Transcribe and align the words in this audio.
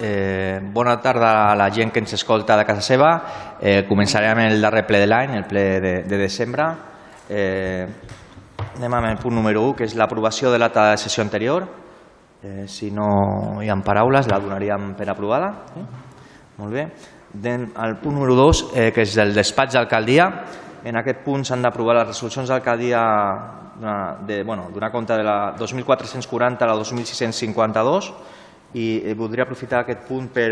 Eh, 0.00 0.60
bona 0.72 1.00
tarda 1.00 1.52
a 1.52 1.54
la 1.54 1.70
gent 1.70 1.92
que 1.92 2.00
ens 2.02 2.12
escolta 2.16 2.56
de 2.56 2.64
casa 2.66 2.82
seva. 2.82 3.10
Eh, 3.60 3.84
començarem 3.86 4.40
el 4.48 4.60
darrer 4.62 4.82
ple 4.88 5.00
de 5.04 5.06
l'any, 5.06 5.36
el 5.38 5.46
ple 5.46 5.64
de, 5.80 5.94
de 6.08 6.18
desembre. 6.18 6.66
Eh, 7.28 7.86
anem 8.74 8.98
amb 8.98 9.10
el 9.12 9.18
punt 9.22 9.36
número 9.36 9.62
1, 9.70 9.76
que 9.78 9.86
és 9.86 9.94
l'aprovació 9.94 10.50
de 10.50 10.58
l'acta 10.58 10.90
de 10.90 10.98
sessió 10.98 11.22
anterior. 11.22 11.68
Eh, 12.42 12.66
si 12.68 12.90
no 12.90 13.62
hi 13.62 13.70
ha 13.70 13.78
paraules, 13.86 14.26
la 14.28 14.40
donaríem 14.42 14.92
per 14.98 15.08
aprovada. 15.08 15.52
Eh? 15.78 15.86
Molt 16.58 16.74
bé. 16.74 16.88
Anem 17.38 17.70
al 17.78 17.98
punt 18.02 18.18
número 18.18 18.34
2, 18.34 18.66
eh, 18.74 18.90
que 18.92 19.06
és 19.06 19.16
el 19.22 19.34
despatx 19.34 19.78
d'alcaldia. 19.78 20.28
En 20.84 20.98
aquest 21.00 21.22
punt 21.24 21.46
s'han 21.46 21.62
d'aprovar 21.62 22.00
les 22.00 22.10
resolucions 22.10 22.50
d'alcaldia 22.50 23.00
de, 24.26 24.42
bueno, 24.44 24.68
compte 24.92 25.16
de 25.16 25.24
la 25.24 25.54
2440 25.58 26.64
a 26.64 26.68
la 26.68 26.74
2652 26.74 28.12
i 28.74 29.14
voldria 29.14 29.44
aprofitar 29.46 29.82
aquest 29.82 30.02
punt 30.08 30.28
per, 30.34 30.48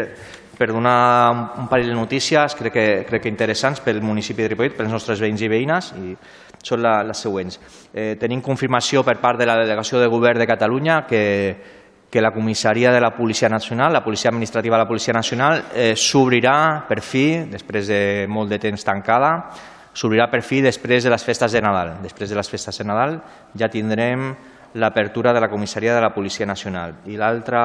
per 0.59 0.71
donar 0.71 1.59
un 1.59 1.69
parell 1.69 1.91
de 1.91 1.97
notícies, 1.99 2.55
crec 2.55 2.73
que, 2.73 2.87
crec 3.09 3.25
que 3.25 3.33
interessants 3.33 3.83
pel 3.83 4.03
municipi 4.03 4.45
de 4.45 4.53
Ripollet, 4.53 4.77
pels 4.79 4.93
nostres 4.93 5.21
veïns 5.23 5.43
i 5.43 5.51
veïnes, 5.51 5.93
i 5.99 6.17
són 6.63 6.83
la, 6.85 7.01
les 7.03 7.19
següents. 7.19 7.59
Eh, 7.93 8.15
tenim 8.21 8.43
confirmació 8.45 9.03
per 9.03 9.17
part 9.21 9.41
de 9.41 9.49
la 9.49 9.59
Delegació 9.59 9.99
de 9.99 10.11
Govern 10.11 10.39
de 10.39 10.47
Catalunya 10.47 11.03
que, 11.09 11.25
que 12.13 12.23
la 12.23 12.31
comissaria 12.31 12.93
de 12.93 13.01
la 13.01 13.11
Policia 13.17 13.49
Nacional, 13.49 13.93
la 13.93 14.05
Policia 14.05 14.31
Administrativa 14.31 14.77
de 14.77 14.85
la 14.85 14.89
Policia 14.89 15.15
Nacional, 15.17 15.65
eh, 15.75 15.95
s'obrirà 15.97 16.85
per 16.89 17.01
fi, 17.01 17.27
després 17.51 17.91
de 17.91 18.03
molt 18.29 18.53
de 18.53 18.61
temps 18.63 18.85
tancada, 18.85 19.33
s'obrirà 19.93 20.29
per 20.31 20.43
fi 20.45 20.63
després 20.65 21.05
de 21.05 21.11
les 21.11 21.25
festes 21.25 21.53
de 21.53 21.61
Nadal. 21.61 21.97
Després 22.05 22.31
de 22.31 22.37
les 22.37 22.49
festes 22.49 22.79
de 22.79 22.85
Nadal 22.85 23.19
ja 23.59 23.69
tindrem 23.73 24.31
l'apertura 24.75 25.33
de 25.33 25.41
la 25.41 25.49
comissaria 25.49 25.95
de 25.95 26.01
la 26.01 26.13
Policia 26.15 26.47
Nacional. 26.47 26.95
I 27.07 27.17
l'altre 27.17 27.59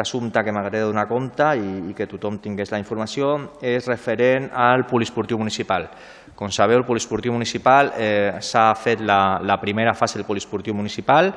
assumpte 0.00 0.42
que 0.42 0.52
m'agrada 0.52 0.86
donar 0.86 1.06
compte 1.08 1.46
i, 1.58 1.90
i 1.90 1.94
que 1.94 2.06
tothom 2.10 2.38
tingués 2.42 2.72
la 2.72 2.80
informació 2.82 3.36
és 3.60 3.86
referent 3.86 4.50
al 4.52 4.86
polisportiu 4.88 5.38
municipal. 5.38 5.88
Com 6.36 6.50
sabeu, 6.52 6.78
el 6.78 6.88
polisportiu 6.88 7.32
municipal 7.32 7.92
eh, 7.96 8.36
s'ha 8.40 8.68
fet 8.76 9.00
la, 9.00 9.38
la 9.42 9.56
primera 9.60 9.94
fase 9.94 10.18
del 10.18 10.26
polisportiu 10.28 10.74
municipal, 10.74 11.32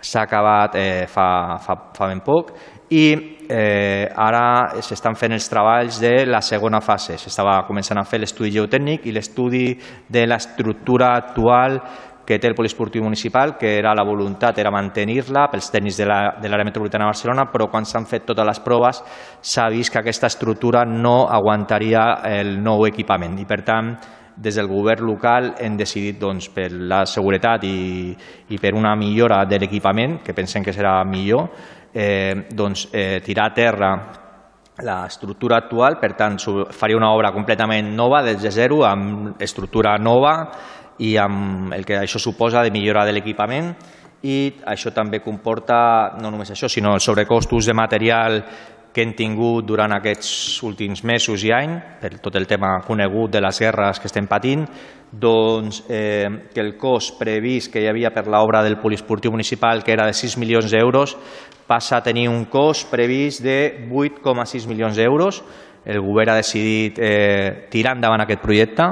s'ha 0.00 0.22
acabat 0.22 0.76
eh, 0.78 1.06
fa, 1.10 1.58
fa, 1.58 1.74
fa 1.94 2.06
ben 2.06 2.20
poc 2.22 2.52
i 2.94 3.36
eh, 3.48 4.08
ara 4.14 4.78
s'estan 4.84 5.16
fent 5.18 5.34
els 5.34 5.48
treballs 5.50 5.98
de 6.00 6.12
la 6.28 6.40
segona 6.44 6.80
fase. 6.80 7.18
S'estava 7.18 7.58
començant 7.68 7.98
a 7.98 8.06
fer 8.08 8.20
l'estudi 8.22 8.52
geotècnic 8.54 9.08
i 9.08 9.12
l'estudi 9.12 9.72
de 10.08 10.24
l'estructura 10.26 11.14
actual 11.16 11.80
que 12.28 12.36
té 12.36 12.50
el 12.50 12.54
poliesportiu 12.54 13.00
municipal, 13.00 13.54
que 13.56 13.78
era 13.78 13.94
la 13.96 14.04
voluntat 14.04 14.58
era 14.60 14.68
mantenir-la 14.68 15.46
pels 15.48 15.70
tècnics 15.72 15.96
de 15.96 16.04
l'àrea 16.04 16.66
metropolitana 16.68 17.06
de 17.06 17.14
Barcelona, 17.14 17.46
però 17.48 17.70
quan 17.72 17.88
s'han 17.88 18.04
fet 18.04 18.26
totes 18.28 18.44
les 18.44 18.60
proves 18.60 19.00
s'ha 19.40 19.64
vist 19.72 19.94
que 19.94 20.02
aquesta 20.02 20.28
estructura 20.28 20.84
no 20.84 21.22
aguantaria 21.32 22.20
el 22.28 22.58
nou 22.60 22.84
equipament. 22.84 23.38
I, 23.40 23.48
per 23.48 23.62
tant, 23.64 23.94
des 24.36 24.60
del 24.60 24.68
govern 24.68 25.08
local 25.08 25.54
hem 25.56 25.80
decidit 25.80 26.20
doncs, 26.20 26.50
per 26.52 26.68
la 26.68 27.06
seguretat 27.08 27.64
i, 27.64 28.12
i 28.52 28.60
per 28.60 28.76
una 28.76 28.92
millora 28.92 29.40
de 29.48 29.64
l'equipament, 29.64 30.20
que 30.20 30.36
pensem 30.36 30.62
que 30.62 30.76
serà 30.76 30.98
millor, 31.08 31.48
eh, 31.94 32.44
doncs, 32.52 32.90
eh, 32.92 33.22
tirar 33.24 33.48
a 33.48 33.54
terra 33.56 33.92
l'estructura 34.84 35.56
actual, 35.56 35.96
per 35.98 36.12
tant, 36.14 36.36
faria 36.70 36.96
una 36.96 37.10
obra 37.10 37.32
completament 37.34 37.88
nova, 37.96 38.20
des 38.22 38.38
de 38.42 38.52
zero, 38.54 38.84
amb 38.86 39.40
estructura 39.42 39.96
nova, 39.98 40.36
i 40.98 41.16
amb 41.20 41.72
el 41.74 41.84
que 41.86 41.98
això 42.00 42.18
suposa 42.18 42.62
de 42.62 42.72
millora 42.74 43.04
de 43.06 43.14
l'equipament 43.14 43.72
i 44.22 44.38
això 44.66 44.90
també 44.90 45.20
comporta 45.22 46.18
no 46.18 46.32
només 46.32 46.50
això, 46.50 46.68
sinó 46.68 46.96
els 46.96 47.06
sobrecostos 47.06 47.66
de 47.66 47.74
material 47.74 48.42
que 48.92 49.04
hem 49.04 49.12
tingut 49.14 49.66
durant 49.68 49.92
aquests 49.94 50.62
últims 50.66 51.04
mesos 51.06 51.44
i 51.46 51.52
any, 51.54 51.76
per 52.00 52.16
tot 52.18 52.34
el 52.34 52.48
tema 52.50 52.80
conegut 52.86 53.30
de 53.30 53.42
les 53.44 53.60
guerres 53.62 54.00
que 54.00 54.08
estem 54.10 54.26
patint, 54.26 54.64
doncs 55.12 55.84
eh, 55.88 56.26
que 56.52 56.60
el 56.60 56.74
cost 56.80 57.18
previst 57.20 57.70
que 57.72 57.82
hi 57.84 57.86
havia 57.86 58.10
per 58.10 58.26
l'obra 58.26 58.64
del 58.64 58.78
poliesportiu 58.80 59.30
municipal, 59.30 59.84
que 59.84 59.94
era 59.94 60.08
de 60.08 60.16
6 60.16 60.34
milions 60.42 60.72
d'euros, 60.72 61.14
passa 61.68 61.98
a 61.98 62.02
tenir 62.02 62.26
un 62.32 62.46
cost 62.50 62.90
previst 62.90 63.44
de 63.44 63.86
8,6 63.86 64.66
milions 64.66 64.96
d'euros. 64.96 65.42
El 65.84 66.00
govern 66.02 66.32
ha 66.32 66.40
decidit 66.40 66.98
eh, 66.98 67.68
tirar 67.70 67.94
endavant 67.96 68.24
aquest 68.24 68.42
projecte, 68.42 68.88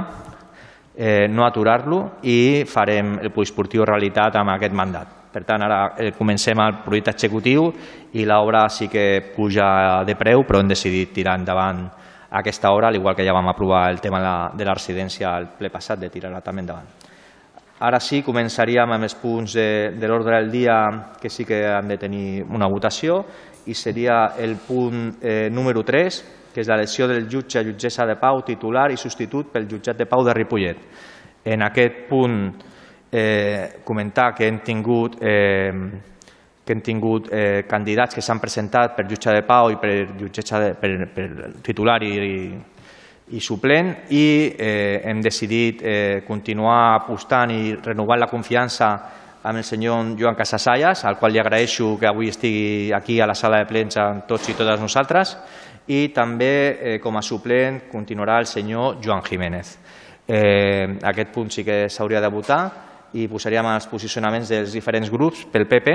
eh, 0.97 1.29
no 1.29 1.45
aturar-lo 1.45 2.01
i 2.23 2.65
farem 2.67 3.19
el 3.21 3.31
poliesportiu 3.31 3.85
realitat 3.85 4.37
amb 4.41 4.57
aquest 4.57 4.75
mandat. 4.75 5.13
Per 5.33 5.45
tant, 5.45 5.63
ara 5.63 5.81
eh, 6.01 6.13
comencem 6.17 6.59
el 6.65 6.81
projecte 6.85 7.13
executiu 7.13 7.69
i 8.17 8.25
l'obra 8.25 8.67
sí 8.73 8.89
que 8.89 9.21
puja 9.37 10.03
de 10.09 10.17
preu, 10.17 10.47
però 10.49 10.63
hem 10.63 10.73
decidit 10.73 11.13
tirar 11.13 11.37
endavant 11.37 11.85
aquesta 12.31 12.73
obra, 12.73 12.89
al 12.89 12.97
igual 12.97 13.15
que 13.15 13.25
ja 13.25 13.35
vam 13.37 13.49
aprovar 13.49 13.91
el 13.91 14.01
tema 14.01 14.51
de 14.57 14.65
la 14.65 14.75
residència 14.75 15.35
al 15.35 15.51
ple 15.59 15.71
passat, 15.71 16.01
de 16.01 16.09
tirar-la 16.11 16.41
també 16.41 16.65
endavant. 16.65 16.89
Ara 17.79 18.01
sí, 18.01 18.23
començaríem 18.25 18.95
amb 18.95 19.05
els 19.05 19.15
punts 19.21 19.53
de, 19.53 19.93
de 20.01 20.09
l'ordre 20.09 20.39
del 20.39 20.51
dia 20.51 20.79
que 21.21 21.29
sí 21.29 21.45
que 21.45 21.61
han 21.69 21.89
de 21.93 21.99
tenir 22.01 22.43
una 22.49 22.69
votació 22.73 23.21
i 23.67 23.75
seria 23.75 24.33
el 24.41 24.57
punt 24.57 25.19
eh, 25.21 25.51
número 25.53 25.83
3, 25.85 26.23
que 26.57 26.63
és 26.65 26.71
l'elecció 26.73 27.05
del 27.05 27.27
jutge 27.29 27.61
jutgessa 27.67 28.07
de 28.09 28.15
pau 28.17 28.41
titular 28.41 28.89
i 28.89 28.97
substitut 28.97 29.51
pel 29.53 29.67
jutjat 29.69 29.99
de 30.01 30.07
pau 30.09 30.23
de 30.25 30.33
Ripollet. 30.33 30.79
En 31.45 31.61
aquest 31.67 32.07
punt 32.09 32.39
eh, 33.13 33.83
comentar 33.85 34.31
que 34.35 34.47
hem 34.49 34.63
tingut, 34.65 35.19
eh, 35.21 35.71
que 36.65 36.73
hem 36.73 36.81
tingut 36.81 37.29
eh, 37.29 37.67
candidats 37.69 38.17
que 38.17 38.25
s'han 38.25 38.41
presentat 38.41 38.97
per 38.97 39.05
jutge 39.05 39.35
de 39.37 39.45
pau 39.45 39.69
i 39.71 39.77
per, 39.77 39.93
jutgessa 40.17 40.63
de, 40.63 40.73
per, 40.81 41.11
per 41.13 41.29
titular 41.67 41.99
i, 42.09 42.15
i, 42.25 43.37
i 43.37 43.45
suplent 43.45 43.93
i 44.17 44.25
eh, 44.57 45.03
hem 45.05 45.21
decidit 45.21 45.85
eh, 45.85 46.25
continuar 46.25 46.97
apostant 47.03 47.53
i 47.53 47.77
renovant 47.85 48.25
la 48.25 48.33
confiança 48.33 48.91
amb 49.47 49.61
el 49.61 49.65
senyor 49.65 50.17
Joan 50.19 50.35
Casasallas, 50.35 51.05
al 51.05 51.21
qual 51.21 51.31
li 51.31 51.39
agraeixo 51.39 51.93
que 52.01 52.09
avui 52.09 52.33
estigui 52.33 52.91
aquí 52.93 53.21
a 53.21 53.29
la 53.31 53.37
sala 53.39 53.61
de 53.61 53.69
plens 53.69 53.95
amb 54.03 54.25
tots 54.27 54.49
i 54.51 54.57
totes 54.59 54.81
nosaltres, 54.83 55.37
i 55.87 56.09
també 56.15 56.53
eh, 56.75 56.99
com 57.03 57.17
a 57.17 57.23
suplent 57.23 57.85
continuarà 57.91 58.41
el 58.43 58.49
senyor 58.51 58.99
Joan 59.03 59.23
Jiménez. 59.23 59.77
Eh, 60.27 60.99
aquest 61.07 61.31
punt 61.35 61.53
sí 61.55 61.63
que 61.65 61.87
s'hauria 61.89 62.21
de 62.21 62.31
votar 62.33 62.61
i 63.15 63.29
posaríem 63.31 63.69
els 63.71 63.87
posicionaments 63.87 64.51
dels 64.51 64.75
diferents 64.75 65.11
grups 65.13 65.45
pel 65.53 65.69
PP. 65.71 65.95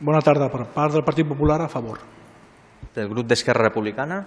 Bona 0.00 0.22
tarda. 0.24 0.48
Per 0.52 0.64
part 0.72 0.92
del 0.92 1.04
Partit 1.04 1.28
Popular, 1.28 1.60
a 1.62 1.68
favor. 1.68 2.00
Del 2.94 3.08
grup 3.08 3.28
d'Esquerra 3.28 3.68
Republicana. 3.68 4.22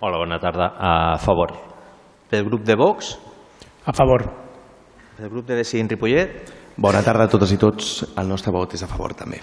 Hola, 0.00 0.18
bona 0.18 0.40
tarda. 0.40 0.72
A 0.76 1.18
favor. 1.18 1.52
Pel 2.30 2.44
grup 2.44 2.64
de 2.64 2.76
Vox. 2.76 3.14
A 3.84 3.92
favor. 3.92 4.24
Pel 5.16 5.30
grup 5.30 5.46
de 5.46 5.60
Decidint 5.60 5.92
Ripollet. 5.92 6.52
Bona 6.76 7.04
tarda 7.04 7.28
a 7.28 7.30
totes 7.30 7.52
i 7.52 7.60
tots. 7.60 8.00
El 8.16 8.28
nostre 8.28 8.52
vot 8.52 8.72
és 8.74 8.82
a 8.82 8.90
favor 8.90 9.14
també. 9.14 9.40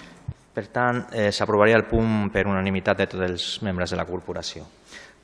Per 0.52 0.66
tant, 0.68 1.06
eh, 1.12 1.30
s'aprovaria 1.32 1.76
el 1.78 1.86
punt 1.88 2.28
per 2.32 2.44
unanimitat 2.46 2.98
de 2.98 3.06
tots 3.08 3.24
els 3.24 3.44
membres 3.64 3.90
de 3.90 3.96
la 3.96 4.04
corporació. 4.04 4.66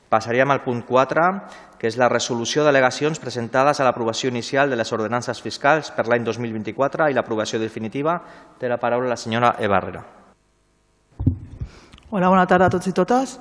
Passaríem 0.09 0.49
al 0.49 0.63
punt 0.63 0.81
4, 0.87 1.25
que 1.77 1.85
és 1.85 1.97
la 2.01 2.09
resolució 2.09 2.63
d'al·legacions 2.65 3.21
presentades 3.21 3.79
a 3.79 3.85
l'aprovació 3.85 4.31
inicial 4.33 4.69
de 4.69 4.75
les 4.75 4.91
ordenances 4.91 5.39
fiscals 5.39 5.91
per 5.93 6.07
l'any 6.07 6.25
2024 6.25 7.11
i 7.11 7.13
l'aprovació 7.13 7.59
definitiva. 7.61 8.17
Té 8.57 8.67
la 8.67 8.79
paraula 8.81 9.13
la 9.13 9.17
senyora 9.21 9.53
Eva 9.59 9.77
Herrera. 9.77 10.01
Hola, 12.09 12.27
bona 12.27 12.47
tarda 12.49 12.65
a 12.65 12.73
tots 12.73 12.89
i 12.89 12.93
totes. 12.97 13.37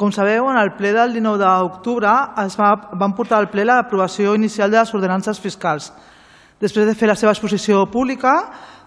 Com 0.00 0.10
sabeu, 0.12 0.48
en 0.48 0.56
el 0.56 0.72
ple 0.80 0.94
del 0.96 1.12
19 1.12 1.44
d'octubre 1.44 2.08
es 2.40 2.56
va, 2.56 2.72
van 2.96 3.12
portar 3.12 3.36
al 3.42 3.50
ple 3.52 3.68
l'aprovació 3.68 4.32
inicial 4.34 4.72
de 4.72 4.80
les 4.80 4.94
ordenances 4.96 5.40
fiscals. 5.40 5.92
Després 6.58 6.88
de 6.88 6.96
fer 6.98 7.06
la 7.06 7.14
seva 7.14 7.30
exposició 7.36 7.84
pública, 7.92 8.32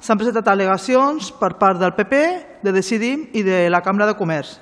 s'han 0.02 0.18
presentat 0.18 0.48
al·legacions 0.50 1.30
per 1.38 1.54
part 1.62 1.80
del 1.80 1.94
PP, 1.94 2.22
de 2.66 2.74
Decidim 2.74 3.28
i 3.38 3.44
de 3.46 3.68
la 3.70 3.84
Cambra 3.86 4.08
de 4.10 4.18
Comerç. 4.18 4.56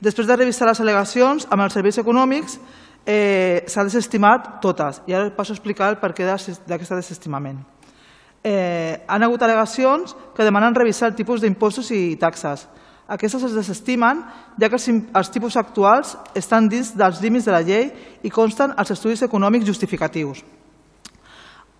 Després 0.00 0.26
de 0.26 0.36
revisar 0.36 0.68
les 0.68 0.80
al·legacions 0.80 1.44
amb 1.52 1.64
els 1.66 1.76
serveis 1.76 2.00
econòmics, 2.00 2.56
eh, 3.04 3.64
s'ha 3.68 3.84
desestimat 3.84 4.60
totes. 4.62 5.02
I 5.06 5.12
ara 5.12 5.30
passo 5.36 5.52
a 5.52 5.56
explicar 5.56 5.90
el 5.92 6.00
perquè 6.00 6.24
d'aquest 6.24 6.92
desestimament. 6.96 7.60
Eh, 8.42 9.04
han 9.06 9.22
hagut 9.22 9.40
al·legacions 9.40 10.16
que 10.34 10.44
demanen 10.44 10.74
revisar 10.74 11.08
el 11.08 11.14
tipus 11.14 11.40
d'impostos 11.40 11.90
i 11.90 12.16
taxes. 12.16 12.66
Aquestes 13.06 13.42
es 13.44 13.54
desestimen 13.54 14.24
ja 14.58 14.68
que 14.68 14.76
els, 14.76 15.30
tipus 15.30 15.56
actuals 15.56 16.16
estan 16.34 16.68
dins 16.68 16.96
dels 16.96 17.20
límits 17.20 17.44
de 17.44 17.52
la 17.52 17.60
llei 17.60 17.92
i 18.22 18.30
consten 18.30 18.72
els 18.78 18.90
estudis 18.90 19.22
econòmics 19.22 19.66
justificatius 19.66 20.42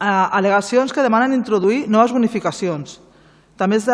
al·legacions 0.04 0.92
que 0.92 1.02
demanen 1.02 1.34
introduir 1.36 1.84
noves 1.88 2.12
bonificacions. 2.12 3.00
També 3.56 3.78
es 3.78 3.86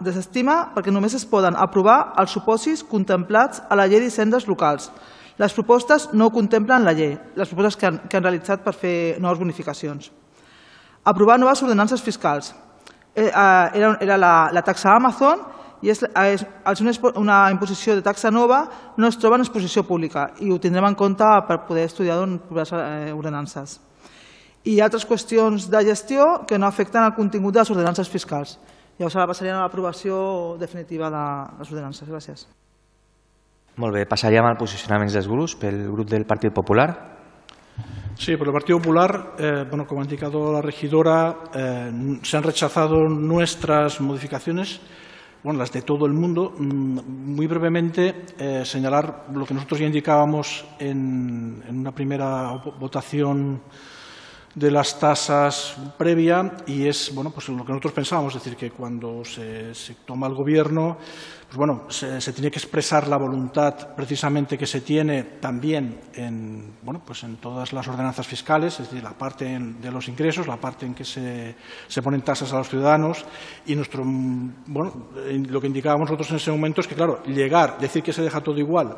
desestima 0.00 0.70
perquè 0.74 0.92
només 0.92 1.14
es 1.14 1.26
poden 1.28 1.56
aprovar 1.56 2.14
els 2.20 2.32
supòsits 2.32 2.84
contemplats 2.88 3.60
a 3.68 3.76
la 3.76 3.86
llei 3.86 4.00
d'hisendes 4.00 4.48
locals. 4.48 4.90
Les 5.36 5.52
propostes 5.52 6.08
no 6.16 6.30
contemplen 6.32 6.84
la 6.84 6.94
llei, 6.96 7.18
les 7.36 7.48
propostes 7.48 7.76
que 7.76 7.86
han, 7.86 7.98
que 8.08 8.16
han 8.16 8.24
realitzat 8.24 8.62
per 8.64 8.72
fer 8.72 9.18
noves 9.20 9.38
bonificacions. 9.38 10.08
Aprovar 11.04 11.36
noves 11.38 11.60
ordenances 11.62 12.00
fiscals. 12.00 12.54
Eh, 13.14 13.28
era, 13.28 13.96
era 14.00 14.16
la, 14.16 14.32
la 14.52 14.62
taxa 14.64 14.94
Amazon 14.96 15.44
i 15.84 15.92
és, 15.92 16.00
és, 16.02 16.44
una, 16.80 16.94
una 17.20 17.38
imposició 17.52 17.94
de 17.96 18.04
taxa 18.04 18.32
nova 18.32 18.64
no 18.96 19.08
es 19.08 19.18
troba 19.20 19.36
en 19.36 19.44
exposició 19.44 19.84
pública 19.84 20.30
i 20.40 20.50
ho 20.50 20.58
tindrem 20.60 20.88
en 20.88 20.96
compte 20.96 21.28
per 21.48 21.62
poder 21.68 21.84
estudiar 21.90 22.18
eh, 22.24 23.12
ordenances. 23.12 23.76
I 24.66 24.80
altres 24.82 25.06
qüestions 25.06 25.68
de 25.70 25.80
gestió 25.86 26.42
que 26.46 26.58
no 26.58 26.66
afecten 26.66 27.04
el 27.06 27.14
contingut 27.14 27.54
de 27.54 27.60
les 27.62 27.70
ordenances 27.70 28.08
fiscals. 28.10 28.56
Llavors 28.98 29.14
ara 29.16 29.28
passarien 29.30 29.54
a 29.54 29.62
l'aprovació 29.62 30.56
definitiva 30.58 31.10
de 31.12 31.24
les 31.60 31.70
ordenances. 31.70 32.08
Gràcies. 32.08 32.46
Molt 33.76 33.92
bé, 33.94 34.06
passaríem 34.08 34.46
al 34.48 34.56
posicionament 34.56 35.12
dels 35.12 35.28
grups. 35.28 35.54
Pel 35.60 35.82
grup 35.92 36.08
del 36.10 36.24
Partit 36.26 36.52
Popular. 36.56 36.94
Sí, 38.16 38.34
por 38.38 38.46
el 38.48 38.54
Partido 38.54 38.78
Popular, 38.78 39.34
eh, 39.38 39.64
bueno, 39.68 39.86
como 39.86 40.00
ha 40.00 40.04
indicado 40.04 40.50
la 40.50 40.62
regidora, 40.62 41.36
eh, 41.54 42.18
se 42.22 42.36
han 42.38 42.42
rechazado 42.42 43.06
nuestras 43.08 44.00
modificaciones, 44.00 44.80
bueno, 45.44 45.58
las 45.58 45.70
de 45.70 45.82
todo 45.82 46.06
el 46.06 46.14
mundo. 46.14 46.54
Mm, 46.58 47.34
Muy 47.36 47.46
brevemente, 47.46 48.24
eh, 48.38 48.62
señalar 48.64 49.26
lo 49.32 49.44
que 49.44 49.52
nosotros 49.52 49.78
ya 49.80 49.86
indicábamos 49.86 50.64
en, 50.78 51.62
en 51.68 51.78
una 51.78 51.92
primera 51.92 52.54
vo- 52.64 52.78
votación 52.78 53.60
de 54.56 54.70
las 54.70 54.98
tasas 54.98 55.76
previa 55.98 56.50
y 56.66 56.88
es 56.88 57.14
bueno 57.14 57.30
pues 57.30 57.46
lo 57.50 57.62
que 57.62 57.72
nosotros 57.72 57.92
pensábamos, 57.92 58.34
es 58.34 58.42
decir, 58.42 58.56
que 58.56 58.70
cuando 58.70 59.22
se, 59.22 59.74
se 59.74 59.94
toma 60.06 60.26
el 60.26 60.34
gobierno, 60.34 60.96
pues 61.46 61.56
bueno, 61.56 61.84
se, 61.88 62.32
tiene 62.32 62.50
que 62.50 62.58
expresar 62.58 63.06
la 63.06 63.16
voluntad 63.16 63.94
precisamente 63.94 64.58
que 64.58 64.66
se 64.66 64.80
tiene 64.80 65.22
también 65.40 66.00
en 66.14 66.74
bueno 66.82 67.02
pues 67.06 67.22
en 67.22 67.36
todas 67.36 67.72
las 67.72 67.86
ordenanzas 67.86 68.26
fiscales, 68.26 68.80
es 68.80 68.90
decir, 68.90 69.02
la 69.02 69.16
parte 69.16 69.56
de 69.56 69.90
los 69.92 70.08
ingresos, 70.08 70.48
la 70.48 70.56
parte 70.56 70.86
en 70.86 70.94
que 70.94 71.04
se, 71.04 71.54
se 71.86 72.02
ponen 72.02 72.22
tasas 72.22 72.52
a 72.52 72.58
los 72.58 72.68
ciudadanos. 72.68 73.24
Y 73.64 73.76
nuestro 73.76 74.04
mm, 74.04 74.64
bueno 74.66 75.08
lo 75.48 75.60
que 75.60 75.68
indicábamos 75.68 76.10
nosotros 76.10 76.30
en 76.30 76.36
ese 76.36 76.50
momento 76.50 76.80
es 76.80 76.88
que 76.88 76.96
claro, 76.96 77.22
llegar, 77.24 77.78
decir 77.78 78.02
que 78.02 78.12
se 78.12 78.22
deja 78.22 78.40
todo 78.40 78.58
igual 78.58 78.96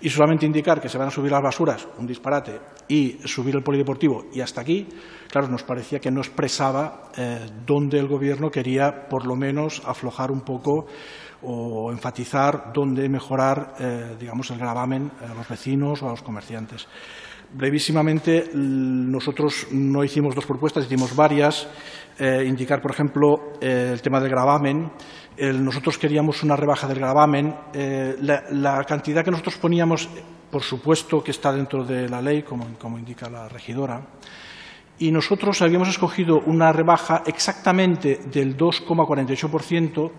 y 0.00 0.10
solamente 0.10 0.46
indicar 0.46 0.80
que 0.80 0.88
se 0.88 0.98
van 0.98 1.08
a 1.08 1.10
subir 1.12 1.30
las 1.30 1.42
basuras, 1.42 1.86
un 1.98 2.06
disparate, 2.06 2.60
y 2.88 3.18
subir 3.24 3.54
el 3.54 3.62
polideportivo 3.62 4.26
y 4.32 4.40
hasta 4.40 4.60
aquí, 4.60 4.88
claro, 5.30 5.48
nos 5.48 5.62
parecía 5.62 6.00
que 6.00 6.10
no 6.10 6.20
expresaba 6.20 7.10
eh, 7.16 7.46
dónde 7.64 7.98
el 7.98 8.08
Gobierno 8.08 8.50
quería, 8.50 9.08
por 9.08 9.26
lo 9.26 9.36
menos, 9.36 9.82
aflojar 9.86 10.30
un 10.30 10.42
poco 10.42 10.86
o 11.46 11.92
enfatizar 11.92 12.72
dónde 12.72 13.08
mejorar, 13.08 13.74
eh, 13.78 14.16
digamos, 14.18 14.50
el 14.50 14.58
gravamen 14.58 15.10
a 15.28 15.34
los 15.34 15.48
vecinos 15.48 16.02
o 16.02 16.08
a 16.08 16.10
los 16.10 16.22
comerciantes. 16.22 16.86
Brevísimamente, 17.52 18.50
nosotros 18.54 19.68
no 19.70 20.02
hicimos 20.02 20.34
dos 20.34 20.46
propuestas, 20.46 20.86
hicimos 20.86 21.14
varias. 21.14 21.68
Eh, 22.18 22.44
indicar, 22.46 22.80
por 22.80 22.92
ejemplo, 22.92 23.52
eh, 23.60 23.90
el 23.92 24.02
tema 24.02 24.20
del 24.20 24.30
gravamen. 24.30 24.90
Nosotros 25.36 25.98
queríamos 25.98 26.42
una 26.44 26.54
rebaja 26.54 26.86
del 26.86 26.98
gravamen. 27.00 27.54
La, 28.20 28.84
cantidad 28.84 29.24
que 29.24 29.32
nosotros 29.32 29.56
poníamos, 29.56 30.08
por 30.48 30.62
supuesto 30.62 31.24
que 31.24 31.32
está 31.32 31.52
dentro 31.52 31.84
de 31.84 32.08
la 32.08 32.22
ley, 32.22 32.44
como 32.44 32.98
indica 32.98 33.28
la 33.28 33.48
regidora. 33.48 34.00
Y 34.98 35.10
nosotros 35.10 35.60
habíamos 35.60 35.88
escogido 35.88 36.40
una 36.46 36.72
rebaja 36.72 37.24
exactamente 37.26 38.20
del 38.30 38.56
2,48%, 38.56 40.12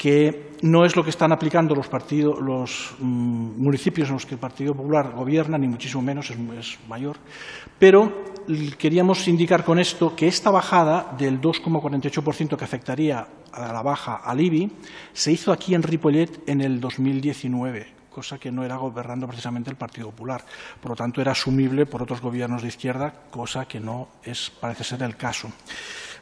que 0.00 0.52
no 0.62 0.86
es 0.86 0.96
lo 0.96 1.04
que 1.04 1.10
están 1.10 1.30
aplicando 1.30 1.74
los, 1.74 1.86
partidos, 1.86 2.40
los 2.40 2.94
mm, 3.00 3.62
municipios 3.62 4.08
en 4.08 4.14
los 4.14 4.24
que 4.24 4.32
el 4.32 4.40
Partido 4.40 4.74
Popular 4.74 5.10
gobierna, 5.10 5.58
ni 5.58 5.68
muchísimo 5.68 6.00
menos, 6.00 6.30
es, 6.30 6.78
mayor. 6.88 7.18
Pero 7.78 8.10
queríamos 8.78 9.28
indicar 9.28 9.62
con 9.62 9.78
esto 9.78 10.16
que 10.16 10.26
esta 10.26 10.50
bajada 10.50 11.14
del 11.18 11.38
2,48% 11.38 12.56
que 12.56 12.64
afectaría 12.64 13.26
a 13.52 13.72
la 13.74 13.82
baja 13.82 14.22
al 14.24 14.40
IBI 14.40 14.72
se 15.12 15.32
hizo 15.32 15.52
aquí 15.52 15.74
en 15.74 15.82
Ripollet 15.82 16.48
en 16.48 16.62
el 16.62 16.80
2019 16.80 18.00
cosa 18.10 18.38
que 18.38 18.50
no 18.50 18.64
era 18.64 18.76
gobernando 18.76 19.28
precisamente 19.28 19.70
el 19.70 19.76
Partido 19.76 20.10
Popular. 20.10 20.44
Por 20.80 20.90
lo 20.90 20.96
tanto, 20.96 21.20
era 21.20 21.30
asumible 21.30 21.86
por 21.86 22.02
otros 22.02 22.20
gobiernos 22.20 22.60
de 22.60 22.68
izquierda, 22.68 23.14
cosa 23.30 23.66
que 23.66 23.78
no 23.78 24.08
es, 24.24 24.50
parece 24.50 24.82
ser 24.82 25.04
el 25.04 25.16
caso. 25.16 25.48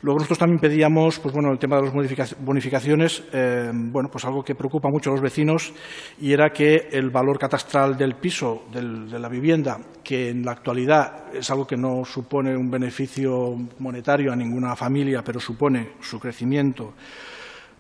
Luego 0.03 0.19
nosotros 0.19 0.39
también 0.39 0.61
pedíamos, 0.61 1.19
pues 1.19 1.35
bueno, 1.35 1.50
el 1.50 1.59
tema 1.59 1.77
de 1.77 1.83
las 1.83 2.37
bonificaciones, 2.39 3.25
eh, 3.33 3.71
bueno, 3.75 4.09
pues 4.11 4.25
algo 4.25 4.45
que 4.45 4.55
preocupa 4.55 4.89
mucho 4.89 5.11
a 5.11 5.15
los 5.15 5.23
vecinos 5.23 5.73
y 6.21 6.33
era 6.33 6.50
que 6.50 6.89
el 6.93 7.11
valor 7.11 7.39
catastral 7.39 7.97
del 7.97 8.15
piso, 8.15 8.65
de 8.73 9.19
la 9.19 9.29
vivienda, 9.29 9.79
que 10.05 10.31
en 10.31 10.45
la 10.45 10.53
actualidad 10.53 11.35
es 11.35 11.50
algo 11.50 11.67
que 11.67 11.77
no 11.77 12.05
supone 12.05 12.56
un 12.56 12.71
beneficio 12.71 13.56
monetario 13.79 14.33
a 14.33 14.37
ninguna 14.37 14.77
familia, 14.77 15.23
pero 15.25 15.41
supone 15.41 15.91
su 16.00 16.21
crecimiento, 16.21 16.95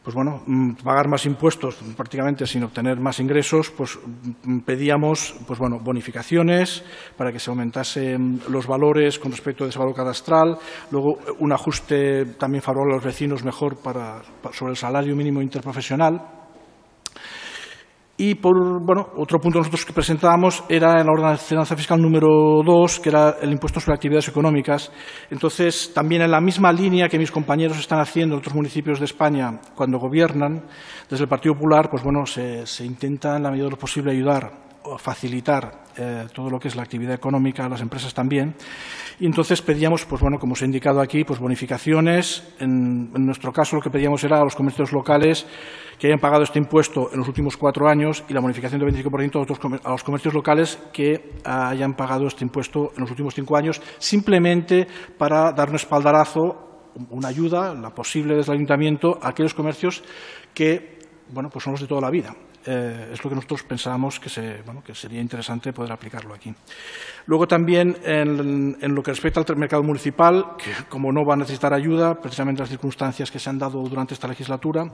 pues 0.08 0.14
bueno, 0.14 0.40
mm, 0.46 0.76
pagar 0.82 1.06
más 1.06 1.26
impuestos 1.26 1.74
prácticamente 1.94 2.46
sin 2.46 2.64
obtener 2.64 2.98
más 2.98 3.20
ingresos, 3.20 3.70
pues 3.70 3.98
mm, 4.42 4.60
pedíamos 4.60 5.34
pues 5.46 5.58
bueno, 5.58 5.80
bonificaciones 5.84 6.82
para 7.18 7.30
que 7.30 7.38
se 7.38 7.50
aumentasen 7.50 8.40
los 8.48 8.66
valores 8.66 9.18
con 9.18 9.32
respecto 9.32 9.64
a 9.64 9.68
ese 9.68 9.78
valor 9.78 9.94
cadastral, 9.94 10.56
luego 10.90 11.18
eh, 11.18 11.32
un 11.40 11.52
ajuste 11.52 12.24
también 12.38 12.62
favorable 12.62 12.94
a 12.94 12.96
los 12.96 13.04
vecinos 13.04 13.44
mejor 13.44 13.82
para, 13.82 14.22
pa- 14.42 14.50
sobre 14.54 14.70
el 14.70 14.78
salario 14.78 15.14
mínimo 15.14 15.42
interprofesional. 15.42 16.37
Y 18.20 18.34
por 18.34 18.84
bueno, 18.84 19.10
otro 19.16 19.38
punto 19.38 19.60
nosotros 19.60 19.86
que 19.86 19.92
presentábamos 19.92 20.64
era 20.68 21.04
la 21.04 21.12
ordenanza 21.12 21.76
fiscal 21.76 22.02
número 22.02 22.64
2, 22.66 22.98
que 22.98 23.10
era 23.10 23.36
el 23.40 23.52
impuesto 23.52 23.78
sobre 23.78 23.94
actividades 23.94 24.26
económicas. 24.26 24.90
Entonces, 25.30 25.92
también 25.94 26.22
en 26.22 26.32
la 26.32 26.40
misma 26.40 26.72
línea 26.72 27.08
que 27.08 27.16
mis 27.16 27.30
compañeros 27.30 27.78
están 27.78 28.00
haciendo 28.00 28.34
en 28.34 28.40
otros 28.40 28.56
municipios 28.56 28.98
de 28.98 29.04
España 29.04 29.60
cuando 29.76 30.00
gobiernan, 30.00 30.64
desde 31.08 31.24
el 31.24 31.28
Partido 31.28 31.54
Popular, 31.54 31.88
pues 31.88 32.02
bueno, 32.02 32.26
se, 32.26 32.66
se 32.66 32.84
intenta 32.84 33.36
en 33.36 33.44
la 33.44 33.50
medida 33.50 33.66
de 33.66 33.70
lo 33.70 33.78
posible 33.78 34.10
ayudar 34.10 34.67
facilitar 34.96 35.84
eh, 35.96 36.26
todo 36.32 36.48
lo 36.48 36.58
que 36.58 36.68
es 36.68 36.76
la 36.76 36.82
actividad 36.82 37.14
económica 37.14 37.66
a 37.66 37.68
las 37.68 37.80
empresas 37.80 38.14
también. 38.14 38.54
Y 39.18 39.26
entonces 39.26 39.60
pedíamos, 39.60 40.04
pues 40.04 40.22
bueno, 40.22 40.38
como 40.38 40.52
os 40.52 40.62
he 40.62 40.64
indicado 40.64 41.00
aquí, 41.00 41.24
pues 41.24 41.40
bonificaciones. 41.40 42.54
En, 42.60 43.12
nuestro 43.12 43.52
caso 43.52 43.76
lo 43.76 43.82
que 43.82 43.90
pedíamos 43.90 44.22
era 44.24 44.40
a 44.40 44.44
los 44.44 44.54
comercios 44.54 44.92
locales 44.92 45.46
que 45.98 46.06
hayan 46.06 46.20
pagado 46.20 46.44
este 46.44 46.58
impuesto 46.58 47.10
en 47.12 47.18
los 47.18 47.28
últimos 47.28 47.56
cuatro 47.56 47.88
años 47.88 48.24
y 48.28 48.32
la 48.32 48.40
bonificación 48.40 48.80
del 48.80 48.94
25% 48.94 49.80
a, 49.84 49.88
a 49.88 49.90
los 49.90 50.04
comercios 50.04 50.32
locales 50.32 50.78
que 50.92 51.32
hayan 51.44 51.94
pagado 51.94 52.28
este 52.28 52.44
impuesto 52.44 52.92
en 52.94 53.00
los 53.02 53.10
últimos 53.10 53.34
cinco 53.34 53.56
años, 53.56 53.82
simplemente 53.98 54.86
para 55.18 55.50
dar 55.52 55.68
un 55.68 55.76
espaldarazo, 55.76 56.92
una 57.10 57.28
ayuda, 57.28 57.74
la 57.74 57.90
posible 57.90 58.36
desde 58.36 58.52
el 58.52 58.58
ayuntamiento, 58.58 59.18
a 59.20 59.30
aquellos 59.30 59.54
comercios 59.54 60.04
que 60.54 60.98
bueno, 61.30 61.50
pues 61.50 61.64
son 61.64 61.72
los 61.72 61.80
de 61.80 61.86
toda 61.86 62.00
la 62.00 62.10
vida. 62.10 62.34
Eh, 62.70 63.12
es 63.14 63.24
lo 63.24 63.30
que 63.30 63.36
nosotros 63.36 63.62
pensábamos 63.62 64.20
que, 64.20 64.28
se, 64.28 64.60
bueno, 64.60 64.84
que 64.84 64.94
sería 64.94 65.22
interesante 65.22 65.72
poder 65.72 65.90
aplicarlo 65.90 66.34
aquí. 66.34 66.54
Luego 67.24 67.48
también 67.48 67.96
en, 68.04 68.94
lo 68.94 69.02
que 69.02 69.10
respecta 69.10 69.40
al 69.40 69.56
mercado 69.56 69.82
municipal, 69.82 70.56
que 70.58 70.70
como 70.90 71.10
no 71.10 71.24
va 71.24 71.32
a 71.32 71.38
necesitar 71.38 71.72
ayuda, 71.72 72.20
precisamente 72.20 72.60
las 72.60 72.68
circunstancias 72.68 73.30
que 73.30 73.38
se 73.38 73.48
han 73.48 73.58
dado 73.58 73.82
durante 73.88 74.12
esta 74.12 74.28
legislatura, 74.28 74.92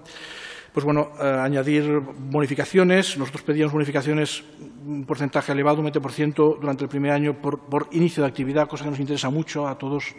pues 0.73 0.85
bueno, 0.85 1.11
eh, 1.21 1.27
añadir 1.27 1.99
bonificaciones. 1.99 3.19
Nosotros 3.19 3.43
pedíamos 3.43 3.73
bonificaciones, 3.73 4.45
un 4.87 5.05
porcentaje 5.05 5.51
elevado, 5.51 5.81
un 5.81 5.89
20% 5.89 6.61
durante 6.61 6.85
el 6.85 6.89
primer 6.89 7.11
año 7.11 7.35
por, 7.35 7.59
por 7.59 7.89
inicio 7.91 8.23
de 8.23 8.29
actividad, 8.29 8.69
cosa 8.69 8.85
que 8.85 8.91
nos 8.91 9.01
interesa 9.01 9.31
mucho 9.31 9.67
a 9.67 9.77
todos. 9.77 10.15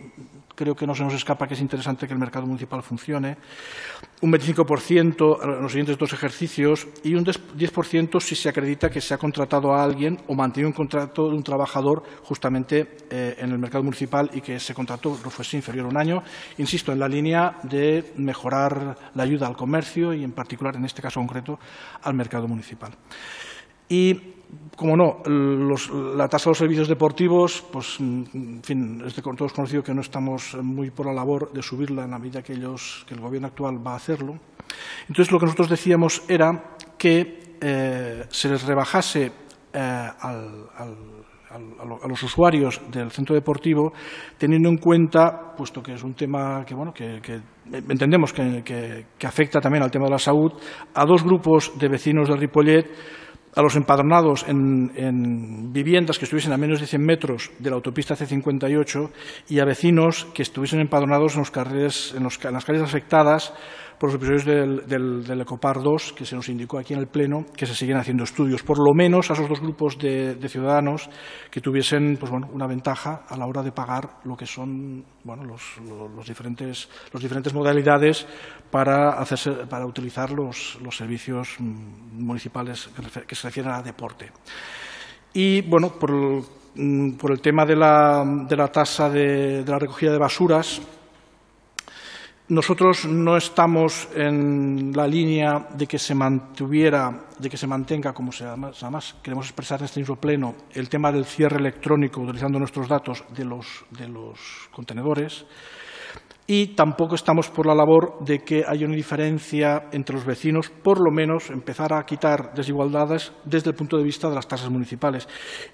Creo 0.55 0.75
que 0.75 0.87
no 0.87 0.95
se 0.95 1.03
nos 1.03 1.13
escapa 1.13 1.47
que 1.47 1.53
es 1.53 1.61
interesante 1.61 2.07
que 2.07 2.13
el 2.13 2.19
mercado 2.19 2.45
municipal 2.45 2.81
funcione. 2.81 3.37
Un 4.21 4.31
25% 4.31 5.43
en 5.43 5.61
los 5.61 5.71
siguientes 5.71 5.97
dos 5.97 6.13
ejercicios 6.13 6.87
y 7.03 7.13
un 7.15 7.25
10% 7.25 8.19
si 8.21 8.35
se 8.35 8.49
acredita 8.49 8.89
que 8.89 9.01
se 9.01 9.13
ha 9.13 9.17
contratado 9.17 9.73
a 9.73 9.83
alguien 9.83 10.19
o 10.27 10.33
mantenido 10.33 10.69
un 10.69 10.73
contrato 10.73 11.29
de 11.29 11.35
un 11.35 11.43
trabajador 11.43 12.03
justamente 12.23 12.97
eh, 13.09 13.35
en 13.37 13.51
el 13.51 13.59
mercado 13.59 13.83
municipal 13.83 14.29
y 14.33 14.41
que 14.41 14.55
ese 14.55 14.73
contrato 14.73 15.17
no 15.23 15.29
fuese 15.29 15.57
inferior 15.57 15.85
a 15.85 15.89
un 15.89 15.97
año. 15.97 16.23
Insisto, 16.57 16.91
en 16.91 16.99
la 16.99 17.07
línea 17.07 17.57
de 17.63 18.13
mejorar 18.15 18.97
la 19.13 19.23
ayuda 19.23 19.47
al 19.47 19.57
comercio 19.57 20.13
y, 20.13 20.23
en 20.23 20.31
particular, 20.31 20.75
en 20.75 20.85
este 20.85 21.01
caso 21.01 21.19
concreto, 21.19 21.59
al 22.01 22.13
mercado 22.13 22.47
municipal. 22.47 22.93
Y, 23.89 24.34
como 24.75 24.97
no, 24.97 25.21
la 26.15 26.27
tasa 26.27 26.45
de 26.45 26.51
los 26.51 26.57
servicios 26.57 26.87
deportivos, 26.87 27.63
pues, 27.71 27.97
mm, 27.99 28.23
en 28.33 28.63
fin, 28.63 29.03
es 29.05 29.15
de 29.15 29.21
todos 29.21 29.53
conocido 29.53 29.83
que 29.83 29.93
no 29.93 30.01
estamos 30.01 30.55
muy 30.61 30.91
por 30.91 31.05
la 31.05 31.13
labor 31.13 31.51
de 31.53 31.61
subirla 31.61 32.03
en 32.05 32.11
la 32.11 32.19
medida 32.19 32.41
que, 32.41 32.53
el 32.53 33.19
gobierno 33.19 33.47
actual 33.47 33.85
va 33.85 33.93
a 33.93 33.95
hacerlo. 33.95 34.37
Entonces, 35.07 35.31
lo 35.31 35.39
que 35.39 35.45
nosotros 35.45 35.69
decíamos 35.69 36.23
era 36.27 36.75
que 36.97 37.55
eh, 37.61 38.25
se 38.29 38.49
les 38.49 38.63
rebajase 38.65 39.31
eh, 39.73 40.09
a 40.19 40.33
lo- 41.85 42.03
a 42.03 42.07
los 42.07 42.21
usuarios 42.23 42.81
del 42.91 43.11
centro 43.11 43.33
deportivo, 43.35 43.93
teniendo 44.37 44.67
en 44.69 44.77
cuenta, 44.77 45.53
puesto 45.55 45.81
que 45.81 45.93
es 45.93 46.03
un 46.03 46.13
tema 46.13 46.65
que, 46.65 46.75
bueno, 46.75 46.93
que, 46.93 47.21
entendemos 47.71 48.33
que, 48.33 48.61
que- 48.63 49.25
afecta 49.27 49.61
también 49.61 49.83
al 49.83 49.91
tema 49.91 50.05
de 50.05 50.11
la 50.11 50.19
salud, 50.19 50.51
a 50.93 51.05
dos 51.05 51.23
grupos 51.23 51.71
de 51.79 51.87
vecinos 51.87 52.27
del 52.27 52.39
Ripollet, 52.39 52.85
a 53.55 53.61
los 53.61 53.75
empadronados 53.75 54.45
en, 54.47 54.91
en 54.95 55.71
viviendas 55.71 56.19
que 56.19 56.25
estuviesen 56.25 56.51
a 56.51 56.57
menos 56.57 56.81
de 56.81 56.87
100 56.87 57.01
metros 57.01 57.51
de 57.59 57.69
la 57.69 57.77
autopista 57.77 58.15
C58 58.15 59.09
y 59.49 59.59
a 59.59 59.65
vecinos 59.65 60.27
que 60.33 60.43
estuviesen 60.43 60.81
empadronados 60.81 61.35
en, 61.35 61.43
en 62.15 62.53
las 62.53 62.65
calles 62.65 62.81
afectadas 62.81 63.53
por 63.99 64.09
los 64.09 64.15
episodios 64.15 64.45
del, 64.45 64.87
del, 64.87 65.23
del, 65.23 65.41
Ecopar 65.41 65.81
2 65.81 66.13
que 66.13 66.25
se 66.25 66.35
nos 66.35 66.49
indicó 66.49 66.77
aquí 66.77 66.93
en 66.93 66.99
el 66.99 67.07
Pleno 67.07 67.45
que 67.55 67.65
se 67.65 67.75
siguen 67.75 67.97
haciendo 67.97 68.23
estudios, 68.23 68.63
por 68.63 68.77
lo 68.79 68.93
menos 68.93 69.29
a 69.29 69.33
esos 69.33 69.49
dos 69.49 69.59
grupos 69.59 69.97
de, 69.97 70.35
de 70.35 70.49
ciudadanos 70.49 71.09
que 71.49 71.61
tuviesen 71.61 72.17
pues, 72.17 72.31
bueno, 72.31 72.49
una 72.53 72.67
ventaja 72.67 73.23
a 73.27 73.37
la 73.37 73.45
hora 73.45 73.63
de 73.63 73.71
pagar 73.71 74.17
lo 74.23 74.35
que 74.35 74.45
son 74.45 75.03
bueno, 75.23 75.43
los, 75.43 75.61
los, 76.15 76.27
diferentes, 76.27 76.89
los 77.11 77.21
diferentes 77.21 77.53
modalidades 77.53 78.25
para, 78.69 79.11
hacerse, 79.11 79.51
para 79.69 79.85
utilizar 79.85 80.31
los, 80.31 80.77
los 80.81 80.95
servicios 80.95 81.57
municipales 81.59 82.89
que, 82.95 83.21
que 83.21 83.35
se 83.35 83.47
refieren 83.47 83.71
a 83.71 83.81
deporte. 83.81 84.31
Y 85.33 85.61
bueno, 85.63 85.89
por 85.99 86.11
el, 86.11 86.43
mm, 86.75 87.17
por 87.17 87.31
el 87.31 87.41
tema 87.41 87.65
de 87.65 87.75
la, 87.75 88.23
de 88.47 88.55
la 88.55 88.67
tasa 88.69 89.09
de, 89.09 89.63
de 89.63 89.71
la 89.71 89.79
recogida 89.79 90.11
de 90.11 90.17
basuras, 90.17 90.81
nosotros 92.47 93.05
no 93.05 93.37
estamos 93.37 94.07
en 94.15 94.91
la 94.95 95.07
línea 95.07 95.67
de 95.75 95.87
que 95.87 95.97
se 95.97 96.13
mantuviera, 96.13 97.25
de 97.39 97.49
que 97.49 97.57
se 97.57 97.65
mantenga, 97.65 98.13
como 98.13 98.31
se 98.31 98.45
además, 98.45 98.81
además 98.83 99.15
queremos 99.23 99.47
expresar 99.47 99.79
en 99.79 99.85
este 99.85 99.99
mismo 99.99 100.17
pleno, 100.17 100.53
el 100.73 100.87
tema 100.87 101.11
del 101.11 101.25
cierre 101.25 101.57
electrónico 101.57 102.21
utilizando 102.21 102.59
nuestros 102.59 102.87
datos 102.87 103.23
de 103.35 103.45
los, 103.45 103.85
de 103.89 104.07
los 104.07 104.39
contenedores. 104.71 105.45
Y 106.47 106.75
tampoco 106.75 107.15
estamos 107.15 107.49
por 107.49 107.65
la 107.65 107.73
labor 107.73 108.23
de 108.23 108.43
que 108.43 108.63
haya 108.67 108.85
una 108.85 108.95
diferencia 108.95 109.87
entre 109.91 110.15
los 110.15 110.25
vecinos, 110.25 110.69
por 110.69 111.03
lo 111.03 111.11
menos 111.11 111.49
empezar 111.49 111.91
a 111.91 112.05
quitar 112.05 112.53
desigualdades 112.53 113.33
desde 113.43 113.71
el 113.71 113.75
punto 113.75 113.97
de 113.97 114.03
vista 114.03 114.29
de 114.29 114.35
las 114.35 114.47
tasas 114.47 114.69
municipales. 114.69 115.27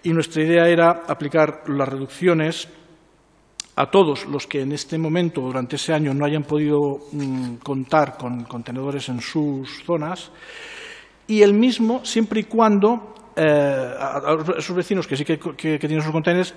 Y 0.04 0.14
nuestra 0.14 0.44
idea 0.44 0.70
era 0.70 1.04
aplicar 1.10 1.64
las 1.68 1.90
reducciones 1.90 2.70
a 3.76 3.90
todos 3.90 4.26
los 4.26 4.48
que 4.48 4.62
en 4.62 4.72
este 4.72 4.98
momento, 4.98 5.42
durante 5.42 5.76
ese 5.76 5.94
año, 5.94 6.14
no 6.14 6.26
hayan 6.26 6.44
podido 6.44 7.00
mmm, 7.12 7.56
contar 7.64 8.18
con 8.18 8.44
contenedores 8.44 9.10
en 9.10 9.22
sus 9.22 9.84
zonas, 9.86 10.32
y 11.28 11.42
el 11.42 11.54
mismo 11.54 12.04
siempre 12.04 12.42
y 12.42 12.44
cuando 12.44 13.14
eh, 13.36 13.44
a, 13.44 14.38
esos 14.58 14.76
vecinos 14.76 15.08
que 15.08 15.16
sí 15.16 15.24
que, 15.24 15.38
tienen 15.80 16.02
sus 16.02 16.12
contenedores, 16.12 16.54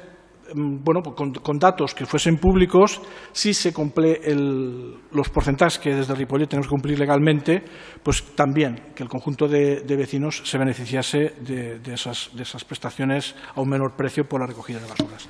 mmm, 0.55 0.83
bueno, 0.83 1.03
pues 1.03 1.15
con, 1.41 1.59
datos 1.59 1.95
que 1.95 2.05
fuesen 2.05 2.39
públicos, 2.39 3.01
si 3.31 3.55
se 3.55 3.73
cumple 3.73 4.21
el, 4.25 4.97
los 5.13 5.29
porcentajes 5.29 5.79
que 5.79 5.95
desde 5.95 6.17
Ripollet 6.17 6.49
tenemos 6.49 6.67
que 6.67 6.73
cumplir 6.73 6.99
legalmente, 6.99 7.63
pues 8.03 8.25
también 8.35 8.93
que 8.95 9.05
el 9.05 9.09
conjunto 9.09 9.47
de, 9.47 9.85
vecinos 9.87 10.43
se 10.45 10.59
beneficiase 10.59 11.35
de, 11.41 11.79
de, 11.79 11.95
esas, 11.95 12.31
de 12.35 12.43
esas 12.43 12.65
prestaciones 12.65 13.37
a 13.55 13.61
un 13.61 13.69
menor 13.69 13.95
precio 13.97 14.29
por 14.29 14.41
la 14.41 14.49
recogida 14.49 14.81
de 14.81 14.89
basuras. 14.89 15.29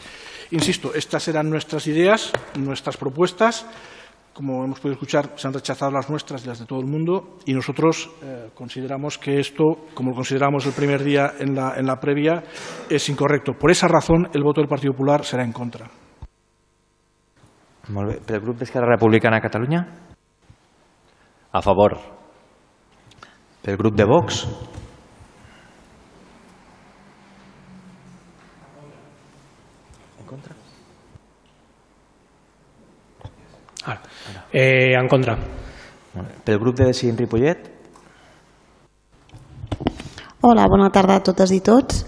Insisto, 0.55 0.95
estas 0.95 1.27
eran 1.27 1.51
nuestras 1.51 1.85
ideas, 1.89 2.31
nuestras 2.57 2.97
propuestas. 2.97 3.67
Como 4.33 4.65
hemos 4.65 4.79
podido 4.79 4.93
escuchar, 4.93 5.33
se 5.35 5.49
han 5.49 5.53
rechazado 5.53 5.91
las 5.91 6.09
nuestras 6.09 6.45
y 6.45 6.47
las 6.47 6.61
de 6.61 6.67
todo 6.67 6.79
el 6.79 6.87
mundo 6.87 7.39
y 7.45 7.53
nosotros 7.53 8.09
eh, 8.23 8.51
consideramos 8.55 9.19
que 9.19 9.41
esto, 9.41 9.87
como 9.95 10.11
lo 10.11 10.15
consideramos 10.15 10.65
el 10.67 10.73
primer 10.73 11.03
día 11.03 11.33
en 11.41 11.57
la, 11.57 11.75
en 11.77 11.87
la 11.87 11.99
previa, 11.99 12.45
es 12.89 13.09
incorrecto. 13.09 13.55
Por 13.55 13.73
esa 13.73 13.89
razón, 13.89 14.29
el 14.33 14.45
voto 14.45 14.61
del 14.61 14.69
Partido 14.69 14.93
Popular 14.93 15.25
será 15.25 15.43
en 15.43 15.53
contra. 15.53 15.91
Molt 17.89 18.13
bé. 18.13 18.21
Pel 18.23 18.41
grup 18.41 18.63
d'Esquerra 18.63 18.95
Republicana 18.95 19.41
de 19.41 19.43
Catalunya? 19.43 19.83
A 21.51 21.63
favor. 21.63 21.99
Pel 23.61 23.77
grup 23.77 23.99
de 23.99 24.07
Vox? 24.07 24.47
Eh, 34.57 34.95
en 34.95 35.09
contra. 35.09 35.37
Pel 36.45 36.61
grup 36.61 36.77
de 36.79 36.85
Decidint 36.87 37.19
Ripollet? 37.19 37.59
Hola, 40.47 40.69
bona 40.71 40.93
tarda 40.95 41.17
a 41.19 41.23
totes 41.27 41.51
i 41.51 41.59
tots. 41.59 42.05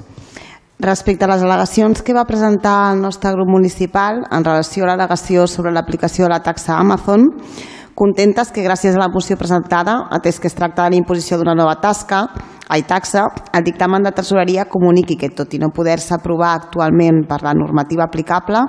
Respecte 0.79 1.27
a 1.27 1.31
les 1.33 1.43
al·legacions 1.43 2.05
que 2.07 2.15
va 2.15 2.23
presentar 2.29 2.93
el 2.93 3.01
nostre 3.03 3.33
grup 3.35 3.51
municipal 3.51 4.21
en 4.31 4.47
relació 4.47 4.85
a 4.85 4.93
l'al·legació 4.93 5.49
sobre 5.51 5.73
l'aplicació 5.75 6.29
de 6.29 6.37
la 6.37 6.43
taxa 6.45 6.77
Amazon, 6.79 7.25
contentes 7.99 8.53
que 8.55 8.63
gràcies 8.63 8.95
a 8.95 9.03
la 9.03 9.11
moció 9.11 9.35
presentada, 9.41 9.97
atès 10.15 10.39
que 10.39 10.47
es 10.47 10.55
tracta 10.55 10.85
de 10.85 10.95
l'imposició 10.95 11.41
d'una 11.41 11.57
nova 11.59 11.81
tasca, 11.83 12.29
ai, 12.69 12.85
taxa, 12.87 13.25
el 13.59 13.67
dictamen 13.67 14.07
de 14.07 14.15
tresoreria 14.15 14.69
comuniqui 14.71 15.19
que, 15.19 15.33
tot 15.35 15.51
i 15.57 15.59
no 15.59 15.73
poder-se 15.75 16.15
aprovar 16.15 16.55
actualment 16.61 17.25
per 17.27 17.43
la 17.43 17.57
normativa 17.59 18.07
aplicable, 18.07 18.63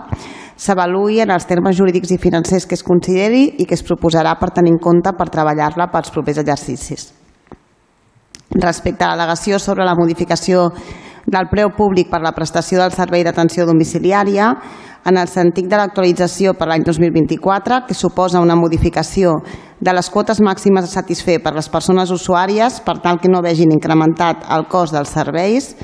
s'avaluï 0.57 1.21
en 1.21 1.31
els 1.31 1.45
termes 1.45 1.77
jurídics 1.77 2.11
i 2.11 2.19
financers 2.21 2.65
que 2.65 2.75
es 2.75 2.83
consideri 2.83 3.43
i 3.61 3.65
que 3.65 3.77
es 3.77 3.85
proposarà 3.85 4.35
per 4.39 4.51
tenir 4.55 4.73
en 4.73 4.81
compte 4.81 5.13
per 5.13 5.29
treballar-la 5.29 5.91
pels 5.93 6.11
propers 6.11 6.41
exercicis. 6.41 7.11
Respecte 8.57 9.05
a 9.05 9.11
l'al·legació 9.13 9.59
sobre 9.59 9.85
la 9.85 9.95
modificació 9.95 10.71
del 11.27 11.49
preu 11.51 11.69
públic 11.75 12.09
per 12.09 12.21
la 12.23 12.31
prestació 12.31 12.79
del 12.79 12.95
servei 12.95 13.25
d'atenció 13.27 13.65
domiciliària 13.67 14.53
en 15.07 15.17
el 15.19 15.27
sentit 15.31 15.67
de 15.69 15.77
l'actualització 15.79 16.53
per 16.57 16.67
l'any 16.67 16.83
2024, 16.83 17.83
que 17.87 17.95
suposa 17.95 18.41
una 18.43 18.55
modificació 18.59 19.37
de 19.79 19.93
les 19.93 20.09
quotes 20.09 20.41
màximes 20.43 20.87
a 20.87 20.91
satisfer 20.91 21.37
per 21.43 21.53
les 21.55 21.69
persones 21.69 22.11
usuàries 22.11 22.81
per 22.83 22.97
tal 23.03 23.21
que 23.21 23.31
no 23.31 23.43
vegin 23.45 23.71
incrementat 23.75 24.47
el 24.55 24.67
cost 24.71 24.95
dels 24.95 25.13
serveis, 25.13 25.75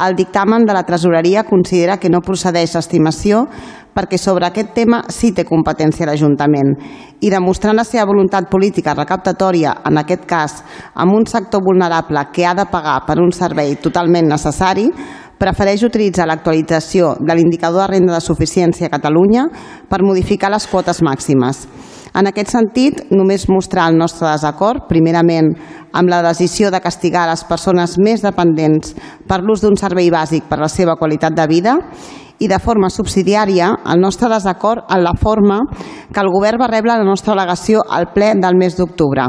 el 0.00 0.16
dictamen 0.16 0.64
de 0.64 0.72
la 0.72 0.84
Tresoreria 0.84 1.44
considera 1.44 1.98
que 2.00 2.10
no 2.10 2.22
procedeix 2.24 2.74
l'estimació 2.74 3.44
perquè 3.92 4.16
sobre 4.18 4.46
aquest 4.48 4.72
tema 4.74 5.02
sí 5.12 5.32
té 5.36 5.44
competència 5.44 6.08
l'Ajuntament 6.08 6.72
i 7.20 7.30
demostrant 7.30 7.76
la 7.76 7.84
seva 7.84 8.06
voluntat 8.08 8.48
política 8.50 8.96
recaptatòria, 8.96 9.76
en 9.84 10.00
aquest 10.00 10.24
cas 10.26 10.62
amb 10.94 11.12
un 11.12 11.26
sector 11.28 11.62
vulnerable 11.64 12.24
que 12.32 12.46
ha 12.46 12.54
de 12.56 12.66
pagar 12.72 13.02
per 13.06 13.20
un 13.20 13.32
servei 13.36 13.76
totalment 13.76 14.32
necessari, 14.32 14.88
prefereix 15.42 15.82
utilitzar 15.82 16.28
l'actualització 16.30 17.16
de 17.20 17.34
l'indicador 17.34 17.84
de 17.84 17.98
renda 17.98 18.14
de 18.14 18.24
suficiència 18.24 18.86
a 18.86 18.94
Catalunya 18.94 19.48
per 19.90 20.04
modificar 20.06 20.52
les 20.54 20.68
quotes 20.70 21.02
màximes. 21.02 21.66
En 22.12 22.28
aquest 22.28 22.50
sentit, 22.52 23.06
només 23.10 23.48
mostrar 23.48 23.86
el 23.88 23.96
nostre 23.96 24.26
desacord, 24.28 24.84
primerament 24.88 25.54
amb 25.96 26.10
la 26.12 26.20
decisió 26.24 26.68
de 26.70 26.80
castigar 26.84 27.24
les 27.30 27.44
persones 27.48 27.96
més 27.96 28.20
dependents 28.24 28.92
per 29.28 29.40
l'ús 29.40 29.64
d'un 29.64 29.78
servei 29.80 30.10
bàsic 30.12 30.44
per 30.48 30.60
la 30.60 30.68
seva 30.68 30.98
qualitat 31.00 31.32
de 31.36 31.46
vida 31.48 31.78
i 32.42 32.48
de 32.50 32.58
forma 32.58 32.90
subsidiària 32.90 33.68
el 33.92 34.00
nostre 34.02 34.28
desacord 34.32 34.88
en 34.90 35.04
la 35.04 35.14
forma 35.18 35.60
que 36.12 36.20
el 36.20 36.30
govern 36.32 36.60
va 36.60 36.68
rebre 36.70 36.96
la 36.96 37.06
nostra 37.06 37.36
al·legació 37.36 37.84
al 37.88 38.08
ple 38.14 38.32
del 38.42 38.58
mes 38.58 38.76
d'octubre, 38.76 39.28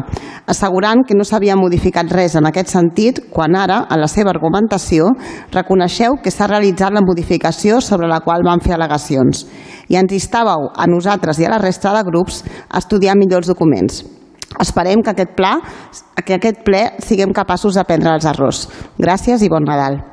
assegurant 0.50 1.04
que 1.08 1.18
no 1.18 1.26
s'havia 1.28 1.58
modificat 1.60 2.10
res 2.12 2.36
en 2.40 2.50
aquest 2.50 2.74
sentit 2.74 3.22
quan 3.34 3.56
ara, 3.56 3.84
en 3.90 4.02
la 4.02 4.10
seva 4.10 4.34
argumentació, 4.34 5.12
reconeixeu 5.54 6.18
que 6.24 6.34
s'ha 6.34 6.50
realitzat 6.50 6.94
la 6.96 7.06
modificació 7.06 7.80
sobre 7.82 8.10
la 8.10 8.22
qual 8.26 8.46
van 8.46 8.64
fer 8.64 8.76
al·legacions 8.76 9.46
i 9.90 10.00
ens 10.00 10.16
instàveu 10.16 10.72
a 10.74 10.90
nosaltres 10.90 11.40
i 11.40 11.46
a 11.46 11.54
la 11.54 11.62
resta 11.62 11.94
de 11.94 12.04
grups 12.08 12.44
a 12.70 12.82
estudiar 12.82 13.18
millors 13.20 13.52
documents. 13.52 14.04
Esperem 14.62 15.02
que 15.02 15.14
aquest, 15.14 15.34
pla, 15.38 15.58
que 16.26 16.38
aquest 16.38 16.64
ple 16.66 16.86
siguem 17.02 17.34
capaços 17.34 17.78
d'aprendre 17.78 18.14
els 18.14 18.30
errors. 18.30 18.68
Gràcies 19.02 19.42
i 19.42 19.50
bon 19.50 19.66
Nadal. 19.66 20.13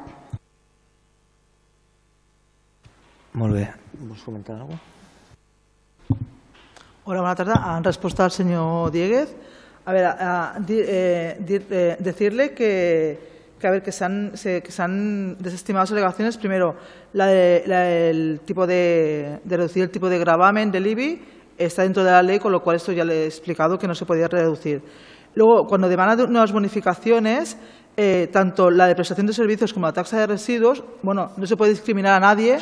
Molt 3.32 3.54
bé. 3.54 3.68
Vols 3.94 4.22
comentar 4.24 4.56
alguna 4.56 4.76
cosa? 4.76 4.90
Hola, 7.04 7.20
buena 7.20 7.34
tarde. 7.34 7.52
En 7.76 7.84
respuesta 7.84 8.24
al 8.24 8.30
señor 8.32 8.90
Dieguez, 8.90 9.34
a 9.84 9.92
ver, 9.92 10.04
a, 10.04 10.54
a, 10.56 10.60
di, 10.60 10.80
eh, 10.80 11.36
di, 11.38 11.58
eh, 11.70 11.96
decirle 12.00 12.52
que, 12.54 13.18
que, 13.58 13.66
a 13.66 13.70
ver, 13.70 13.82
que 13.82 13.92
se 13.92 14.04
han, 14.04 14.36
se, 14.36 14.60
que 14.62 14.72
se 14.72 14.82
han 14.82 15.38
desestimado 15.38 15.84
las 15.84 15.92
alegaciones. 15.92 16.36
Primero, 16.38 16.74
la 17.12 17.26
de, 17.26 17.62
la, 17.66 17.88
el 17.88 18.40
tipo 18.44 18.66
de, 18.66 19.38
de 19.44 19.56
reducir 19.56 19.84
el 19.84 19.90
tipo 19.90 20.08
de 20.08 20.18
gravamen 20.18 20.72
del 20.72 20.88
IBI 20.88 21.22
está 21.56 21.82
dentro 21.82 22.02
de 22.02 22.10
la 22.10 22.22
ley, 22.22 22.40
con 22.40 22.50
lo 22.50 22.62
cual 22.62 22.76
esto 22.76 22.90
ya 22.90 23.04
le 23.04 23.22
he 23.22 23.26
explicado 23.26 23.78
que 23.78 23.86
no 23.86 23.94
se 23.94 24.06
podía 24.06 24.26
reducir. 24.26 24.82
Luego, 25.34 25.66
cuando 25.68 25.88
demandan 25.88 26.32
nuevas 26.32 26.52
bonificaciones, 26.52 27.56
eh, 27.96 28.28
tanto 28.32 28.70
la 28.70 28.88
de 28.88 28.96
prestación 28.96 29.28
de 29.28 29.32
servicios 29.32 29.72
como 29.72 29.86
la 29.86 29.92
taxa 29.92 30.18
de 30.18 30.26
residuos, 30.26 30.82
bueno, 31.02 31.30
no 31.36 31.46
se 31.46 31.56
puede 31.56 31.70
discriminar 31.70 32.14
a 32.14 32.20
nadie 32.20 32.58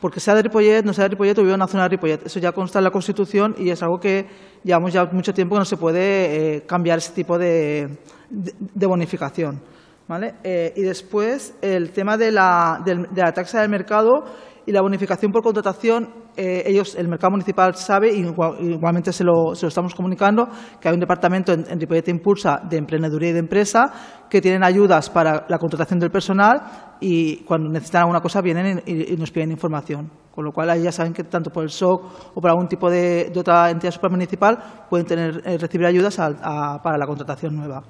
porque 0.00 0.20
sea 0.20 0.34
de 0.34 0.42
Ripollet, 0.42 0.84
no 0.84 0.92
sea 0.92 1.04
de 1.04 1.10
Ripollet 1.10 1.38
o 1.38 1.42
viva 1.42 1.54
en 1.54 1.60
una 1.60 1.66
zona 1.66 1.84
de 1.84 1.90
Ripollet. 1.90 2.26
Eso 2.26 2.38
ya 2.38 2.52
consta 2.52 2.78
en 2.78 2.84
la 2.84 2.90
Constitución 2.90 3.54
y 3.58 3.70
es 3.70 3.82
algo 3.82 3.98
que 3.98 4.26
llevamos 4.62 4.92
ya 4.92 5.04
mucho 5.06 5.32
tiempo 5.32 5.54
que 5.54 5.60
no 5.60 5.64
se 5.64 5.76
puede 5.76 6.56
eh, 6.56 6.66
cambiar 6.66 6.98
ese 6.98 7.12
tipo 7.12 7.38
de, 7.38 7.98
de, 8.30 8.86
bonificación. 8.86 9.60
¿vale? 10.06 10.34
Eh, 10.44 10.72
y 10.76 10.82
después, 10.82 11.54
el 11.62 11.90
tema 11.90 12.16
de 12.16 12.32
la, 12.32 12.80
de 12.84 13.06
la 13.14 13.32
taxa 13.32 13.60
del 13.60 13.70
mercado 13.70 14.24
y 14.66 14.72
la 14.72 14.82
bonificación 14.82 15.32
por 15.32 15.42
contratación, 15.42 16.12
eh, 16.38 16.62
ellos, 16.66 16.94
el 16.94 17.08
mercado 17.08 17.32
municipal 17.32 17.74
sabe, 17.74 18.14
y 18.14 18.20
igualmente 18.20 19.12
se 19.12 19.24
lo, 19.24 19.54
se 19.54 19.66
lo 19.66 19.68
estamos 19.68 19.94
comunicando, 19.94 20.48
que 20.80 20.88
hay 20.88 20.94
un 20.94 21.00
departamento 21.00 21.52
en, 21.52 21.64
en 21.68 21.78
Impulsa 22.06 22.60
de 22.62 22.76
emprendeduría 22.76 23.30
y 23.30 23.32
de 23.32 23.40
empresa 23.40 23.92
que 24.30 24.40
tienen 24.40 24.62
ayudas 24.62 25.10
para 25.10 25.46
la 25.48 25.58
contratación 25.58 25.98
del 25.98 26.10
personal 26.10 26.96
y 27.00 27.38
cuando 27.44 27.68
necesitan 27.68 28.02
alguna 28.02 28.20
cosa 28.20 28.40
vienen 28.40 28.82
y, 28.86 29.14
y 29.14 29.16
nos 29.16 29.30
piden 29.30 29.50
información. 29.50 30.10
Con 30.30 30.44
lo 30.44 30.52
cual, 30.52 30.70
ahí 30.70 30.82
ya 30.84 30.92
saben 30.92 31.12
que 31.12 31.24
tanto 31.24 31.50
por 31.50 31.64
el 31.64 31.70
SOC 31.70 32.36
o 32.36 32.40
por 32.40 32.48
algún 32.48 32.68
tipo 32.68 32.88
de, 32.88 33.30
de 33.34 33.40
otra 33.40 33.70
entidad 33.70 33.90
supramunicipal 33.90 34.86
pueden 34.88 35.04
tener, 35.04 35.42
eh, 35.44 35.58
recibir 35.58 35.86
ayudas 35.86 36.16
para 36.16 36.96
la 36.96 37.06
contratación 37.06 37.56
nueva. 37.56 37.82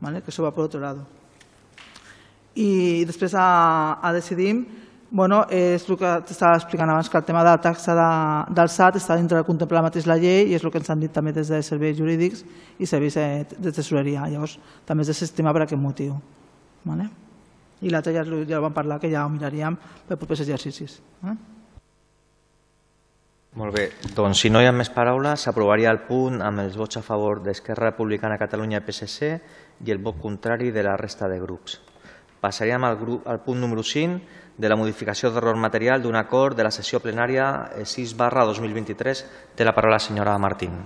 Que 0.00 0.30
eso 0.30 0.44
va 0.44 0.52
por 0.52 0.66
otro 0.66 0.78
lado. 0.78 1.04
I 2.56 3.04
després 3.04 3.34
a, 3.34 3.98
a 4.00 4.12
bueno, 5.10 5.44
és 5.50 5.84
el 5.88 5.98
que 5.98 6.12
t'estava 6.26 6.56
explicant 6.58 6.90
abans, 6.90 7.08
que 7.10 7.18
el 7.18 7.24
tema 7.24 7.44
de 7.44 7.50
la 7.52 7.60
taxa 7.62 7.94
de, 7.94 8.08
del 8.54 8.70
SAT 8.72 8.98
està 9.00 9.16
dintre 9.16 9.38
de 9.38 9.46
contemplar 9.46 9.84
mateix 9.86 10.06
la 10.08 10.18
llei 10.18 10.50
i 10.50 10.56
és 10.58 10.64
el 10.64 10.72
que 10.74 10.80
ens 10.82 10.90
han 10.90 11.02
dit 11.02 11.12
també 11.12 11.32
des 11.36 11.50
de 11.52 11.60
serveis 11.62 11.96
jurídics 11.98 12.42
i 12.78 12.86
serveis 12.86 13.14
de, 13.14 13.58
de 13.58 13.72
tesoreria. 13.72 14.26
Llavors, 14.32 14.58
també 14.86 15.06
es 15.06 15.12
desestima 15.14 15.54
per 15.54 15.64
aquest 15.64 15.80
motiu. 15.80 16.16
Vale? 16.86 17.08
I 17.82 17.92
l'altre 17.92 18.14
ja, 18.16 18.24
ja 18.48 18.62
vam 18.62 18.74
parlar, 18.74 18.98
que 19.00 19.10
ja 19.12 19.26
ho 19.26 19.30
miraríem 19.30 19.76
per 20.08 20.18
propers 20.18 20.42
exercicis. 20.46 20.98
Eh? 21.22 21.36
Molt 23.56 23.72
bé, 23.72 23.86
doncs 24.12 24.42
si 24.42 24.50
no 24.52 24.60
hi 24.60 24.66
ha 24.68 24.72
més 24.76 24.90
paraules, 24.92 25.46
s'aprovaria 25.46 25.92
el 25.94 26.02
punt 26.04 26.42
amb 26.44 26.60
els 26.60 26.74
vots 26.76 26.98
a 27.00 27.04
favor 27.04 27.40
d'Esquerra 27.44 27.92
Republicana 27.92 28.36
Catalunya 28.36 28.82
i 28.82 28.84
PSC 28.84 29.30
i 29.86 29.92
el 29.94 30.02
vot 30.04 30.18
contrari 30.20 30.68
de 30.74 30.84
la 30.84 30.96
resta 31.00 31.28
de 31.30 31.38
grups. 31.40 31.78
Passaríem 32.40 32.84
al, 32.84 32.96
grup, 33.00 33.26
al 33.26 33.40
punt 33.44 33.60
número 33.60 33.82
5 33.82 34.56
de 34.56 34.68
la 34.68 34.76
modificació 34.76 35.30
d'error 35.32 35.56
material 35.60 36.02
d'un 36.02 36.16
acord 36.16 36.56
de 36.56 36.64
la 36.64 36.72
sessió 36.72 37.00
plenària 37.04 37.48
6 37.84 38.16
barra 38.16 38.44
2023. 38.48 39.24
Té 39.56 39.64
la 39.64 39.74
paraula 39.76 40.00
la 40.00 40.04
senyora 40.04 40.38
Martín. 40.38 40.76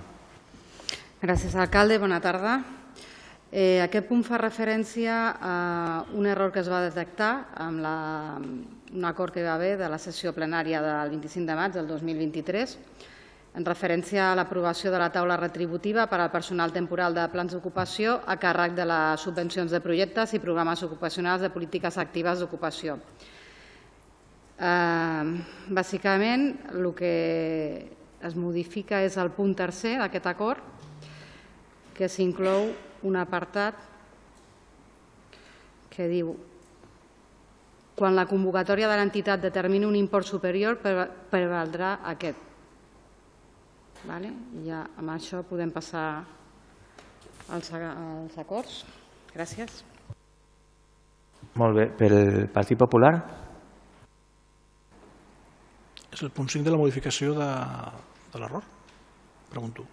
Gràcies, 1.20 1.54
alcalde. 1.54 1.98
Bona 1.98 2.20
tarda. 2.20 2.60
Eh, 3.50 3.82
aquest 3.82 4.06
punt 4.06 4.22
fa 4.22 4.38
referència 4.38 5.14
a 5.34 5.54
un 6.14 6.26
error 6.30 6.52
que 6.54 6.62
es 6.62 6.70
va 6.70 6.84
detectar 6.84 7.32
amb 7.58 7.82
la, 7.82 7.94
un 8.94 9.04
acord 9.04 9.34
que 9.34 9.42
va 9.42 9.56
haver 9.58 9.76
de 9.78 9.88
la 9.90 9.98
sessió 9.98 10.32
plenària 10.32 10.82
del 10.82 11.10
25 11.16 11.46
de 11.46 11.56
maig 11.58 11.74
del 11.74 11.88
2023 11.90 12.76
en 13.50 13.66
referència 13.66 14.30
a 14.30 14.34
l'aprovació 14.38 14.92
de 14.92 14.98
la 15.02 15.10
taula 15.10 15.36
retributiva 15.36 16.06
per 16.06 16.20
al 16.20 16.30
personal 16.30 16.70
temporal 16.72 17.14
de 17.16 17.26
plans 17.32 17.52
d'ocupació 17.54 18.20
a 18.26 18.36
càrrec 18.38 18.76
de 18.78 18.86
les 18.86 19.24
subvencions 19.26 19.72
de 19.74 19.80
projectes 19.82 20.34
i 20.34 20.42
programes 20.42 20.82
ocupacionals 20.86 21.42
de 21.42 21.50
polítiques 21.50 21.98
actives 21.98 22.38
d'ocupació. 22.38 22.98
Eh, 24.60 25.24
bàsicament, 25.72 26.52
el 26.76 26.92
que 26.94 27.14
es 28.22 28.36
modifica 28.36 29.00
és 29.02 29.16
el 29.18 29.32
punt 29.34 29.56
tercer 29.56 29.96
d'aquest 29.98 30.28
acord, 30.30 30.60
que 31.96 32.08
s'inclou 32.08 32.70
un 33.02 33.16
apartat 33.16 33.74
que 35.90 36.06
diu 36.08 36.36
quan 37.96 38.14
la 38.16 38.28
convocatòria 38.28 38.88
de 38.88 38.96
l'entitat 38.96 39.42
determini 39.42 39.84
un 39.84 39.98
import 39.98 40.24
superior, 40.24 40.78
prevaldrà 40.80 41.98
aquest. 42.14 42.49
Vale? 44.08 44.32
I 44.56 44.64
ja 44.70 44.80
amb 44.98 45.12
això 45.12 45.42
podem 45.46 45.72
passar 45.74 46.24
als, 47.52 47.70
als 47.74 48.38
acords. 48.40 48.82
Gràcies. 49.34 49.82
Molt 51.60 51.76
bé. 51.76 51.86
Pel 51.98 52.16
Partit 52.54 52.78
Popular? 52.80 53.14
És 56.10 56.22
el 56.22 56.32
punt 56.34 56.50
5 56.50 56.66
de 56.66 56.74
la 56.74 56.80
modificació 56.80 57.34
de, 57.36 57.48
de 58.32 58.42
l'error? 58.42 58.66
Pregunto. 59.50 59.86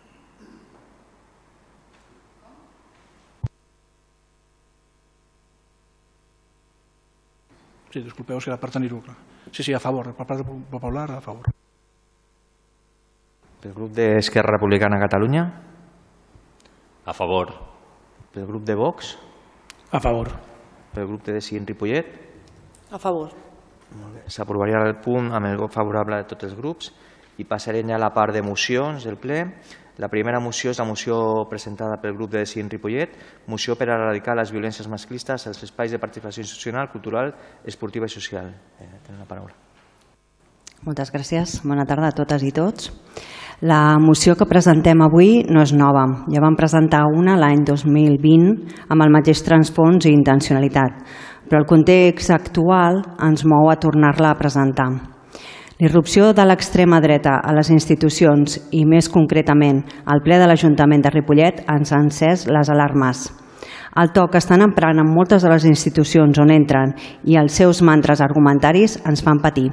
Sí, 7.91 8.01
disculpeu, 8.03 8.41
si 8.41 8.51
era 8.51 8.59
per 8.61 8.69
tenir-ho 8.73 8.99
clar. 9.01 9.15
Sí, 9.51 9.63
sí, 9.63 9.73
a 9.73 9.79
favor, 9.79 10.11
per 10.13 10.27
part 10.27 10.43
del 10.43 10.65
Popular, 10.69 11.09
a 11.15 11.21
favor. 11.23 11.56
Pel 13.57 13.73
grup 13.73 13.89
d'Esquerra 13.97 14.53
Republicana 14.53 14.99
Catalunya? 15.01 15.47
A 17.05 17.13
favor. 17.13 17.49
Pel 18.33 18.45
grup 18.45 18.63
de 18.67 18.75
Vox? 18.77 19.15
A 19.89 19.99
favor. 19.99 20.29
Pel 20.93 21.07
grup 21.09 21.23
de 21.25 21.33
Decidint 21.39 21.65
Ripollet? 21.65 22.11
A 22.91 22.99
favor. 23.01 23.33
S'aprovaria 24.29 24.83
el 24.85 24.99
punt 25.01 25.31
amb 25.33 25.49
el 25.49 25.57
vot 25.57 25.73
favorable 25.73 26.19
de 26.21 26.27
tots 26.29 26.45
els 26.45 26.53
grups 26.53 26.91
i 27.41 27.45
passarem 27.49 27.89
ja 27.89 27.97
a 27.97 28.03
la 28.03 28.13
part 28.13 28.35
de 28.35 28.43
mocions 28.45 29.07
del 29.07 29.17
ple. 29.17 29.39
La 29.97 30.09
primera 30.13 30.37
moció 30.39 30.69
és 30.69 30.77
la 30.77 30.85
moció 30.85 31.47
presentada 31.49 31.97
pel 31.97 32.13
grup 32.13 32.29
de 32.35 32.43
Decidint 32.43 32.69
Ripollet, 32.69 33.15
moció 33.49 33.73
per 33.73 33.89
a 33.89 33.95
erradicar 33.95 34.35
les 34.37 34.53
violències 34.53 34.85
masclistes 34.85 35.47
als 35.49 35.63
espais 35.65 35.89
de 35.89 35.97
participació 35.97 36.45
institucional, 36.45 36.91
cultural, 36.93 37.33
esportiva 37.65 38.05
i 38.05 38.13
social. 38.13 38.53
Eh, 38.77 38.91
tenen 39.07 39.23
la 39.23 39.25
paraula. 39.25 39.57
Moltes 40.85 41.09
gràcies. 41.09 41.57
Bona 41.65 41.87
tarda 41.89 42.11
a 42.11 42.15
totes 42.15 42.45
i 42.45 42.53
tots. 42.53 42.91
La 43.61 43.97
moció 43.97 44.35
que 44.37 44.45
presentem 44.45 44.99
avui 45.01 45.39
no 45.49 45.63
és 45.65 45.71
nova. 45.73 46.03
Ja 46.29 46.43
vam 46.43 46.53
presentar 46.53 46.99
una 47.09 47.33
l'any 47.41 47.63
2020 47.65 48.83
amb 48.93 49.01
el 49.01 49.09
mateix 49.09 49.41
transfons 49.41 50.05
i 50.05 50.11
intencionalitat, 50.13 50.99
però 51.49 51.63
el 51.63 51.65
context 51.65 52.29
actual 52.35 53.01
ens 53.25 53.41
mou 53.49 53.71
a 53.71 53.79
tornar-la 53.81 54.35
a 54.35 54.37
presentar. 54.37 54.91
L'irrupció 55.81 56.35
de 56.37 56.45
l'extrema 56.45 57.01
dreta 57.01 57.39
a 57.41 57.55
les 57.57 57.73
institucions 57.73 58.59
i 58.77 58.85
més 58.85 59.09
concretament 59.09 59.81
al 60.05 60.21
ple 60.21 60.37
de 60.37 60.45
l'Ajuntament 60.45 61.01
de 61.01 61.15
Ripollet 61.17 61.65
ens 61.65 61.89
ha 61.89 62.05
encès 62.05 62.45
les 62.45 62.69
alarmes. 62.69 63.25
El 63.97 64.11
to 64.13 64.27
que 64.29 64.37
estan 64.37 64.61
emprant 64.61 64.99
en 65.01 65.07
moltes 65.09 65.41
de 65.41 65.49
les 65.49 65.63
institucions 65.65 66.37
on 66.37 66.51
entren 66.53 66.91
i 67.25 67.37
els 67.41 67.55
seus 67.57 67.79
mantres 67.81 68.19
argumentaris 68.21 68.99
ens 69.09 69.23
fan 69.25 69.39
patir. 69.41 69.71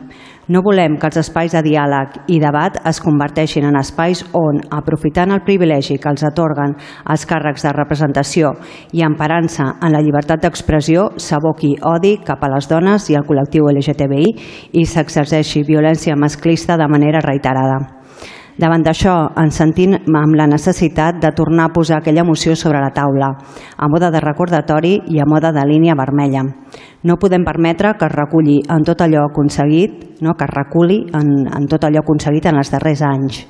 No 0.48 0.62
volem 0.64 0.96
que 1.00 1.10
els 1.10 1.18
espais 1.20 1.52
de 1.52 1.60
diàleg 1.64 2.16
i 2.32 2.38
debat 2.40 2.78
es 2.88 3.02
converteixin 3.04 3.66
en 3.68 3.76
espais 3.76 4.22
on, 4.32 4.62
aprofitant 4.72 5.34
el 5.34 5.42
privilegi 5.44 5.98
que 6.00 6.08
els 6.08 6.24
atorguen 6.24 6.72
els 7.12 7.26
càrrecs 7.28 7.66
de 7.68 7.72
representació 7.76 8.54
i 8.96 9.04
emparant-se 9.04 9.64
en 9.64 9.92
la 9.92 10.00
llibertat 10.04 10.40
d'expressió, 10.40 11.10
s'aboqui 11.16 11.74
odi 11.94 12.14
cap 12.24 12.44
a 12.44 12.52
les 12.54 12.68
dones 12.68 13.10
i 13.12 13.18
al 13.18 13.28
col·lectiu 13.28 13.68
LGTBI 13.72 14.32
i 14.72 14.86
s'exerceixi 14.88 15.66
violència 15.68 16.16
masclista 16.16 16.80
de 16.80 16.88
manera 16.88 17.20
reiterada. 17.24 18.03
Davant 18.54 18.84
d'això, 18.86 19.12
ens 19.42 19.56
sentim 19.58 19.96
amb 19.98 20.36
la 20.38 20.44
necessitat 20.46 21.16
de 21.18 21.32
tornar 21.34 21.64
a 21.66 21.72
posar 21.74 21.96
aquella 21.98 22.22
moció 22.22 22.54
sobre 22.54 22.78
la 22.78 22.92
taula, 22.94 23.32
a 23.76 23.88
moda 23.90 24.12
de 24.14 24.20
recordatori 24.22 24.92
i 25.10 25.18
a 25.18 25.26
moda 25.26 25.50
de 25.50 25.64
línia 25.66 25.96
vermella. 25.98 26.44
No 27.02 27.18
podem 27.18 27.42
permetre 27.42 27.96
que 27.98 28.06
es 28.06 28.14
reculli 28.14 28.60
en 28.70 28.86
tot 28.86 29.02
allò 29.02 29.24
aconseguit, 29.26 30.22
no, 30.22 30.36
que 30.38 30.46
es 30.46 30.54
reculi 30.54 31.00
en, 31.18 31.34
en 31.50 31.66
tot 31.66 31.82
allò 31.82 32.04
aconseguit 32.04 32.46
en 32.46 32.62
els 32.62 32.70
darrers 32.70 33.02
anys. 33.02 33.42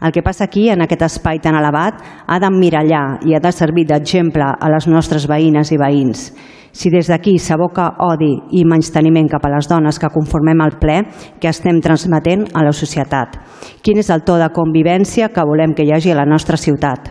El 0.00 0.12
que 0.12 0.24
passa 0.24 0.48
aquí, 0.48 0.70
en 0.72 0.80
aquest 0.84 1.04
espai 1.04 1.38
tan 1.44 1.56
elevat, 1.56 2.00
ha 2.26 2.40
d'emmirallar 2.40 3.26
i 3.28 3.36
ha 3.36 3.40
de 3.44 3.52
servir 3.52 3.84
d'exemple 3.88 4.54
a 4.56 4.72
les 4.72 4.88
nostres 4.88 5.28
veïnes 5.28 5.72
i 5.72 5.80
veïns. 5.80 6.30
Si 6.76 6.90
des 6.92 7.08
d'aquí 7.08 7.38
s'aboca 7.40 7.86
odi 8.04 8.34
i 8.52 8.66
menysteniment 8.68 9.30
cap 9.32 9.46
a 9.48 9.50
les 9.54 9.68
dones 9.70 9.96
que 9.96 10.10
conformem 10.12 10.60
el 10.60 10.74
ple 10.76 10.98
que 11.40 11.48
estem 11.48 11.78
transmetent 11.80 12.50
a 12.52 12.64
la 12.66 12.74
societat? 12.76 13.38
Quin 13.80 14.02
és 14.02 14.10
el 14.12 14.26
to 14.28 14.36
de 14.36 14.50
convivència 14.52 15.30
que 15.32 15.44
volem 15.48 15.72
que 15.72 15.86
hi 15.86 15.94
hagi 15.96 16.12
a 16.12 16.18
la 16.18 16.26
nostra 16.28 16.60
ciutat? 16.60 17.08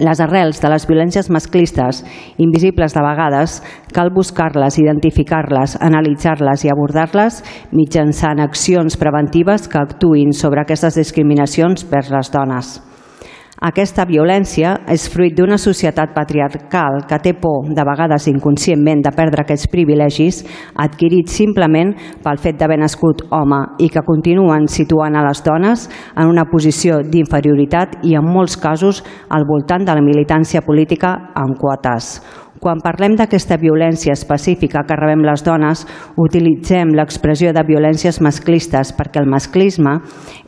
Les 0.00 0.22
arrels 0.24 0.62
de 0.62 0.70
les 0.72 0.86
violències 0.88 1.28
masclistes, 1.28 2.00
invisibles 2.40 2.96
de 2.96 3.02
vegades, 3.04 3.58
cal 3.92 4.08
buscar-les, 4.16 4.80
identificar-les, 4.80 5.76
analitzar-les 5.84 6.64
i 6.64 6.72
abordar-les 6.72 7.42
mitjançant 7.76 8.40
accions 8.40 8.96
preventives 8.96 9.68
que 9.68 9.82
actuïn 9.82 10.32
sobre 10.32 10.64
aquestes 10.64 10.96
discriminacions 10.96 11.84
per 11.84 12.06
les 12.08 12.32
dones. 12.32 12.78
Aquesta 13.64 14.04
violència 14.04 14.74
és 14.92 15.06
fruit 15.08 15.32
d'una 15.32 15.56
societat 15.56 16.10
patriarcal 16.12 16.98
que 17.08 17.16
té 17.24 17.32
por, 17.40 17.70
de 17.72 17.86
vegades 17.88 18.26
inconscientment, 18.28 19.00
de 19.06 19.12
perdre 19.16 19.40
aquests 19.40 19.70
privilegis 19.72 20.42
adquirits 20.84 21.38
simplement 21.40 21.94
pel 22.20 22.42
fet 22.44 22.60
d'haver 22.60 22.76
nascut 22.82 23.24
home 23.32 23.62
i 23.80 23.88
que 23.88 24.04
continuen 24.04 24.68
situant 24.68 25.16
a 25.16 25.24
les 25.24 25.40
dones 25.48 25.88
en 26.12 26.28
una 26.28 26.44
posició 26.52 27.00
d'inferioritat 27.08 28.02
i 28.04 28.18
en 28.20 28.28
molts 28.36 28.60
casos 28.60 29.00
al 29.32 29.48
voltant 29.48 29.88
de 29.88 29.96
la 29.96 30.04
militància 30.04 30.60
política 30.60 31.16
en 31.32 31.56
quotes. 31.56 32.18
Quan 32.64 32.78
parlem 32.80 33.12
d'aquesta 33.12 33.58
violència 33.60 34.14
específica 34.16 34.86
que 34.88 34.96
rebem 34.96 35.20
les 35.26 35.42
dones, 35.44 35.82
utilitzem 36.16 36.94
l'expressió 36.96 37.50
de 37.52 37.60
violències 37.68 38.22
masclistes 38.24 38.94
perquè 38.96 39.20
el 39.20 39.28
masclisme 39.28 39.98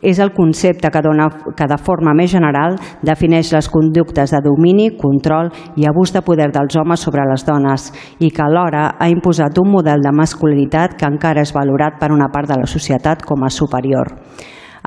és 0.01 0.17
el 0.17 0.33
concepte 0.33 0.89
que, 0.89 1.03
dona, 1.05 1.29
que 1.53 1.69
de 1.69 1.77
forma 1.77 2.15
més 2.17 2.33
general 2.33 2.79
defineix 3.05 3.53
les 3.53 3.69
conductes 3.69 4.33
de 4.33 4.41
domini, 4.41 4.89
control 4.97 5.53
i 5.77 5.85
abús 5.85 6.15
de 6.15 6.25
poder 6.25 6.49
dels 6.57 6.81
homes 6.81 7.05
sobre 7.05 7.29
les 7.29 7.45
dones 7.45 7.91
i 8.17 8.33
que 8.33 8.47
alhora 8.49 8.95
ha 8.97 9.13
imposat 9.13 9.61
un 9.61 9.75
model 9.77 10.01
de 10.01 10.17
masculinitat 10.17 10.97
que 10.97 11.05
encara 11.05 11.45
és 11.45 11.53
valorat 11.53 12.01
per 12.01 12.09
una 12.09 12.33
part 12.33 12.49
de 12.49 12.57
la 12.57 12.65
societat 12.65 13.21
com 13.29 13.45
a 13.45 13.53
superior. 13.53 14.17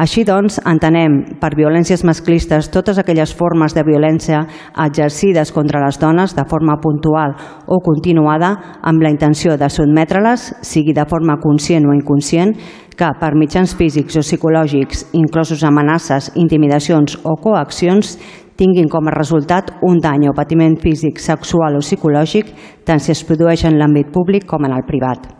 Així 0.01 0.23
doncs, 0.25 0.57
entenem 0.65 1.19
per 1.43 1.51
violències 1.59 2.01
masclistes 2.09 2.71
totes 2.73 2.97
aquelles 2.97 3.35
formes 3.37 3.75
de 3.77 3.83
violència 3.85 4.39
exercides 4.87 5.51
contra 5.53 5.83
les 5.83 5.99
dones 6.01 6.33
de 6.33 6.45
forma 6.49 6.79
puntual 6.81 7.35
o 7.69 7.83
continuada 7.85 8.55
amb 8.81 9.05
la 9.05 9.11
intenció 9.13 9.59
de 9.61 9.69
sotmetre-les, 9.69 10.47
sigui 10.65 10.95
de 10.97 11.05
forma 11.11 11.37
conscient 11.43 11.85
o 11.85 11.93
inconscient, 11.93 12.55
que 12.97 13.11
per 13.21 13.35
mitjans 13.37 13.75
físics 13.77 14.17
o 14.17 14.25
psicològics, 14.25 15.11
inclosos 15.21 15.65
amenaces, 15.69 16.31
intimidacions 16.41 17.19
o 17.21 17.37
coaccions, 17.43 18.15
tinguin 18.57 18.89
com 18.89 19.09
a 19.09 19.15
resultat 19.17 19.75
un 19.85 20.01
dany 20.01 20.31
o 20.31 20.37
patiment 20.37 20.79
físic, 20.81 21.21
sexual 21.21 21.77
o 21.77 21.85
psicològic, 21.85 22.55
tant 22.89 23.05
si 23.05 23.13
es 23.13 23.25
produeix 23.29 23.67
en 23.69 23.77
l'àmbit 23.77 24.09
públic 24.17 24.49
com 24.49 24.65
en 24.65 24.77
el 24.77 24.89
privat. 24.89 25.40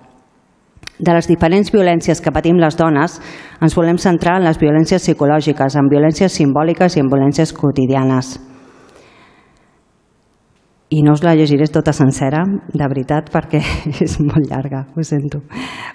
De 1.01 1.15
les 1.17 1.29
diferents 1.31 1.73
violències 1.73 2.21
que 2.21 2.33
patim 2.33 2.59
les 2.61 2.77
dones, 2.77 3.17
ens 3.65 3.77
volem 3.77 3.97
centrar 3.99 4.37
en 4.39 4.45
les 4.45 4.61
violències 4.61 5.03
psicològiques, 5.03 5.77
en 5.81 5.89
violències 5.89 6.37
simbòliques 6.37 6.97
i 6.97 7.01
en 7.01 7.09
violències 7.09 7.55
quotidianes. 7.57 8.37
I 10.91 11.05
no 11.07 11.15
us 11.15 11.23
la 11.23 11.37
llegiré 11.39 11.69
tota 11.71 11.95
sencera, 11.95 12.43
de 12.45 12.87
veritat, 12.91 13.31
perquè 13.33 13.61
és 14.05 14.19
molt 14.21 14.51
llarga, 14.51 14.85
ho 14.93 15.05
sento. 15.07 15.45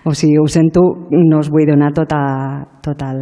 O 0.08 0.14
sigui, 0.16 0.40
ho 0.40 0.48
sento, 0.48 0.86
no 1.12 1.42
us 1.44 1.52
vull 1.52 1.68
donar 1.68 1.92
tota, 1.94 2.20
tot 2.82 3.04
el, 3.04 3.20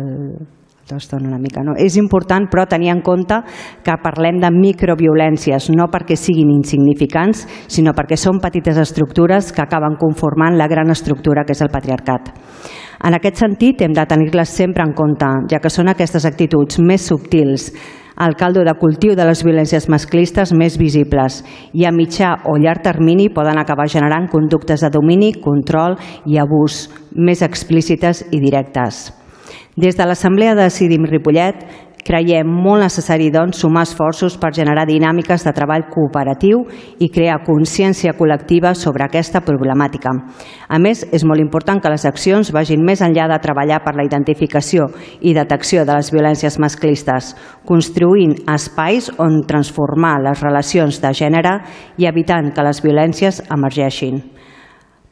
l'estona 0.93 1.27
una 1.27 1.41
mica. 1.41 1.63
No? 1.65 1.75
És 1.77 1.97
important, 1.99 2.47
però, 2.51 2.65
tenir 2.69 2.91
en 2.93 3.01
compte 3.05 3.39
que 3.83 3.97
parlem 4.03 4.39
de 4.41 4.51
microviolències, 4.53 5.71
no 5.73 5.89
perquè 5.91 6.17
siguin 6.19 6.53
insignificants, 6.53 7.47
sinó 7.67 7.95
perquè 7.97 8.17
són 8.19 8.39
petites 8.43 8.77
estructures 8.79 9.51
que 9.51 9.65
acaben 9.65 9.97
conformant 9.99 10.57
la 10.57 10.69
gran 10.71 10.93
estructura 10.93 11.43
que 11.43 11.57
és 11.57 11.63
el 11.65 11.73
patriarcat. 11.73 12.31
En 13.03 13.17
aquest 13.17 13.41
sentit, 13.41 13.81
hem 13.83 13.91
de 13.91 14.05
tenir-les 14.07 14.49
sempre 14.49 14.85
en 14.85 14.93
compte, 14.95 15.27
ja 15.51 15.59
que 15.59 15.71
són 15.73 15.91
aquestes 15.91 16.23
actituds 16.29 16.79
més 16.79 17.09
subtils, 17.09 17.71
el 18.19 18.35
caldo 18.37 18.61
de 18.63 18.75
cultiu 18.77 19.15
de 19.17 19.25
les 19.25 19.41
violències 19.45 19.87
masclistes 19.89 20.53
més 20.53 20.77
visibles 20.77 21.39
i 21.73 21.87
a 21.89 21.91
mitjà 21.91 22.35
o 22.45 22.59
llarg 22.61 22.83
termini 22.85 23.31
poden 23.33 23.57
acabar 23.57 23.89
generant 23.89 24.29
conductes 24.29 24.85
de 24.85 24.91
domini, 24.93 25.33
control 25.33 25.97
i 26.29 26.37
abús 26.37 26.85
més 27.15 27.41
explícites 27.41 28.25
i 28.31 28.39
directes. 28.43 29.09
Des 29.75 29.97
de 29.97 30.05
l'Assemblea 30.05 30.53
de 30.53 30.67
Decidim 30.67 31.07
Ripollet 31.09 31.63
creiem 32.03 32.45
molt 32.45 32.83
necessari 32.83 33.29
doncs, 33.33 33.61
sumar 33.63 33.85
esforços 33.87 34.35
per 34.37 34.51
generar 34.53 34.83
dinàmiques 34.85 35.45
de 35.47 35.53
treball 35.55 35.87
cooperatiu 35.89 36.61
i 37.01 37.07
crear 37.09 37.39
consciència 37.47 38.13
col·lectiva 38.17 38.73
sobre 38.77 39.05
aquesta 39.07 39.41
problemàtica. 39.41 40.11
A 40.67 40.79
més, 40.83 41.05
és 41.15 41.25
molt 41.25 41.41
important 41.41 41.81
que 41.81 41.89
les 41.89 42.05
accions 42.05 42.51
vagin 42.53 42.83
més 42.85 43.01
enllà 43.01 43.25
de 43.31 43.39
treballar 43.41 43.79
per 43.85 43.95
la 43.97 44.05
identificació 44.05 44.89
i 45.21 45.33
detecció 45.33 45.87
de 45.87 45.95
les 45.95 46.11
violències 46.13 46.59
masclistes, 46.59 47.33
construint 47.65 48.35
espais 48.53 49.09
on 49.17 49.41
transformar 49.47 50.19
les 50.27 50.43
relacions 50.43 51.01
de 51.01 51.15
gènere 51.17 51.57
i 51.97 52.05
evitant 52.05 52.53
que 52.53 52.67
les 52.67 52.83
violències 52.83 53.41
emergeixin. 53.49 54.21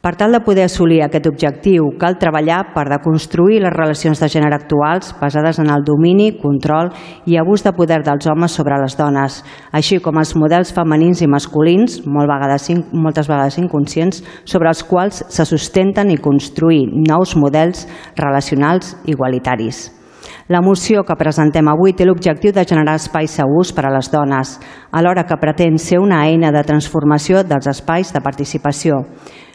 Per 0.02 0.16
tal 0.18 0.32
de 0.34 0.40
poder 0.42 0.64
assolir 0.66 0.96
aquest 1.04 1.28
objectiu, 1.30 1.84
cal 1.94 2.16
treballar 2.18 2.72
per 2.74 2.88
deconstruir 2.90 3.60
les 3.62 3.70
relacions 3.70 4.18
de 4.18 4.28
gènere 4.32 4.56
actuals 4.56 5.12
basades 5.20 5.60
en 5.62 5.70
el 5.70 5.84
domini, 5.86 6.32
control 6.40 6.90
i 7.30 7.38
abús 7.38 7.62
de 7.62 7.70
poder 7.76 8.00
dels 8.02 8.26
homes 8.26 8.50
sobre 8.58 8.80
les 8.82 8.98
dones, 8.98 9.38
així 9.70 10.00
com 10.02 10.18
els 10.18 10.34
models 10.34 10.74
femenins 10.74 11.22
i 11.22 11.30
masculins, 11.30 12.00
molt 12.02 12.26
vegades, 12.26 12.66
moltes 12.90 13.30
vegades 13.30 13.60
inconscients, 13.62 14.24
sobre 14.42 14.74
els 14.74 14.82
quals 14.82 15.22
se 15.30 15.46
sustenten 15.46 16.10
i 16.10 16.18
construir 16.18 16.88
nous 16.90 17.36
models 17.38 17.86
relacionals 18.18 18.96
igualitaris. 19.06 19.84
La 20.50 20.60
moció 20.60 21.04
que 21.06 21.14
presentem 21.14 21.68
avui 21.70 21.94
té 21.94 22.02
l'objectiu 22.04 22.50
de 22.50 22.66
generar 22.66 22.96
espais 22.98 23.30
segurs 23.38 23.70
per 23.72 23.86
a 23.86 23.94
les 23.94 24.10
dones, 24.10 24.58
alhora 24.90 25.22
que 25.30 25.38
pretén 25.38 25.78
ser 25.78 26.02
una 26.02 26.24
eina 26.26 26.50
de 26.50 26.64
transformació 26.66 27.46
dels 27.46 27.70
espais 27.70 28.10
de 28.12 28.20
participació. 28.20 28.98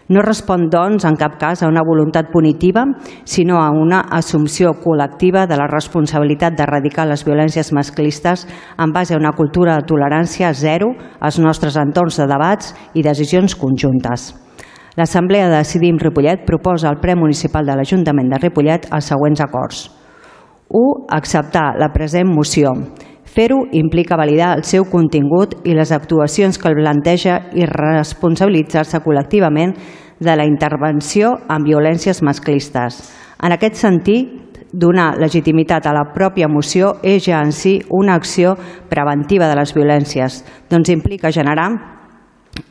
No 0.08 0.22
respon, 0.24 0.70
doncs, 0.72 1.04
en 1.04 1.18
cap 1.20 1.36
cas 1.36 1.62
a 1.62 1.68
una 1.68 1.84
voluntat 1.84 2.30
punitiva, 2.32 2.86
sinó 3.28 3.60
a 3.60 3.68
una 3.76 4.00
assumpció 4.16 4.72
col·lectiva 4.80 5.44
de 5.52 5.58
la 5.60 5.68
responsabilitat 5.68 6.56
d'erradicar 6.56 7.10
les 7.10 7.26
violències 7.28 7.74
masclistes 7.76 8.46
en 8.80 8.94
base 8.96 9.14
a 9.14 9.20
una 9.20 9.34
cultura 9.36 9.76
de 9.76 9.84
tolerància 9.90 10.54
zero 10.56 10.94
als 11.20 11.40
nostres 11.44 11.76
entorns 11.76 12.22
de 12.22 12.28
debats 12.32 12.72
i 12.96 13.04
decisions 13.04 13.58
conjuntes. 13.60 14.32
L'Assemblea 14.96 15.52
de 15.52 15.60
Decidim 15.60 16.00
Ripollet 16.00 16.48
proposa 16.48 16.88
al 16.90 17.02
ple 17.04 17.14
municipal 17.20 17.68
de 17.68 17.76
l'Ajuntament 17.76 18.32
de 18.32 18.40
Ripollet 18.48 18.88
els 18.90 19.12
següents 19.12 19.44
acords. 19.44 19.90
1. 20.72 21.06
Acceptar 21.20 21.76
la 21.78 21.92
present 21.92 22.32
moció. 22.32 22.72
Fer-ho 23.38 23.68
implica 23.72 24.18
validar 24.18 24.56
el 24.58 24.64
seu 24.66 24.88
contingut 24.90 25.52
i 25.70 25.76
les 25.78 25.92
actuacions 25.94 26.58
que 26.58 26.72
el 26.72 26.80
planteja 26.80 27.36
i 27.54 27.68
responsabilitzar-se 27.70 28.98
col·lectivament 29.06 29.76
de 30.18 30.34
la 30.34 30.46
intervenció 30.50 31.36
en 31.46 31.68
violències 31.68 32.24
masclistes. 32.26 32.98
En 33.38 33.54
aquest 33.54 33.76
sentit, 33.78 34.32
donar 34.74 35.20
legitimitat 35.22 35.86
a 35.86 35.94
la 35.94 36.08
pròpia 36.16 36.50
moció 36.50 36.96
és 37.06 37.28
ja 37.28 37.44
en 37.46 37.54
si 37.54 37.76
una 37.94 38.16
acció 38.18 38.56
preventiva 38.90 39.46
de 39.52 39.60
les 39.60 39.74
violències, 39.76 40.40
doncs 40.72 40.90
implica 40.90 41.30
generar 41.30 41.68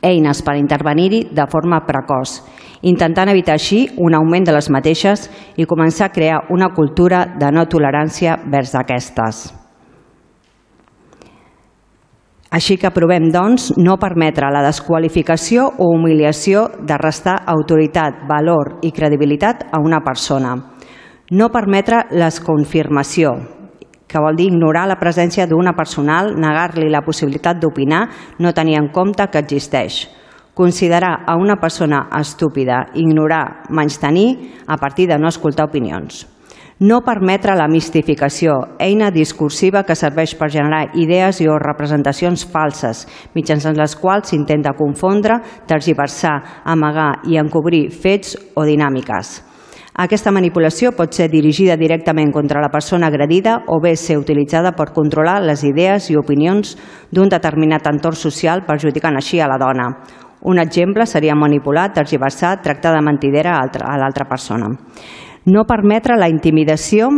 eines 0.03 0.41
per 0.43 0.57
intervenir-hi 0.59 1.29
de 1.31 1.45
forma 1.47 1.79
precoç, 1.87 2.41
intentant 2.81 3.31
evitar 3.31 3.55
així 3.55 3.85
un 3.95 4.19
augment 4.19 4.49
de 4.51 4.57
les 4.57 4.67
mateixes 4.67 5.29
i 5.55 5.63
començar 5.63 6.09
a 6.09 6.13
crear 6.13 6.43
una 6.51 6.73
cultura 6.75 7.23
de 7.39 7.53
no 7.55 7.65
tolerància 7.71 8.35
vers 8.51 8.75
aquestes. 8.75 9.56
Així 12.47 12.77
que 12.79 12.87
aprovem, 12.87 13.27
doncs, 13.27 13.73
no 13.75 13.97
permetre 13.99 14.47
la 14.53 14.61
desqualificació 14.63 15.65
o 15.67 15.89
humiliació 15.91 16.67
de 16.79 16.95
restar 17.01 17.41
autoritat, 17.51 18.23
valor 18.29 18.77
i 18.87 18.93
credibilitat 18.95 19.65
a 19.67 19.81
una 19.83 19.99
persona. 20.05 20.53
No 21.35 21.49
permetre 21.51 22.05
l'esconfirmació, 22.15 23.33
que 24.07 24.21
vol 24.23 24.39
dir 24.39 24.47
ignorar 24.47 24.85
la 24.87 24.95
presència 24.95 25.47
d'una 25.47 25.75
personal, 25.75 26.31
negar-li 26.39 26.87
la 26.87 27.03
possibilitat 27.03 27.59
d'opinar, 27.59 28.05
no 28.39 28.55
tenir 28.55 28.79
en 28.79 28.87
compte 28.95 29.27
que 29.27 29.43
existeix. 29.43 30.05
Considerar 30.55 31.25
a 31.27 31.35
una 31.35 31.59
persona 31.59 32.07
estúpida, 32.17 32.85
ignorar, 32.95 33.67
menys 33.69 33.99
tenir, 33.99 34.55
a 34.65 34.79
partir 34.79 35.11
de 35.11 35.19
no 35.19 35.27
escoltar 35.27 35.67
opinions. 35.67 36.23
No 36.77 36.99
permetre 37.01 37.55
la 37.57 37.65
mistificació, 37.65 38.53
eina 38.77 39.07
discursiva 39.09 39.81
que 39.81 39.95
serveix 39.97 40.35
per 40.37 40.51
generar 40.53 40.91
idees 40.93 41.39
i 41.41 41.47
o 41.49 41.55
representacions 41.57 42.43
falses, 42.51 43.07
mitjançant 43.33 43.79
les 43.79 43.95
quals 43.97 44.29
s'intenta 44.29 44.75
confondre, 44.77 45.39
tergiversar, 45.65 46.35
amagar 46.69 47.23
i 47.25 47.41
encobrir 47.41 47.87
fets 47.89 48.37
o 48.53 48.67
dinàmiques. 48.69 49.41
Aquesta 49.97 50.29
manipulació 50.29 50.91
pot 50.93 51.17
ser 51.17 51.31
dirigida 51.33 51.79
directament 51.81 52.29
contra 52.29 52.61
la 52.61 52.69
persona 52.69 53.09
agredida 53.09 53.63
o 53.73 53.81
bé 53.81 53.95
ser 53.97 54.19
utilitzada 54.21 54.75
per 54.77 54.91
controlar 54.93 55.39
les 55.41 55.65
idees 55.65 56.11
i 56.11 56.21
opinions 56.21 56.77
d'un 57.09 57.33
determinat 57.33 57.89
entorn 57.89 58.21
social 58.21 58.67
perjudicant 58.69 59.17
així 59.17 59.41
a 59.41 59.49
la 59.49 59.57
dona. 59.57 59.95
Un 60.45 60.61
exemple 60.61 61.07
seria 61.09 61.33
manipular, 61.33 61.89
tergiversar, 61.95 62.59
tractar 62.61 62.93
de 62.93 63.01
mentidera 63.01 63.57
a 63.57 63.97
l'altra 63.97 64.29
persona 64.29 64.75
no 65.47 65.63
permetre 65.67 66.17
la 66.19 66.29
intimidació 66.29 67.09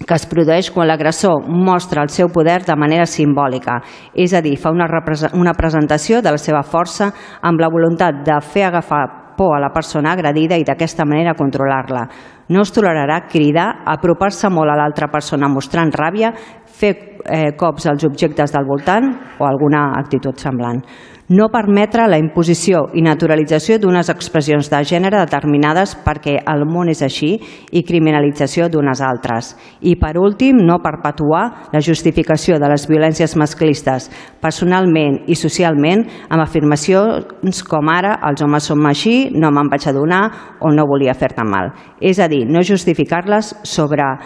que 0.00 0.16
es 0.16 0.26
produeix 0.28 0.70
quan 0.72 0.88
l'agressor 0.88 1.44
mostra 1.44 2.02
el 2.04 2.12
seu 2.12 2.30
poder 2.32 2.62
de 2.64 2.76
manera 2.76 3.06
simbòlica, 3.08 3.80
és 4.14 4.32
a 4.32 4.40
dir, 4.40 4.56
fa 4.56 4.72
una, 4.72 4.88
una 5.36 5.52
presentació 5.56 6.22
de 6.24 6.32
la 6.32 6.40
seva 6.40 6.62
força 6.62 7.10
amb 7.42 7.60
la 7.60 7.68
voluntat 7.72 8.22
de 8.24 8.38
fer 8.40 8.64
agafar 8.68 9.02
por 9.36 9.56
a 9.56 9.60
la 9.60 9.70
persona 9.72 10.12
agredida 10.12 10.58
i 10.60 10.64
d'aquesta 10.64 11.06
manera 11.08 11.36
controlar-la. 11.36 12.06
No 12.52 12.64
es 12.64 12.72
tolerarà 12.76 13.22
cridar, 13.28 13.68
apropar-se 13.88 14.50
molt 14.52 14.72
a 14.72 14.76
l'altra 14.76 15.08
persona 15.08 15.48
mostrant 15.48 15.92
ràbia, 15.96 16.32
fer 16.80 16.92
eh, 17.24 17.52
cops 17.56 17.86
als 17.88 18.04
objectes 18.04 18.52
del 18.52 18.68
voltant 18.68 19.08
o 19.38 19.46
alguna 19.48 19.90
actitud 20.00 20.36
semblant 20.40 20.82
no 21.30 21.46
permetre 21.46 22.08
la 22.10 22.18
imposició 22.18 22.88
i 22.98 23.04
naturalització 23.06 23.76
d'unes 23.78 24.08
expressions 24.10 24.66
de 24.70 24.80
gènere 24.82 25.20
determinades 25.22 25.92
perquè 26.02 26.40
el 26.50 26.64
món 26.66 26.90
és 26.90 27.04
així 27.06 27.36
i 27.70 27.84
criminalització 27.86 28.66
d'unes 28.66 28.98
altres. 29.06 29.52
I, 29.80 29.94
per 29.94 30.16
últim, 30.18 30.58
no 30.66 30.80
perpetuar 30.82 31.70
la 31.70 31.82
justificació 31.86 32.58
de 32.58 32.72
les 32.72 32.88
violències 32.90 33.36
masclistes 33.38 34.10
personalment 34.42 35.20
i 35.30 35.38
socialment 35.38 36.02
amb 36.28 36.42
afirmacions 36.42 37.62
com 37.62 37.94
ara 37.94 38.16
els 38.26 38.42
homes 38.42 38.66
som 38.66 38.90
així, 38.90 39.30
no 39.30 39.54
me'n 39.54 39.70
vaig 39.70 39.86
adonar 39.86 40.24
o 40.58 40.74
no 40.74 40.88
volia 40.90 41.14
fer-te 41.14 41.46
mal. 41.46 41.70
És 42.00 42.18
a 42.18 42.26
dir, 42.26 42.42
no 42.50 42.66
justificar-les 42.66 43.54
sobre 43.62 44.16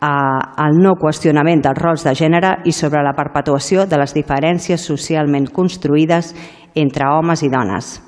el 0.00 0.78
no 0.80 0.94
qüestionament 1.00 1.62
dels 1.64 1.78
rols 1.78 2.04
de 2.06 2.14
gènere 2.16 2.54
i 2.64 2.72
sobre 2.72 3.02
la 3.04 3.12
perpetuació 3.16 3.84
de 3.86 3.98
les 4.00 4.14
diferències 4.16 4.80
socialment 4.80 5.50
construïdes 5.52 6.32
entre 6.74 7.10
homes 7.12 7.42
i 7.44 7.50
dones. 7.52 7.98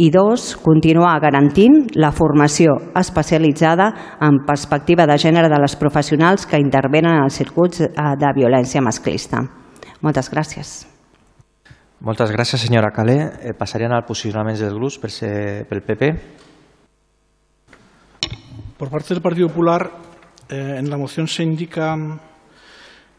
I 0.00 0.08
dos, 0.08 0.54
continuar 0.56 1.18
garantint 1.20 1.90
la 2.00 2.08
formació 2.10 2.72
especialitzada 2.96 3.90
en 4.24 4.38
perspectiva 4.48 5.04
de 5.04 5.18
gènere 5.20 5.50
de 5.52 5.58
les 5.60 5.76
professionals 5.76 6.46
que 6.48 6.60
intervenen 6.60 7.18
en 7.18 7.26
els 7.26 7.36
circuits 7.36 7.82
eh, 7.84 7.90
de 8.16 8.32
violència 8.32 8.80
masclista. 8.80 9.42
Moltes 10.00 10.32
gràcies. 10.32 10.86
Moltes 12.00 12.32
gràcies, 12.32 12.62
senyora 12.64 12.94
Calé. 12.96 13.18
Eh, 13.44 13.52
passaríem 13.52 13.92
al 13.92 14.06
posicionament 14.08 14.56
dels 14.56 14.72
grups 14.72 14.96
per 15.02 15.10
ser, 15.12 15.34
pel 15.68 15.84
PP. 15.84 16.14
Por 18.80 18.88
parte 18.88 19.12
del 19.12 19.20
Partido 19.20 19.48
Popular, 19.48 19.82
eh, 20.50 20.78
en 20.78 20.90
la 20.90 20.96
moción 20.96 21.28
se 21.28 21.44
indica 21.44 21.96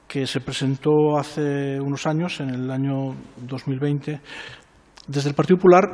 que 0.06 0.28
se 0.28 0.42
presentó 0.42 1.18
hace 1.18 1.80
unos 1.80 2.06
años, 2.06 2.42
en 2.42 2.50
el 2.50 2.70
año 2.70 3.16
2020. 3.38 4.20
Desde 5.08 5.30
el 5.30 5.36
Partido 5.36 5.56
Popular, 5.56 5.88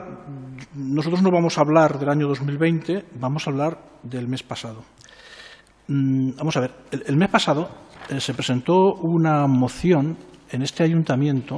nosotros 0.74 1.22
no 1.22 1.30
vamos 1.30 1.56
a 1.58 1.62
hablar 1.62 2.00
del 2.00 2.10
año 2.10 2.28
2020, 2.28 3.06
vamos 3.20 3.46
a 3.46 3.52
hablar 3.52 3.78
del 4.02 4.28
mes 4.28 4.42
pasado. 4.42 4.84
Mm, 5.88 6.32
vamos 6.38 6.58
a 6.58 6.62
ver, 6.62 6.72
el, 7.06 7.16
mes 7.16 7.30
pasado 7.30 7.70
eh, 8.10 8.20
se 8.20 8.34
presentó 8.34 8.96
una 8.96 9.46
moción 9.46 10.18
en 10.50 10.64
este 10.64 10.84
ayuntamiento 10.84 11.58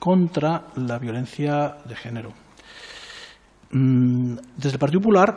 contra 0.00 0.66
la 0.74 0.98
violencia 0.98 1.76
de 1.86 1.94
género. 1.94 2.32
Mm, 3.70 4.34
desde 4.56 4.72
el 4.72 4.78
Partido 4.80 5.00
Popular 5.00 5.36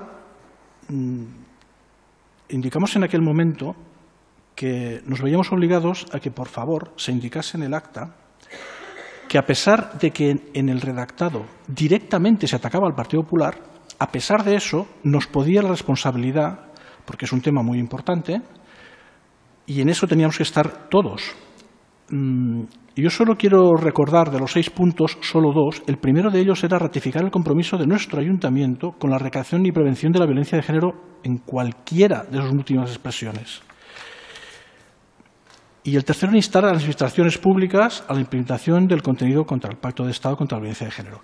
mm, 0.90 1.24
indicamos 2.50 2.96
en 2.96 3.04
aquel 3.04 3.22
momento 3.22 3.76
que 4.56 5.02
nos 5.06 5.22
veíamos 5.22 5.52
obligados 5.52 6.06
a 6.14 6.20
que, 6.20 6.32
por 6.32 6.48
favor, 6.48 6.94
se 6.96 7.12
indicase 7.12 7.58
en 7.58 7.64
el 7.64 7.74
acta 7.74 8.16
que, 9.28 9.38
a 9.38 9.46
pesar 9.46 9.98
de 9.98 10.12
que 10.12 10.52
en 10.54 10.70
el 10.70 10.82
redactado 10.82 11.46
directamente 11.68 12.48
se 12.48 12.56
atacaba 12.56 12.88
al 12.88 12.96
Partido 12.96 13.24
Popular, 13.24 13.56
a 13.98 14.12
pesar 14.12 14.44
de 14.44 14.56
eso, 14.56 14.88
nos 15.04 15.28
podía 15.28 15.62
la 15.62 15.70
responsabilidad, 15.70 16.72
porque 17.06 17.26
es 17.26 17.32
un 17.32 17.42
tema 17.42 17.64
muy 17.64 17.80
importante, 17.80 18.42
y 19.66 19.82
en 19.82 19.90
eso 19.90 20.08
teníamos 20.08 20.38
que 20.38 20.44
estar 20.44 20.90
todos. 20.90 21.36
Mm, 22.96 23.02
yo 23.02 23.10
solo 23.10 23.36
quiero 23.36 23.76
recordar 23.76 24.32
de 24.32 24.40
los 24.40 24.52
seis 24.52 24.70
puntos, 24.70 25.18
solo 25.22 25.52
dos. 25.54 25.82
El 25.88 25.98
primero 25.98 26.30
de 26.30 26.40
ellos 26.40 26.64
era 26.64 26.80
ratificar 26.80 27.24
el 27.24 27.32
compromiso 27.32 27.78
de 27.78 27.88
nuestro 27.88 28.20
ayuntamiento 28.20 28.92
con 28.92 29.10
la 29.10 29.18
recreación 29.18 29.66
y 29.66 29.72
prevención 29.72 30.12
de 30.12 30.20
la 30.20 30.26
violencia 30.26 30.58
de 30.58 30.64
género 30.64 31.20
en 31.24 31.38
cualquiera 31.38 32.24
de 32.24 32.42
sus 32.42 32.52
últimas 32.52 32.90
expresiones. 32.90 33.62
Y 35.86 35.98
el 35.98 36.06
tercero, 36.06 36.34
instar 36.34 36.64
a 36.64 36.68
las 36.68 36.78
administraciones 36.78 37.38
públicas 37.38 38.06
a 38.08 38.14
la 38.14 38.22
implementación 38.22 38.88
del 38.88 39.02
contenido 39.02 39.46
contra 39.46 39.70
el 39.70 39.78
Pacto 39.78 40.06
de 40.06 40.12
Estado 40.12 40.38
contra 40.38 40.58
la 40.58 40.62
Violencia 40.62 40.88
de 40.88 40.92
Género. 40.92 41.22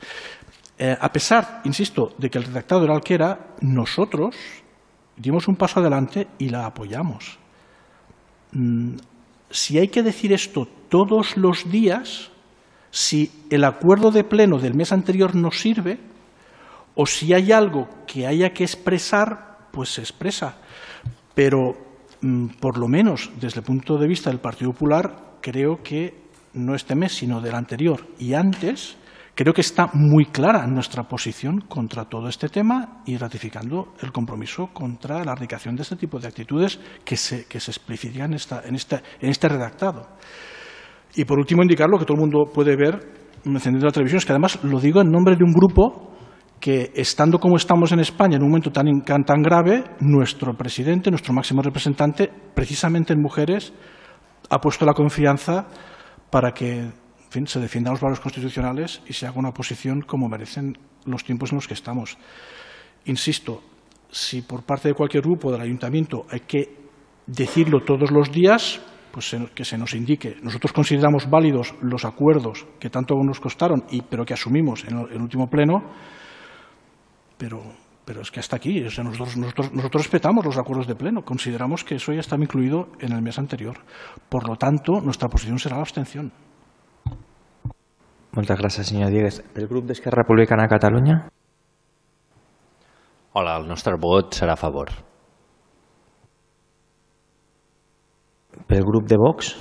Eh, 0.77 0.97
a 0.99 1.12
pesar, 1.12 1.62
insisto, 1.63 2.13
de 2.17 2.29
que 2.29 2.39
el 2.39 2.45
redactado 2.45 2.84
era 2.84 2.95
el 2.95 3.01
que 3.01 3.13
era, 3.13 3.55
nosotros 3.62 4.36
dimos 5.15 5.47
un 5.47 5.55
paso 5.55 5.79
adelante 5.79 6.27
y 6.39 6.49
la 6.49 6.65
apoyamos. 6.65 7.39
Mm, 8.51 8.95
si 9.49 9.77
hay 9.77 9.88
que 9.88 10.03
decir 10.03 10.33
esto 10.33 10.67
todos 10.89 11.38
los 11.38 11.69
días, 11.69 12.29
si 12.91 13.31
el 13.49 13.63
acuerdo 13.63 14.12
de 14.12 14.23
pleno 14.23 14.59
del 14.59 14.75
mes 14.75 14.91
anterior 14.91 15.35
no 15.35 15.51
sirve, 15.51 15.99
o 16.95 17.05
si 17.05 17.33
hay 17.33 17.51
algo 17.51 17.88
que 18.05 18.27
haya 18.27 18.51
que 18.51 18.63
expresar, 18.63 19.67
pues 19.71 19.89
se 19.89 20.01
expresa. 20.01 20.57
Pero 21.35 21.89
Mm, 22.21 22.47
por 22.59 22.77
lo 22.77 22.88
menos 22.88 23.31
desde 23.39 23.62
el 23.62 23.65
punto 23.65 23.97
de 23.97 24.07
vista 24.07 24.29
del 24.29 24.39
Partido 24.39 24.73
Popular, 24.73 25.38
creo 25.41 25.81
que 25.81 26.13
no 26.53 26.75
este 26.75 26.95
mes, 26.95 27.13
sino 27.13 27.39
del 27.39 27.55
anterior 27.55 28.07
y 28.19 28.33
antes, 28.33 28.97
creo 29.39 29.54
que 29.54 29.62
está 29.62 29.89
muy 29.93 30.25
clara 30.25 30.67
nuestra 30.67 31.04
posición 31.04 31.62
contra 31.62 32.04
todo 32.04 32.28
este 32.28 32.49
tema 32.49 33.02
y 33.06 33.15
ratificando 33.15 33.93
el 34.02 34.12
compromiso 34.12 34.67
contra 34.73 35.23
la 35.23 35.32
erradicación 35.32 35.78
de 35.78 35.84
este 35.84 35.95
tipo 35.95 36.19
de 36.19 36.28
actitudes 36.28 36.78
que 37.06 37.15
se, 37.15 37.47
que 37.47 37.62
se 37.62 37.71
explicitan 37.71 38.32
en, 38.32 38.34
esta, 38.34 38.62
en, 38.65 38.75
este, 38.75 38.97
en 39.21 39.30
este 39.30 39.47
redactado. 39.47 40.10
Y 41.15 41.23
por 41.23 41.39
último, 41.39 41.62
indicar 41.62 41.88
lo 41.89 41.97
que 41.97 42.04
todo 42.04 42.15
el 42.15 42.19
mundo 42.19 42.52
puede 42.54 42.75
ver 42.75 42.99
encendiendo 43.45 43.86
la 43.86 43.93
televisión, 43.93 44.17
es 44.17 44.25
que 44.25 44.34
además 44.34 44.62
lo 44.62 44.78
digo 44.78 44.99
en 44.99 45.10
nombre 45.10 45.38
de 45.38 45.45
un 45.45 45.54
grupo 45.54 46.12
que, 46.60 46.91
estando 46.93 47.39
como 47.39 47.56
estamos 47.56 47.93
en 47.93 48.02
España 48.02 48.36
en 48.36 48.43
un 48.43 48.49
momento 48.49 48.71
tan, 48.71 48.88
tan 49.06 49.41
grave, 49.41 49.86
nuestro 50.02 50.54
presidente, 50.58 51.12
nuestro 51.12 51.34
máximo 51.34 51.62
representante, 51.62 52.30
precisamente 52.54 53.13
en 53.13 53.21
mujeres, 53.21 53.71
ha 54.49 54.60
puesto 54.60 54.86
la 54.86 54.93
confianza 54.93 55.65
para 56.30 56.52
que 56.52 56.91
en 57.29 57.31
fin, 57.31 57.47
se 57.47 57.59
defiendan 57.59 57.93
los 57.93 58.01
valores 58.01 58.19
constitucionales 58.19 59.03
y 59.05 59.13
se 59.13 59.27
haga 59.27 59.37
una 59.37 59.49
oposición 59.49 60.01
como 60.01 60.27
merecen 60.27 60.75
los 61.05 61.23
tiempos 61.23 61.51
en 61.51 61.57
los 61.57 61.67
que 61.67 61.75
estamos. 61.75 62.17
Insisto, 63.05 63.61
si 64.09 64.41
por 64.41 64.63
parte 64.63 64.87
de 64.87 64.95
cualquier 64.95 65.21
grupo 65.21 65.51
del 65.51 65.61
ayuntamiento 65.61 66.25
hay 66.27 66.39
que 66.39 66.75
decirlo 67.27 67.81
todos 67.85 68.09
los 68.09 68.31
días, 68.31 68.81
pues 69.11 69.35
que 69.53 69.63
se 69.63 69.77
nos 69.77 69.93
indique. 69.93 70.37
Nosotros 70.41 70.73
consideramos 70.73 71.29
válidos 71.29 71.75
los 71.83 72.03
acuerdos 72.03 72.65
que 72.79 72.89
tanto 72.89 73.13
nos 73.23 73.39
costaron, 73.39 73.83
y, 73.91 74.01
pero 74.01 74.25
que 74.25 74.33
asumimos 74.33 74.83
en 74.85 74.97
el 74.97 75.21
último 75.21 75.47
pleno, 75.47 75.83
pero, 77.37 77.61
es 78.23 78.31
que 78.31 78.39
hasta 78.39 78.55
aquí. 78.55 78.81
Nosotros, 78.81 79.37
nosotros 79.37 80.01
respetamos 80.01 80.43
los 80.43 80.57
acuerdos 80.57 80.87
de 80.87 80.95
pleno. 80.95 81.21
Consideramos 81.21 81.83
que 81.83 81.93
eso 81.93 82.11
ya 82.11 82.21
estaba 82.21 82.41
incluido 82.41 82.89
en 82.99 83.11
el 83.11 83.21
mes 83.21 83.37
anterior. 83.37 83.77
Por 84.29 84.49
lo 84.49 84.55
tanto, 84.55 84.99
nuestra 84.99 85.29
posición 85.29 85.59
será 85.59 85.75
la 85.75 85.83
abstención. 85.83 86.33
Moltes 88.37 88.59
gràcies, 88.59 88.87
senyor 88.87 89.09
Diegues. 89.09 89.41
El 89.57 89.67
grup 89.67 89.87
d'Esquerra 89.89 90.21
Republicana 90.21 90.67
de 90.67 90.69
Catalunya? 90.69 91.15
Hola, 93.33 93.55
el 93.57 93.67
nostre 93.67 93.95
vot 93.97 94.35
serà 94.37 94.53
a 94.53 94.59
favor. 94.59 94.91
Pel 98.69 98.85
grup 98.85 99.07
de 99.09 99.17
Vox? 99.17 99.55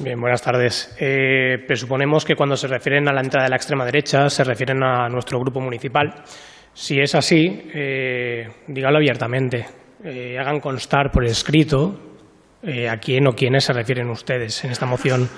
Bien, 0.00 0.20
buenas 0.20 0.42
tardes. 0.42 0.94
Eh, 1.00 1.58
presuponemos 1.66 2.24
que 2.24 2.36
cuando 2.36 2.56
se 2.56 2.68
refieren 2.68 3.08
a 3.08 3.12
la 3.12 3.20
entrada 3.20 3.44
de 3.44 3.50
la 3.50 3.56
extrema 3.56 3.84
derecha 3.84 4.28
se 4.28 4.44
refieren 4.44 4.82
a 4.82 5.08
nuestro 5.08 5.38
grupo 5.40 5.60
municipal. 5.60 6.22
Si 6.72 7.00
es 7.00 7.14
así, 7.14 7.70
eh, 7.74 8.46
díganlo 8.66 8.98
abiertamente. 8.98 9.66
Eh, 10.04 10.38
hagan 10.38 10.60
constar 10.60 11.10
por 11.10 11.24
escrito 11.24 11.98
eh, 12.62 12.88
a 12.88 12.96
quién 12.98 13.26
o 13.26 13.32
quiénes 13.32 13.64
se 13.64 13.72
refieren 13.72 14.08
ustedes 14.10 14.64
en 14.64 14.70
esta 14.70 14.86
moción. 14.86 15.28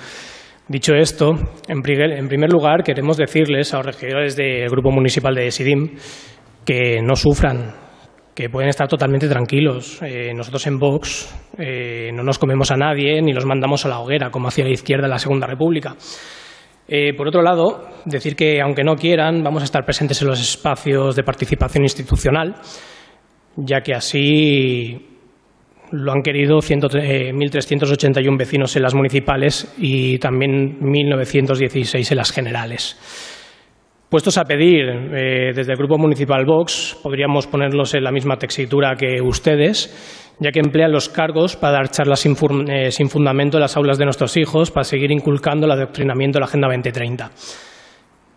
Dicho 0.69 0.95
esto, 0.95 1.35
en 1.69 1.83
primer, 1.83 2.51
lugar 2.51 2.85
queremos 2.85 3.17
decirles 3.17 3.75
a 3.75 3.79
los 3.79 3.87
regidores 3.87 4.37
del 4.37 4.71
Grupo 4.71 4.93
Municipal 4.93 5.35
de 5.35 5.51
Sidim 5.51 5.97
que 6.65 7.03
no 7.03 7.17
sufran, 7.17 7.75
que 8.33 8.49
pueden 8.49 8.69
estar 8.69 8.87
totalmente 8.87 9.29
tranquilos. 9.29 10.01
Eh, 10.03 10.33
nosotros 10.33 10.65
en 10.69 10.79
Vox 10.79 11.35
eh, 11.59 12.11
no 12.15 12.23
nos 12.23 12.39
comemos 12.39 12.71
a 12.71 12.77
nadie 12.77 13.21
ni 13.21 13.33
los 13.33 13.45
mandamos 13.45 13.85
a 13.85 13.89
la 13.89 13.99
hoguera, 13.99 14.31
como 14.31 14.49
hacía 14.49 14.65
la 14.65 14.71
izquierda 14.71 15.07
en 15.07 15.11
la 15.11 15.19
Segunda 15.19 15.49
República. 15.49 15.97
Eh, 16.87 17.13
por 17.15 17.27
otro 17.27 17.43
lado, 17.43 17.89
decir 18.05 18.37
que, 18.37 18.61
aunque 18.61 18.85
no 18.85 18.95
quieran, 18.95 19.43
vamos 19.43 19.63
a 19.63 19.65
estar 19.65 19.85
presentes 19.85 20.23
en 20.23 20.29
los 20.29 20.41
espacios 20.41 21.17
de 21.17 21.25
participación 21.25 21.83
institucional, 21.83 22.55
ya 23.57 23.81
que 23.81 23.95
así 23.95 25.12
lo 25.93 26.13
han 26.13 26.23
querido 26.23 26.59
1.381 26.59 28.39
vecinos 28.39 28.75
en 28.77 28.83
las 28.83 28.95
municipales 28.95 29.75
y 29.79 30.19
también 30.19 30.81
1.916 30.81 32.11
en 32.11 32.17
las 32.17 32.33
generales. 32.33 32.99
Puestos 34.09 34.37
a 34.37 34.45
pedir 34.45 34.89
eh, 34.89 35.53
desde 35.55 35.73
el 35.73 35.79
Grupo 35.79 35.97
Municipal 35.97 36.45
Vox, 36.45 36.99
podríamos 37.03 37.47
ponerlos 37.47 37.95
en 37.95 38.05
la 38.05 38.13
misma 38.13 38.37
textura 38.37 38.95
que 38.95 39.23
ustedes, 39.23 40.35
ya 40.39 40.51
que 40.51 40.61
emplean 40.61 40.93
los 40.93 41.09
cargos 41.09 41.57
para 41.57 41.75
dar 41.75 41.89
charlas 41.89 42.21
sin, 42.21 42.37
eh, 42.69 42.91
sin, 42.91 43.09
fundamento 43.09 43.57
en 43.57 43.63
las 43.63 43.77
aulas 43.77 43.97
de 43.97 44.05
nuestros 44.05 44.37
hijos, 44.37 44.71
para 44.71 44.85
seguir 44.85 45.11
inculcando 45.11 45.65
el 45.65 45.73
adoctrinamiento 45.73 46.37
de 46.37 46.41
la 46.41 46.47
Agenda 46.47 46.69
2030. 46.69 47.31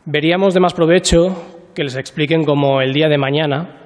Veríamos 0.06 0.54
de 0.54 0.60
más 0.62 0.74
provecho 0.74 1.72
que 1.74 1.84
les 1.84 1.98
expliquen 1.98 2.46
cómo 2.46 2.80
el 2.82 2.94
día 2.94 3.10
de 3.10 3.18
mañana 3.18 3.85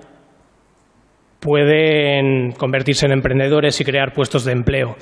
pueden 1.39 2.52
convertirse 2.54 3.06
en 3.06 3.13
emprendedores 3.13 3.80
y 3.80 3.86
crear 3.86 4.13
puestos 4.13 4.45
de 4.45 4.52
empleo, 4.52 4.95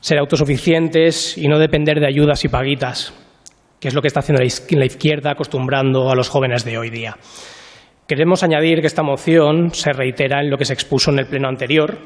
ser 0.00 0.18
autosuficientes 0.18 1.38
y 1.38 1.48
no 1.48 1.58
depender 1.58 2.00
de 2.00 2.06
ayudas 2.06 2.44
y 2.44 2.48
paguitas 2.48 3.14
que 3.80 3.88
es 3.88 3.94
lo 3.94 4.02
que 4.02 4.08
está 4.08 4.20
haciendo 4.20 4.42
la 4.42 4.86
izquierda 4.86 5.30
acostumbrando 5.30 6.10
a 6.10 6.14
los 6.14 6.28
jóvenes 6.28 6.64
de 6.64 6.78
hoy 6.78 6.90
día. 6.90 7.16
Queremos 8.06 8.42
añadir 8.42 8.80
que 8.80 8.86
esta 8.86 9.02
moción 9.02 9.72
se 9.72 9.92
reitera 9.92 10.40
en 10.40 10.50
lo 10.50 10.56
que 10.56 10.64
se 10.64 10.72
expuso 10.72 11.10
en 11.10 11.20
el 11.20 11.26
pleno 11.26 11.48
anterior 11.48 11.96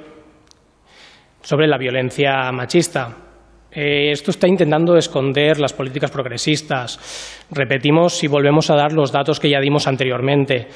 sobre 1.41 1.67
la 1.67 1.79
violencia 1.79 2.51
machista. 2.53 3.17
Eh, 3.71 4.11
esto 4.11 4.33
está 4.33 4.49
intentando 4.49 4.97
esconder 4.97 5.59
las 5.59 5.73
políticas 5.73 6.11
progresistas. 6.11 7.47
Repetimos 7.51 8.23
y 8.23 8.27
volvemos 8.27 8.69
a 8.71 8.75
dar 8.75 8.93
los 8.93 9.13
datos 9.13 9.41
que 9.41 9.49
ya 9.49 9.61
dimos 9.61 9.87
anteriormente. 9.87 10.69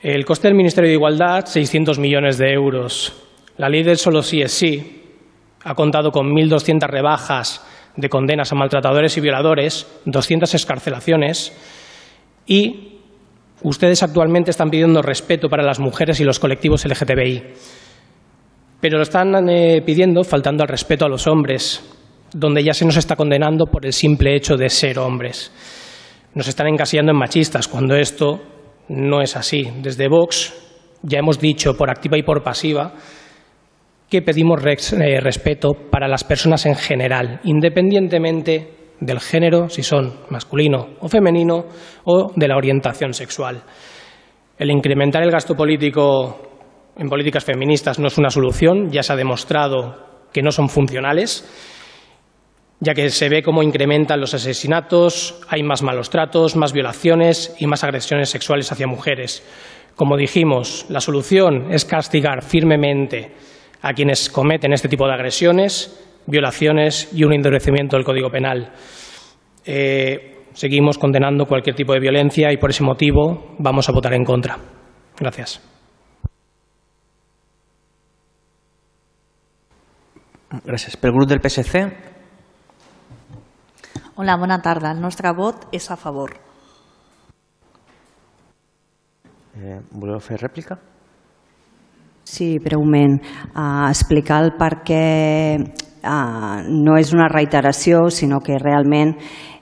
El 0.00 0.24
coste 0.24 0.48
del 0.48 0.56
Ministerio 0.56 0.88
de 0.88 0.94
Igualdad, 0.94 1.46
600 1.46 1.98
millones 1.98 2.38
de 2.38 2.52
euros. 2.52 3.12
La 3.56 3.68
ley 3.68 3.82
del 3.82 3.98
solo 3.98 4.22
sí 4.22 4.40
es 4.40 4.52
sí 4.52 4.94
ha 5.64 5.74
contado 5.74 6.12
con 6.12 6.32
1.200 6.32 6.86
rebajas 6.86 7.66
de 7.96 8.08
condenas 8.08 8.52
a 8.52 8.54
maltratadores 8.54 9.16
y 9.16 9.20
violadores, 9.20 9.86
200 10.04 10.54
escarcelaciones 10.54 11.52
y 12.46 12.88
Ustedes 13.62 14.04
actualmente 14.04 14.52
están 14.52 14.70
pidiendo 14.70 15.02
respeto 15.02 15.48
para 15.48 15.64
las 15.64 15.80
mujeres 15.80 16.20
y 16.20 16.24
los 16.24 16.38
colectivos 16.38 16.84
LGTBI, 16.84 17.42
pero 18.80 18.98
lo 18.98 19.02
están 19.02 19.48
eh, 19.48 19.82
pidiendo 19.84 20.22
faltando 20.22 20.62
al 20.62 20.68
respeto 20.68 21.04
a 21.04 21.08
los 21.08 21.26
hombres, 21.26 21.82
donde 22.32 22.62
ya 22.62 22.72
se 22.72 22.84
nos 22.84 22.96
está 22.96 23.16
condenando 23.16 23.66
por 23.66 23.84
el 23.84 23.92
simple 23.92 24.36
hecho 24.36 24.56
de 24.56 24.68
ser 24.68 25.00
hombres. 25.00 25.50
Nos 26.34 26.46
están 26.46 26.68
encasillando 26.68 27.10
en 27.10 27.18
machistas, 27.18 27.66
cuando 27.66 27.96
esto 27.96 28.40
no 28.88 29.20
es 29.20 29.36
así. 29.36 29.70
Desde 29.82 30.08
Vox 30.08 30.54
ya 31.02 31.18
hemos 31.18 31.38
dicho 31.38 31.76
por 31.76 31.90
activa 31.90 32.18
y 32.18 32.22
por 32.22 32.42
pasiva 32.42 32.94
que 34.08 34.22
pedimos 34.22 34.62
eh, 34.64 35.20
respeto 35.20 35.72
para 35.90 36.08
las 36.08 36.24
personas 36.24 36.64
en 36.66 36.74
general, 36.74 37.40
independientemente 37.44 38.78
del 39.00 39.20
género, 39.20 39.68
si 39.68 39.82
son 39.82 40.20
masculino 40.30 40.94
o 41.00 41.08
femenino, 41.08 41.66
o 42.04 42.32
de 42.34 42.48
la 42.48 42.56
orientación 42.56 43.12
sexual. 43.12 43.62
El 44.58 44.70
incrementar 44.70 45.22
el 45.22 45.30
gasto 45.30 45.54
político 45.54 46.48
en 46.96 47.08
políticas 47.08 47.44
feministas 47.44 47.98
no 47.98 48.08
es 48.08 48.18
una 48.18 48.30
solución, 48.30 48.90
ya 48.90 49.02
se 49.02 49.12
ha 49.12 49.16
demostrado 49.16 50.26
que 50.32 50.42
no 50.42 50.50
son 50.50 50.68
funcionales, 50.68 51.44
ya 52.80 52.94
que 52.94 53.10
se 53.10 53.28
ve 53.28 53.42
cómo 53.42 53.62
incrementan 53.62 54.20
los 54.20 54.34
asesinatos, 54.34 55.40
hay 55.48 55.62
más 55.62 55.82
malos 55.82 56.10
tratos, 56.10 56.56
más 56.56 56.72
violaciones 56.72 57.56
y 57.58 57.66
más 57.66 57.84
agresiones 57.84 58.30
sexuales 58.30 58.70
hacia 58.70 58.86
mujeres. 58.86 59.42
Como 59.96 60.16
dijimos, 60.16 60.86
la 60.88 61.00
solución 61.00 61.72
es 61.72 61.84
castigar 61.84 62.42
firmemente 62.44 63.32
a 63.82 63.92
quienes 63.92 64.30
cometen 64.30 64.72
este 64.72 64.88
tipo 64.88 65.06
de 65.06 65.14
agresiones 65.14 66.04
violaciones 66.28 67.08
y 67.14 67.24
un 67.24 67.32
endurecimiento 67.32 67.96
del 67.96 68.04
Código 68.04 68.30
Penal. 68.30 68.72
Eh, 69.64 70.44
seguimos 70.52 70.98
condenando 70.98 71.46
cualquier 71.46 71.74
tipo 71.74 71.94
de 71.94 72.00
violencia 72.00 72.52
y 72.52 72.58
por 72.58 72.70
ese 72.70 72.84
motivo 72.84 73.56
vamos 73.58 73.88
a 73.88 73.92
votar 73.92 74.12
en 74.12 74.24
contra. 74.24 74.58
Gracias. 75.18 75.60
Gràcies. 80.64 80.96
Pel 80.96 81.12
grup 81.12 81.28
del 81.28 81.42
PSC, 81.44 82.17
Hola, 84.18 84.34
bona 84.34 84.56
tarda. 84.58 84.90
El 84.90 84.98
nostre 84.98 85.30
vot 85.30 85.68
és 85.70 85.84
a 85.92 85.96
favor. 85.96 86.32
eh, 89.54 89.78
voleu 89.92 90.18
fer 90.18 90.40
rèplica? 90.40 90.74
Sí, 92.24 92.58
breument. 92.58 93.14
Uh, 93.54 93.86
explicar 93.88 94.40
el 94.42 94.50
per 94.58 94.82
què 94.82 95.04
uh, 96.02 96.66
no 96.66 96.96
és 96.98 97.12
una 97.14 97.28
reiteració, 97.28 98.10
sinó 98.10 98.40
que 98.40 98.58
realment 98.58 99.14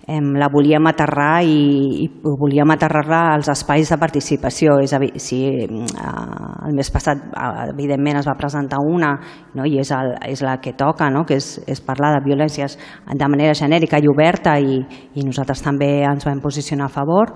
la 0.07 0.49
volíem 0.49 0.87
aterrar 0.87 1.43
i, 1.43 2.05
i 2.05 2.11
volíem 2.23 2.71
aterrar-la 2.71 3.35
als 3.35 3.49
espais 3.51 3.91
de 3.91 3.99
participació. 3.99 4.79
És 4.79 4.95
a 4.95 5.01
dir, 5.03 5.11
si 5.19 5.41
uh, 5.51 6.67
el 6.69 6.77
mes 6.79 6.91
passat 6.95 7.25
uh, 7.33 7.67
evidentment 7.73 8.21
es 8.21 8.29
va 8.29 8.37
presentar 8.39 8.79
una 8.87 9.17
no? 9.57 9.67
i 9.67 9.81
és, 9.83 9.91
el, 9.91 10.13
és 10.31 10.43
la 10.47 10.59
que 10.63 10.77
toca, 10.79 11.11
no? 11.11 11.25
que 11.27 11.41
és, 11.41 11.57
és 11.67 11.83
parlar 11.83 12.13
de 12.15 12.23
violències 12.29 12.79
de 13.11 13.29
manera 13.29 13.57
genèrica 13.59 13.99
i 13.99 14.07
oberta 14.07 14.55
i, 14.61 14.79
i 15.17 15.27
nosaltres 15.27 15.65
també 15.65 16.05
ens 16.07 16.27
vam 16.29 16.39
posicionar 16.45 16.87
a 16.87 16.95
favor 16.95 17.35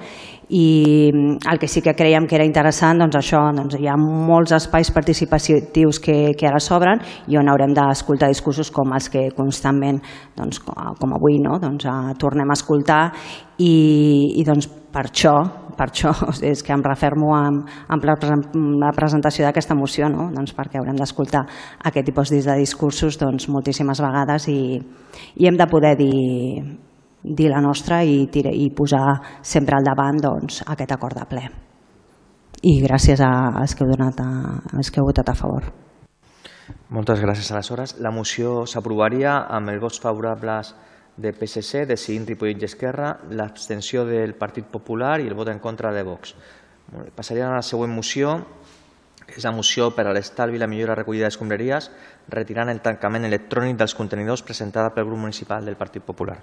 i 0.50 1.10
el 1.50 1.58
que 1.62 1.68
sí 1.70 1.82
que 1.82 1.94
creiem 1.94 2.26
que 2.26 2.34
era 2.34 2.46
interessant 2.46 2.98
doncs 3.02 3.18
això, 3.18 3.42
doncs 3.54 3.76
hi 3.78 3.86
ha 3.86 3.96
molts 3.98 4.52
espais 4.54 4.90
participatius 4.90 6.00
que, 6.02 6.34
que 6.38 6.48
ara 6.48 6.58
s'obren 6.62 7.02
i 7.30 7.38
on 7.38 7.50
haurem 7.50 7.74
d'escoltar 7.74 8.30
discursos 8.30 8.70
com 8.74 8.94
els 8.94 9.08
que 9.10 9.28
constantment 9.36 10.00
doncs, 10.36 10.58
com 10.62 11.14
avui 11.14 11.38
no? 11.42 11.58
doncs, 11.62 11.86
uh, 11.86 12.14
tornem 12.18 12.50
a 12.50 12.58
escoltar 12.60 13.02
i, 13.58 13.74
i 14.36 14.44
doncs, 14.46 14.68
per 14.92 15.08
això 15.08 15.34
per 15.80 15.86
això 15.88 16.10
és 16.52 16.60
que 16.60 16.74
em 16.76 16.84
refermo 16.84 17.32
amb, 17.32 17.64
amb 17.88 18.04
la 18.04 18.92
presentació 18.92 19.46
d'aquesta 19.46 19.74
moció, 19.78 20.10
no? 20.12 20.28
doncs 20.34 20.52
perquè 20.56 20.76
haurem 20.76 20.98
d'escoltar 20.98 21.46
aquest 21.88 22.10
tipus 22.10 22.30
de 22.34 22.58
discursos 22.60 23.16
doncs, 23.18 23.48
moltíssimes 23.48 24.04
vegades 24.04 24.50
i, 24.52 24.76
i 25.40 25.48
hem 25.48 25.56
de 25.56 25.68
poder 25.70 25.96
dir 25.96 26.12
dir 27.22 27.50
la 27.50 27.60
nostra 27.60 28.02
i, 28.04 28.26
tira, 28.32 28.50
i 28.52 28.70
posar 28.72 29.20
sempre 29.42 29.76
al 29.76 29.84
davant 29.84 30.20
doncs, 30.20 30.62
aquest 30.66 30.92
acord 30.96 31.18
de 31.18 31.26
ple. 31.28 31.42
I 32.62 32.80
gràcies 32.84 33.20
a, 33.24 33.30
als, 33.60 33.74
que 33.74 33.84
heu 33.84 33.92
donat 33.92 34.20
a, 34.20 34.30
als 34.76 34.90
que 34.90 35.00
heu 35.00 35.08
votat 35.08 35.28
a 35.28 35.36
favor. 35.36 35.68
Moltes 36.90 37.20
gràcies. 37.22 37.50
Aleshores, 37.52 37.96
la 38.02 38.12
moció 38.12 38.64
s'aprovaria 38.66 39.36
amb 39.48 39.72
els 39.72 39.82
vots 39.82 40.00
favorables 40.02 40.74
de 41.20 41.32
PSC, 41.32 41.84
de 41.86 41.96
Cint, 42.00 42.24
Ripollet 42.28 42.62
i 42.62 42.66
Esquerra, 42.68 43.12
l'abstenció 43.36 44.06
del 44.08 44.32
Partit 44.38 44.66
Popular 44.72 45.18
i 45.20 45.28
el 45.28 45.36
vot 45.36 45.50
en 45.52 45.60
contra 45.60 45.92
de 45.92 46.04
Vox. 46.06 46.34
Passaríem 47.14 47.52
a 47.52 47.58
la 47.60 47.66
següent 47.66 47.92
moció, 47.92 48.38
que 49.26 49.36
és 49.38 49.46
la 49.46 49.54
moció 49.54 49.90
per 49.94 50.08
a 50.08 50.14
l'estalvi 50.16 50.58
i 50.58 50.62
la 50.62 50.70
millora 50.70 50.96
recollida 50.98 51.28
d'escombraries, 51.28 51.90
retirant 52.32 52.72
el 52.72 52.80
tancament 52.82 53.28
electrònic 53.28 53.78
dels 53.78 53.94
contenidors 53.94 54.42
presentada 54.42 54.94
pel 54.96 55.06
grup 55.06 55.22
municipal 55.28 55.64
del 55.64 55.78
Partit 55.78 56.02
Popular. 56.02 56.40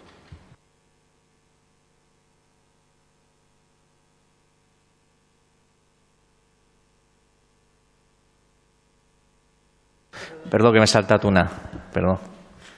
Perdó, 10.48 10.72
que 10.72 10.80
m'he 10.80 10.88
saltat 10.88 11.26
una. 11.28 11.44
Perdó. 11.92 12.14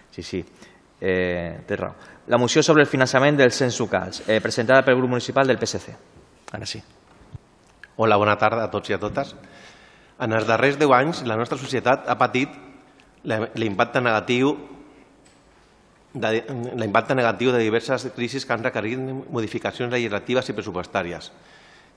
Sí, 0.10 0.24
sí. 0.24 0.42
Eh, 1.00 1.62
té 1.68 1.76
raó. 1.76 1.94
La 2.28 2.38
moció 2.38 2.62
sobre 2.62 2.84
el 2.84 2.90
finançament 2.90 3.38
dels 3.40 3.56
cens 3.56 3.80
locals, 3.80 4.22
eh, 4.28 4.40
presentada 4.42 4.84
pel 4.86 4.98
grup 5.00 5.10
municipal 5.10 5.48
del 5.48 5.58
PSC. 5.58 5.96
Ara 6.52 6.66
sí. 6.66 6.82
Hola, 7.96 8.18
bona 8.18 8.38
tarda 8.38 8.64
a 8.64 8.72
tots 8.72 8.90
i 8.90 8.94
a 8.94 9.00
totes. 9.00 9.36
En 10.20 10.34
els 10.34 10.46
darrers 10.48 10.78
10 10.78 10.92
anys, 10.94 11.24
la 11.24 11.38
nostra 11.40 11.58
societat 11.58 12.08
ha 12.08 12.18
patit 12.20 12.52
l'impacte 13.24 14.02
negatiu 14.02 14.54
de, 16.14 16.44
l'impacte 16.76 17.16
negatiu 17.16 17.52
de 17.52 17.60
diverses 17.60 18.08
crisis 18.16 18.46
que 18.46 18.54
han 18.54 18.64
requerit 18.64 19.00
modificacions 19.00 19.92
legislatives 19.92 20.50
i 20.50 20.56
pressupostàries 20.58 21.32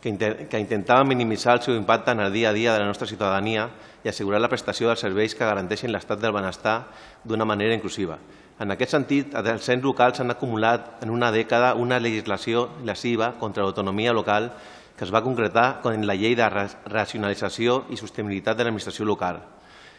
que, 0.03 0.49
que 0.51 0.59
intentava 0.59 1.05
minimitzar 1.07 1.57
el 1.57 1.63
seu 1.63 1.77
impacte 1.79 2.11
en 2.11 2.21
el 2.21 2.33
dia 2.33 2.51
a 2.51 2.53
dia 2.53 2.75
de 2.75 2.81
la 2.81 2.87
nostra 2.91 3.07
ciutadania 3.07 3.69
i 4.03 4.11
assegurar 4.11 4.41
la 4.43 4.51
prestació 4.51 4.91
dels 4.91 5.01
serveis 5.01 5.37
que 5.39 5.47
garanteixin 5.47 5.93
l'estat 5.95 6.19
del 6.21 6.35
benestar 6.35 6.89
d'una 7.25 7.47
manera 7.47 7.75
inclusiva. 7.79 8.19
En 8.63 8.71
aquest 8.71 8.93
sentit, 8.95 9.33
els 9.35 9.69
ens 9.73 9.83
locals 9.83 10.21
han 10.23 10.31
acumulat 10.31 11.01
en 11.03 11.11
una 11.11 11.33
dècada 11.35 11.73
una 11.75 11.99
legislació 11.99 12.69
lesiva 12.87 13.33
contra 13.41 13.65
l'autonomia 13.65 14.13
local 14.15 14.53
que 14.95 15.03
es 15.03 15.11
va 15.11 15.23
concretar 15.25 15.81
en 15.91 16.07
la 16.07 16.15
llei 16.15 16.37
de 16.39 16.47
racionalització 16.47 17.81
i 17.91 17.99
sostenibilitat 17.99 18.57
de 18.57 18.63
l'administració 18.63 19.09
local 19.09 19.41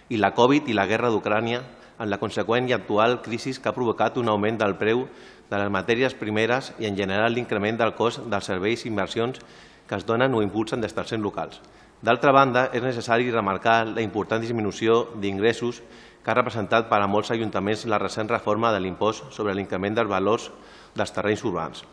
i 0.08 0.20
la 0.22 0.32
Covid 0.38 0.70
i 0.72 0.78
la 0.78 0.86
guerra 0.88 1.10
d'Ucrània 1.12 1.60
amb 1.98 2.08
la 2.08 2.22
conseqüent 2.22 2.70
i 2.70 2.76
actual 2.78 3.18
crisi 3.26 3.52
que 3.60 3.68
ha 3.68 3.76
provocat 3.76 4.16
un 4.22 4.32
augment 4.32 4.62
del 4.62 4.78
preu 4.80 5.04
de 5.50 5.60
les 5.60 5.72
matèries 5.72 6.16
primeres 6.16 6.72
i 6.80 6.88
en 6.88 6.96
general 6.96 7.36
l'increment 7.36 7.82
del 7.84 7.96
cost 8.00 8.24
dels 8.32 8.48
serveis 8.48 8.86
i 8.86 8.92
inversions 8.94 9.44
que 9.90 10.00
es 10.00 10.08
donen 10.08 10.32
o 10.32 10.42
impulsen 10.42 10.80
des 10.80 10.96
dels 10.96 11.12
locals. 11.20 11.60
D'altra 12.04 12.32
banda, 12.32 12.70
és 12.74 12.84
necessari 12.84 13.30
remarcar 13.32 13.86
la 13.88 14.02
important 14.04 14.42
disminució 14.42 15.10
d'ingressos 15.20 15.82
que 16.24 16.32
ha 16.32 16.38
representat 16.38 16.88
per 16.90 17.02
a 17.04 17.08
molts 17.08 17.32
ajuntaments 17.36 17.86
la 17.92 18.00
recent 18.00 18.32
reforma 18.32 18.72
de 18.72 18.80
l'impost 18.80 19.30
sobre 19.36 19.56
l'increment 19.56 20.00
dels 20.00 20.10
valors 20.10 20.50
dels 20.96 21.12
terrenys 21.12 21.44
urbans. 21.44 21.84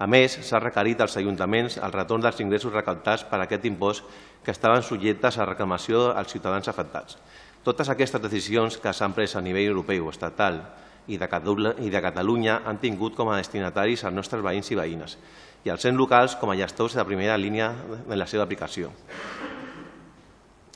A 0.00 0.06
més, 0.08 0.38
s'ha 0.46 0.62
requerit 0.62 1.00
als 1.02 1.18
ajuntaments 1.20 1.76
el 1.76 1.92
retorn 1.92 2.22
dels 2.24 2.38
ingressos 2.40 2.72
recaptats 2.72 3.26
per 3.28 3.42
aquest 3.42 3.66
impost 3.68 4.06
que 4.44 4.54
estaven 4.54 4.82
subjectes 4.82 5.36
a 5.36 5.44
reclamació 5.44 6.14
als 6.16 6.32
ciutadans 6.32 6.70
afectats. 6.72 7.18
Totes 7.64 7.90
aquestes 7.92 8.22
decisions 8.22 8.78
que 8.80 8.94
s'han 8.96 9.12
pres 9.12 9.36
a 9.36 9.44
nivell 9.44 9.74
europeu, 9.74 10.08
estatal 10.08 10.62
i 11.10 11.18
de 11.18 12.00
Catalunya 12.00 12.60
han 12.64 12.78
tingut 12.80 13.16
com 13.18 13.28
a 13.28 13.36
destinataris 13.36 14.04
els 14.04 14.16
nostres 14.16 14.44
veïns 14.44 14.70
i 14.70 14.78
veïnes 14.78 15.18
i 15.64 15.68
els 15.68 15.84
ens 15.84 15.98
locals 15.98 16.36
com 16.40 16.52
a 16.52 16.56
gestors 16.56 16.96
de 16.96 17.04
primera 17.04 17.36
línia 17.36 17.72
en 18.08 18.16
la 18.16 18.28
seva 18.30 18.46
aplicació. 18.46 18.92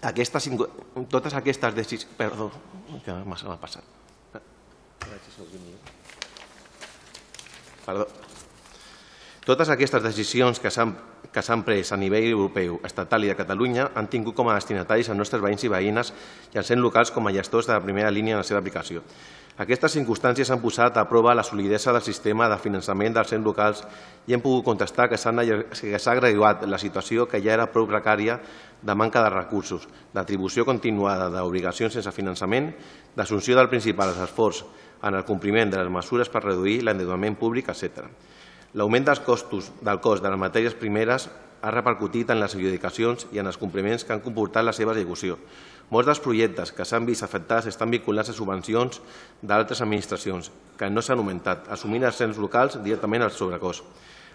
Aquestes, 0.05 0.49
totes 1.09 1.35
aquestes 1.35 1.75
decisions... 1.75 2.11
Perdó, 2.19 2.51
que 3.05 3.14
m'ha 3.25 3.57
passat. 3.61 3.85
Perdó. 7.85 8.07
Totes 9.45 9.69
aquestes 9.73 10.03
decisions 10.05 10.61
que 10.61 10.73
s'han 10.73 10.95
que 11.33 11.43
s'han 11.43 11.63
pres 11.65 11.93
a 11.93 11.97
nivell 11.97 12.27
europeu, 12.31 12.81
estatal 12.85 13.25
i 13.25 13.31
de 13.31 13.37
Catalunya 13.39 13.91
han 13.95 14.11
tingut 14.13 14.35
com 14.37 14.49
a 14.51 14.59
destinataris 14.59 15.09
els 15.09 15.19
nostres 15.19 15.43
veïns 15.43 15.65
i 15.65 15.73
veïnes 15.73 16.13
ens 16.55 16.75
locals 16.77 17.11
com 17.11 17.27
a 17.27 17.33
gestors 17.33 17.67
de 17.67 17.75
la 17.75 17.83
primera 17.83 18.11
línia 18.11 18.35
en 18.35 18.43
la 18.43 18.49
seva 18.49 18.61
aplicació. 18.61 19.03
Aquestes 19.55 19.93
circumstàncies 19.95 20.49
han 20.51 20.59
posat 20.59 20.97
a 20.99 21.05
prova 21.07 21.31
la 21.35 21.45
solidesa 21.47 21.93
del 21.95 22.03
sistema 22.03 22.49
de 22.51 22.57
finançament 22.59 23.14
dels 23.14 23.31
ens 23.37 23.45
locals 23.47 23.85
i 24.27 24.35
hem 24.35 24.43
pogut 24.43 24.64
contestar 24.66 25.07
que 25.09 25.18
s'ha 25.18 26.14
graduat 26.18 26.64
la 26.66 26.81
situació 26.83 27.29
que 27.31 27.39
ja 27.39 27.53
era 27.55 27.68
prou 27.70 27.87
precària 27.87 28.41
de 28.83 28.97
manca 28.99 29.22
de 29.22 29.31
recursos, 29.31 29.87
d'atribució 30.12 30.66
continuada 30.66 31.31
d'obligacions 31.31 31.95
sense 31.95 32.11
finançament, 32.11 32.72
d'assumpció 33.14 33.55
del 33.55 33.70
principal 33.70 34.11
esforç 34.27 34.64
en 35.05 35.14
el 35.14 35.25
compliment 35.25 35.70
de 35.70 35.79
les 35.85 35.93
mesures 35.93 36.29
per 36.29 36.43
reduir 36.43 36.81
l'endeutament 36.83 37.39
públic, 37.39 37.70
etc. 37.70 38.09
L'augment 38.75 39.05
dels 39.07 39.20
costos 39.22 39.68
del 39.87 40.01
cost 40.03 40.22
de 40.25 40.31
les 40.33 40.41
matèries 40.41 40.75
primeres 40.75 41.29
ha 41.62 41.70
repercutit 41.70 42.31
en 42.35 42.41
les 42.43 42.57
adjudicacions 42.57 43.29
i 43.31 43.39
en 43.39 43.47
els 43.47 43.59
compliments 43.61 44.03
que 44.03 44.11
han 44.12 44.22
comportat 44.25 44.66
la 44.66 44.75
seva 44.75 44.93
execució. 44.97 45.37
Molts 45.95 46.09
dels 46.11 46.20
projectes 46.25 46.72
que 46.75 46.85
s'han 46.85 47.07
vist 47.07 47.22
afectats 47.22 47.68
estan 47.70 47.93
vinculats 47.95 48.33
a 48.33 48.35
subvencions 48.35 48.99
d'altres 49.41 49.81
administracions, 49.85 50.51
que 50.77 50.89
no 50.91 51.05
s'han 51.07 51.22
augmentat, 51.22 51.70
assumint 51.70 52.09
els 52.09 52.18
cens 52.18 52.41
locals 52.43 52.81
directament 52.83 53.22
al 53.22 53.31
sobrecost. 53.31 53.87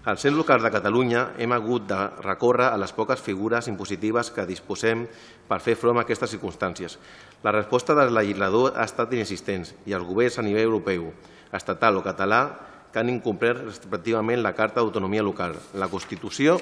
Als 0.07 0.23
cens 0.23 0.39
locals 0.39 0.63
de 0.63 0.71
Catalunya 0.71 1.25
hem 1.37 1.51
hagut 1.51 1.89
de 1.89 1.99
recórrer 2.23 2.69
a 2.71 2.79
les 2.79 2.95
poques 2.95 3.19
figures 3.19 3.67
impositives 3.67 4.31
que 4.31 4.47
disposem 4.47 5.03
per 5.49 5.59
fer 5.59 5.75
front 5.75 5.99
a 5.99 6.07
aquestes 6.07 6.31
circumstàncies. 6.31 6.95
La 7.43 7.51
resposta 7.51 7.91
del 7.97 8.15
legislador 8.15 8.71
ha 8.79 8.87
estat 8.87 9.11
inexistent 9.13 9.67
i 9.85 9.99
els 9.99 10.07
governs 10.07 10.39
a 10.39 10.47
nivell 10.47 10.71
europeu, 10.71 11.11
estatal 11.51 11.99
o 11.99 12.07
català 12.07 12.43
que 12.91 12.99
han 12.99 13.09
incomplert 13.09 13.63
respectivament 13.65 14.41
la 14.43 14.55
Carta 14.57 14.81
d'Autonomia 14.81 15.25
Local, 15.25 15.55
la 15.73 15.89
Constitució 15.91 16.57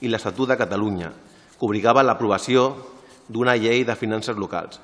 i 0.00 0.10
l'Estatut 0.10 0.48
de 0.50 0.58
Catalunya, 0.60 1.12
que 1.58 1.66
obligava 1.66 2.04
l'aprovació 2.04 2.70
d'una 3.28 3.56
llei 3.56 3.84
de 3.84 3.96
finances 3.96 4.36
locals. 4.36 4.80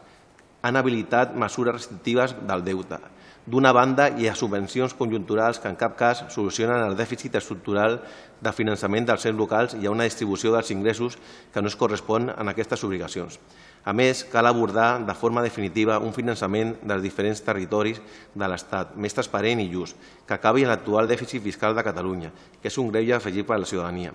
Han 0.64 0.76
habilitat 0.80 1.34
mesures 1.36 1.76
restrictives 1.76 2.34
del 2.48 2.64
deute, 2.64 2.98
d'una 3.46 3.72
banda 3.76 4.08
hi 4.16 4.28
ha 4.28 4.34
subvencions 4.36 4.94
conjunturals 4.96 5.58
que 5.60 5.68
en 5.68 5.76
cap 5.76 5.98
cas 5.98 6.24
solucionen 6.32 6.80
el 6.80 6.96
dèficit 6.96 7.34
estructural 7.36 7.98
de 8.40 8.52
finançament 8.56 9.04
dels 9.08 9.26
ens 9.28 9.38
locals 9.38 9.74
i 9.74 9.82
hi 9.82 9.88
ha 9.88 9.92
una 9.92 10.08
distribució 10.08 10.52
dels 10.54 10.70
ingressos 10.72 11.18
que 11.52 11.60
no 11.60 11.68
es 11.68 11.76
correspon 11.76 12.30
en 12.32 12.48
aquestes 12.48 12.84
obligacions. 12.88 13.38
A 13.84 13.92
més, 13.92 14.22
cal 14.32 14.46
abordar 14.48 15.04
de 15.04 15.14
forma 15.14 15.42
definitiva 15.44 15.98
un 16.00 16.14
finançament 16.16 16.72
dels 16.80 17.02
diferents 17.04 17.42
territoris 17.44 18.00
de 18.32 18.46
l'Estat 18.48 18.94
més 18.96 19.12
transparent 19.12 19.60
i 19.60 19.68
just, 19.68 19.98
que 20.24 20.36
acabi 20.38 20.64
en 20.64 20.70
l'actual 20.72 21.08
dèficit 21.10 21.42
fiscal 21.44 21.76
de 21.76 21.84
Catalunya, 21.84 22.30
que 22.62 22.72
és 22.72 22.78
un 22.80 22.88
greu 22.88 23.12
afegit 23.12 23.44
per 23.44 23.58
a 23.58 23.60
la 23.60 23.68
ciutadania. 23.68 24.14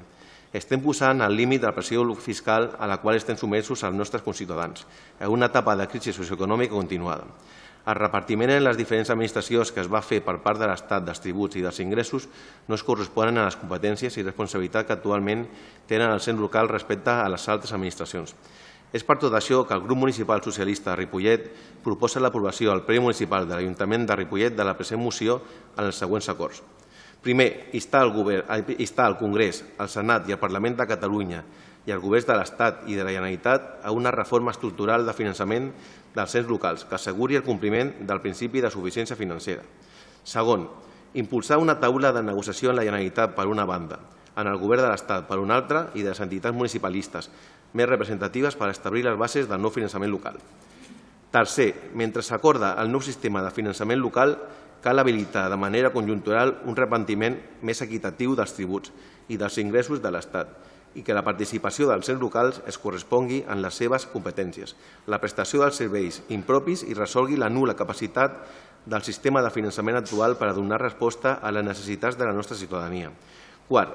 Estem 0.49 0.82
posant 0.82 1.22
al 1.22 1.36
límit 1.38 1.61
de 1.61 1.70
la 1.70 1.76
pressió 1.78 2.01
fiscal 2.17 2.72
a 2.80 2.88
la 2.89 2.97
qual 2.97 3.20
estem 3.20 3.38
sumersos 3.38 3.84
els 3.86 3.93
nostres 3.93 4.24
conciutadans, 4.26 4.88
en 5.20 5.30
una 5.30 5.45
etapa 5.53 5.76
de 5.78 5.86
crisi 5.88 6.13
socioeconòmica 6.13 6.74
continuada. 6.74 7.28
El 7.86 7.95
repartiment 7.95 8.49
en 8.49 8.63
les 8.63 8.78
diferents 8.78 9.09
administracions 9.13 9.72
que 9.72 9.84
es 9.84 9.88
va 9.89 10.01
fer 10.01 10.24
per 10.26 10.39
part 10.41 10.57
de 10.59 10.65
l'Estat 10.67 11.05
dels 11.05 11.22
tributs 11.22 11.57
i 11.57 11.61
dels 11.61 11.80
ingressos 11.80 12.26
no 12.67 12.74
es 12.76 12.84
corresponen 12.84 13.38
a 13.38 13.45
les 13.45 13.57
competències 13.61 14.17
i 14.17 14.26
responsabilitat 14.26 14.88
que 14.88 14.97
actualment 14.97 15.45
tenen 15.88 16.09
el 16.09 16.26
cent 16.26 16.41
local 16.41 16.70
respecte 16.70 17.13
a 17.13 17.30
les 17.30 17.47
altres 17.47 17.74
administracions. 17.78 18.34
És 18.90 19.06
per 19.06 19.20
tot 19.22 19.36
això 19.38 19.62
que 19.68 19.76
el 19.78 19.84
grup 19.84 20.00
municipal 20.02 20.42
socialista 20.42 20.92
de 20.92 21.04
Ripollet 21.04 21.46
proposa 21.86 22.22
l'aprovació 22.24 22.72
al 22.74 22.82
ple 22.88 22.98
municipal 23.04 23.46
de 23.46 23.54
l'Ajuntament 23.54 24.08
de 24.10 24.18
Ripollet 24.18 24.56
de 24.58 24.66
la 24.66 24.74
present 24.78 25.02
moció 25.02 25.38
en 25.76 25.86
els 25.86 26.00
següents 26.02 26.30
acords. 26.34 26.64
Primer, 27.22 27.70
instar 27.76 28.02
el, 28.08 28.14
govern, 28.16 28.48
instar 28.80 29.10
el 29.12 29.18
Congrés, 29.20 29.62
el 29.78 29.90
Senat 29.92 30.30
i 30.30 30.34
el 30.34 30.42
Parlament 30.42 30.78
de 30.80 30.88
Catalunya 30.90 31.44
i 31.86 31.94
els 31.94 32.02
governs 32.02 32.26
de 32.26 32.38
l'Estat 32.38 32.86
i 32.90 32.96
de 32.98 33.06
la 33.06 33.14
Generalitat 33.14 33.80
a 33.86 33.92
una 33.94 34.14
reforma 34.16 34.54
estructural 34.56 35.06
de 35.06 35.14
finançament 35.14 35.70
dels 36.16 36.36
ens 36.40 36.50
locals 36.50 36.86
que 36.88 36.98
asseguri 36.98 37.38
el 37.38 37.46
compliment 37.46 37.94
del 38.08 38.24
principi 38.24 38.64
de 38.64 38.72
suficiència 38.74 39.20
financera. 39.20 39.62
Segon, 40.24 40.66
impulsar 41.14 41.60
una 41.62 41.78
taula 41.80 42.14
de 42.16 42.24
negociació 42.24 42.72
en 42.72 42.80
la 42.80 42.88
Generalitat 42.88 43.36
per 43.38 43.48
una 43.52 43.66
banda, 43.70 44.00
en 44.40 44.48
el 44.48 44.58
Govern 44.58 44.86
de 44.86 44.90
l'Estat 44.94 45.28
per 45.28 45.40
una 45.42 45.58
altra 45.60 45.90
i 45.94 46.02
de 46.02 46.14
les 46.14 46.24
entitats 46.24 46.56
municipalistes 46.56 47.30
més 47.74 47.89
representatives 47.89 48.55
per 48.55 48.72
establir 48.72 49.05
les 49.05 49.17
bases 49.17 49.49
del 49.49 49.61
nou 49.61 49.74
finançament 49.74 50.11
local. 50.11 50.39
Tercer, 51.30 51.91
mentre 51.93 52.24
s'acorda 52.26 52.74
el 52.82 52.89
nou 52.89 53.03
sistema 53.05 53.43
de 53.45 53.53
finançament 53.53 54.01
local, 54.01 54.38
cal 54.82 54.99
habilitar 54.99 55.49
de 55.51 55.59
manera 55.59 55.91
conjuntural 55.93 56.55
un 56.65 56.78
repartiment 56.78 57.36
més 57.61 57.84
equitatiu 57.86 58.34
dels 58.36 58.55
tributs 58.55 58.93
i 59.30 59.38
dels 59.38 59.59
ingressos 59.61 60.01
de 60.01 60.11
l'Estat 60.11 60.55
i 60.97 61.03
que 61.05 61.13
la 61.13 61.22
participació 61.22 61.86
dels 61.89 62.09
ens 62.09 62.22
locals 62.22 62.63
es 62.67 62.80
correspongui 62.82 63.43
en 63.45 63.61
les 63.61 63.78
seves 63.78 64.07
competències, 64.09 64.74
la 65.05 65.20
prestació 65.22 65.61
dels 65.61 65.78
serveis 65.78 66.24
impropis 66.34 66.82
i 66.88 66.97
resolgui 66.97 67.38
la 67.38 67.51
nula 67.53 67.78
capacitat 67.78 68.39
del 68.89 69.05
sistema 69.05 69.43
de 69.45 69.51
finançament 69.53 69.99
actual 69.99 70.38
per 70.39 70.49
a 70.49 70.55
donar 70.57 70.82
resposta 70.82 71.38
a 71.43 71.51
les 71.53 71.65
necessitats 71.65 72.17
de 72.17 72.26
la 72.26 72.34
nostra 72.34 72.57
ciutadania. 72.57 73.11
Quart, 73.67 73.93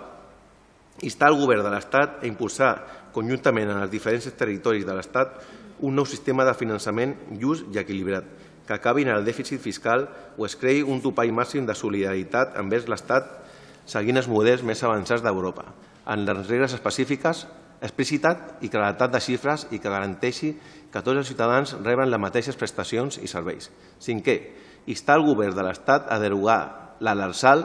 instar 1.02 1.30
el 1.32 1.38
govern 1.40 1.64
de 1.64 1.72
l'Estat 1.72 2.22
a 2.22 2.28
impulsar 2.28 2.74
conjuntament 3.14 3.70
en 3.70 3.82
els 3.82 3.90
diferents 3.90 4.28
territoris 4.38 4.86
de 4.86 4.94
l'Estat 4.94 5.40
un 5.84 5.94
nou 5.96 6.06
sistema 6.06 6.46
de 6.46 6.54
finançament 6.54 7.16
just 7.40 7.66
i 7.74 7.80
equilibrat, 7.82 8.24
que 8.66 8.76
acabin 8.76 9.10
en 9.10 9.18
el 9.18 9.26
dèficit 9.26 9.60
fiscal 9.60 10.06
o 10.38 10.46
es 10.46 10.54
creï 10.56 10.82
un 10.82 11.02
topall 11.02 11.32
màxim 11.34 11.66
de 11.66 11.74
solidaritat 11.74 12.56
envers 12.60 12.88
l'Estat 12.88 13.28
seguint 13.86 14.16
els 14.16 14.30
models 14.30 14.62
més 14.64 14.82
avançats 14.82 15.22
d'Europa 15.24 15.66
en 16.06 16.24
les 16.24 16.48
regles 16.48 16.74
específiques, 16.76 17.46
explicitat 17.84 18.62
i 18.64 18.70
claretat 18.72 19.12
de 19.12 19.20
xifres 19.20 19.66
i 19.72 19.80
que 19.80 19.92
garanteixi 19.92 20.54
que 20.92 21.02
tots 21.02 21.18
els 21.18 21.28
ciutadans 21.28 21.74
reben 21.82 22.10
les 22.10 22.20
mateixes 22.20 22.56
prestacions 22.56 23.18
i 23.20 23.28
serveis. 23.28 23.70
Cinquè, 24.00 24.36
instar 24.86 25.18
el 25.18 25.26
govern 25.26 25.56
de 25.56 25.64
l'Estat 25.66 26.08
a 26.12 26.20
derogar 26.22 26.60
l'ALARSAL. 27.00 27.64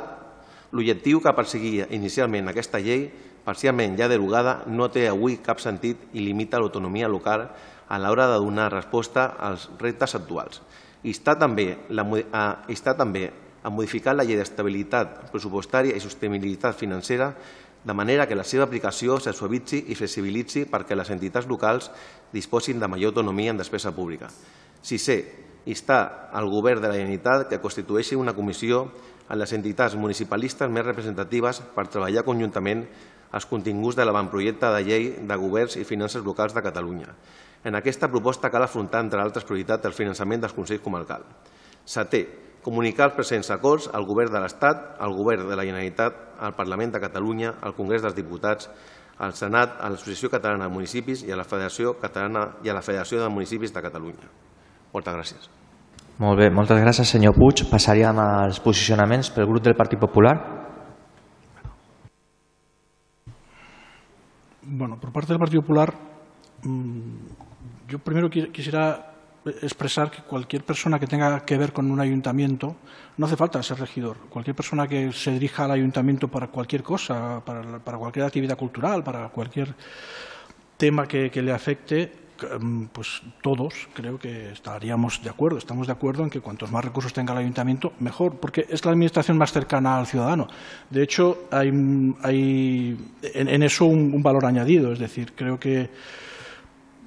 L'objectiu 0.71 1.21
que 1.23 1.33
perseguia 1.33 1.87
inicialment 1.95 2.51
aquesta 2.51 2.81
llei, 2.83 3.07
parcialment 3.45 3.97
ja 3.97 4.09
derogada, 4.11 4.63
no 4.67 4.89
té 4.93 5.07
avui 5.09 5.39
cap 5.41 5.61
sentit 5.63 6.09
i 6.13 6.21
limita 6.21 6.59
l'autonomia 6.59 7.09
local 7.09 7.47
a 7.89 7.97
l'hora 7.97 8.27
de 8.29 8.37
donar 8.37 8.69
resposta 8.71 9.25
als 9.39 9.69
reptes 9.79 10.13
actuals. 10.15 10.61
Instar 11.03 11.39
també, 11.39 11.71
la, 11.89 12.05
a, 12.05 12.43
instar 12.69 12.95
també 12.99 13.29
a 13.63 13.71
modificar 13.73 14.13
la 14.15 14.23
llei 14.27 14.37
d'estabilitat 14.37 15.31
pressupostària 15.33 15.95
i 15.95 16.03
sostenibilitat 16.03 16.77
financera 16.77 17.33
de 17.83 17.93
manera 17.95 18.27
que 18.27 18.35
la 18.35 18.43
seva 18.43 18.65
aplicació 18.67 19.17
se 19.23 19.33
suavitzi 19.33 19.85
i 19.87 19.95
flexibilitzi 19.95 20.65
perquè 20.69 20.95
les 20.95 21.09
entitats 21.09 21.47
locals 21.47 21.89
disposin 22.33 22.79
de 22.79 22.87
major 22.91 23.13
autonomia 23.13 23.55
en 23.55 23.61
despesa 23.61 23.95
pública. 23.95 24.27
Sisè, 24.81 25.17
instar 25.65 26.29
al 26.33 26.49
Govern 26.51 26.81
de 26.81 26.89
la 26.91 26.97
Generalitat 26.99 27.47
que 27.49 27.61
constitueixi 27.63 28.19
una 28.19 28.35
comissió 28.35 28.85
a 29.29 29.37
les 29.37 29.53
entitats 29.53 29.95
municipalistes 29.95 30.71
més 30.73 30.85
representatives 30.85 31.61
per 31.75 31.87
treballar 31.87 32.25
conjuntament 32.25 32.83
els 33.37 33.45
continguts 33.45 33.95
de 33.95 34.05
l'avantprojecte 34.05 34.71
de 34.73 34.81
llei 34.83 35.09
de 35.21 35.37
governs 35.37 35.77
i 35.77 35.85
finances 35.85 36.25
locals 36.25 36.55
de 36.57 36.65
Catalunya. 36.65 37.13
En 37.63 37.75
aquesta 37.77 38.09
proposta 38.09 38.49
cal 38.49 38.65
afrontar, 38.65 39.03
entre 39.05 39.21
altres 39.21 39.45
prioritats, 39.45 39.85
el 39.85 39.93
finançament 39.93 40.41
dels 40.41 40.55
Consells 40.55 40.81
Comarcals. 40.81 41.27
Setè, 41.85 42.23
comunicar 42.63 43.09
els 43.09 43.17
presents 43.19 43.51
acords 43.53 43.89
al 43.93 44.07
Govern 44.07 44.33
de 44.33 44.41
l'Estat, 44.41 44.95
al 44.99 45.13
Govern 45.13 45.47
de 45.49 45.59
la 45.59 45.67
Generalitat, 45.67 46.17
al 46.39 46.55
Parlament 46.57 46.95
de 46.95 47.03
Catalunya, 47.03 47.53
al 47.61 47.75
Congrés 47.77 48.01
dels 48.01 48.17
Diputats, 48.17 48.71
al 49.19 49.35
Senat, 49.35 49.77
a 49.83 49.91
l'Associació 49.91 50.31
Catalana 50.31 50.69
de 50.69 50.73
Municipis 50.73 51.25
i 51.27 51.35
a 51.35 51.37
la 51.39 51.47
Federació 51.47 51.97
Catalana 51.99 52.47
i 52.63 52.71
a 52.71 52.77
la 52.77 52.85
Federació 52.85 53.21
de 53.21 53.29
Municipis 53.29 53.75
de 53.75 53.83
Catalunya. 53.83 54.35
Moltes 54.95 55.19
gràcies. 55.19 55.58
Molt 56.19 56.35
bé, 56.35 56.49
moltes 56.51 56.81
gràcies, 56.83 57.07
senyor 57.07 57.31
Puig. 57.37 57.61
Passaríem 57.71 58.17
als 58.19 58.57
posicionaments 58.59 59.29
pel 59.31 59.47
del 59.63 59.75
Partit 59.75 59.99
Popular. 59.99 60.35
Bueno, 64.61 64.99
por 64.99 65.13
parte 65.13 65.31
del 65.31 65.39
Partido 65.39 65.61
Popular, 65.61 65.93
yo 67.87 67.99
primero 67.99 68.29
quisiera 68.29 69.13
expresar 69.61 70.11
que 70.11 70.21
cualquier 70.23 70.65
persona 70.65 70.99
que 70.99 71.07
tenga 71.07 71.39
que 71.45 71.57
ver 71.57 71.71
con 71.71 71.89
un 71.89 72.01
ayuntamiento, 72.01 72.75
no 73.17 73.25
hace 73.25 73.37
falta 73.37 73.63
ser 73.63 73.79
regidor, 73.79 74.17
cualquier 74.29 74.57
persona 74.57 74.87
que 74.87 75.13
se 75.13 75.31
dirija 75.31 75.63
al 75.63 75.71
ayuntamiento 75.71 76.27
para 76.27 76.47
cualquier 76.47 76.83
cosa, 76.83 77.39
para, 77.45 77.97
cualquier 77.97 78.25
actividad 78.25 78.57
cultural, 78.57 79.03
para 79.03 79.29
cualquier 79.29 79.73
tema 80.75 81.07
que, 81.07 81.31
le 81.41 81.53
afecte, 81.53 82.11
mm, 82.11 82.28
pues 82.91 83.21
todos 83.41 83.87
creo 83.93 84.17
que 84.17 84.51
estaríamos 84.51 85.21
de 85.23 85.29
acuerdo, 85.29 85.57
estamos 85.57 85.87
de 85.87 85.93
acuerdo 85.93 86.23
en 86.23 86.29
que 86.29 86.41
cuantos 86.41 86.71
más 86.71 86.83
recursos 86.83 87.13
tenga 87.13 87.33
el 87.33 87.39
ayuntamiento, 87.39 87.93
mejor, 87.99 88.39
porque 88.39 88.65
es 88.69 88.83
la 88.85 88.91
administración 88.91 89.37
más 89.37 89.51
cercana 89.51 89.97
al 89.97 90.07
ciudadano. 90.07 90.47
De 90.89 91.03
hecho, 91.03 91.47
hay, 91.51 91.69
hay 92.23 92.97
en, 93.21 93.63
eso 93.63 93.85
un, 93.85 94.13
un 94.13 94.23
valor 94.23 94.45
añadido, 94.45 94.91
es 94.91 94.99
decir, 94.99 95.33
creo 95.35 95.59
que 95.59 95.89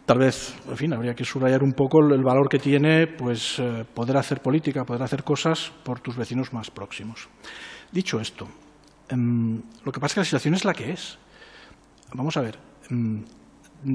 tal 0.06 0.18
vez, 0.18 0.54
en 0.68 0.76
fin, 0.76 0.92
habría 0.92 1.14
que 1.14 1.24
subrayar 1.24 1.62
un 1.62 1.72
poco 1.72 2.00
el 2.00 2.22
valor 2.22 2.48
que 2.48 2.58
tiene 2.58 3.06
pues, 3.06 3.58
eh, 3.58 3.84
poder 3.94 4.16
hacer 4.16 4.40
política, 4.40 4.84
poder 4.84 5.02
hacer 5.02 5.22
cosas 5.24 5.72
por 5.84 6.00
tus 6.00 6.16
vecinos 6.16 6.52
más 6.52 6.70
próximos. 6.70 7.28
Dicho 7.90 8.20
esto, 8.20 8.48
em, 9.08 9.62
lo 9.84 9.92
que 9.92 10.00
pasa 10.00 10.12
es 10.12 10.14
que 10.14 10.20
la 10.20 10.24
situación 10.24 10.54
es 10.54 10.64
la 10.64 10.74
que 10.74 10.92
es. 10.92 11.18
Vamos 12.14 12.36
a 12.36 12.42
ver, 12.42 12.58
em, 12.90 13.24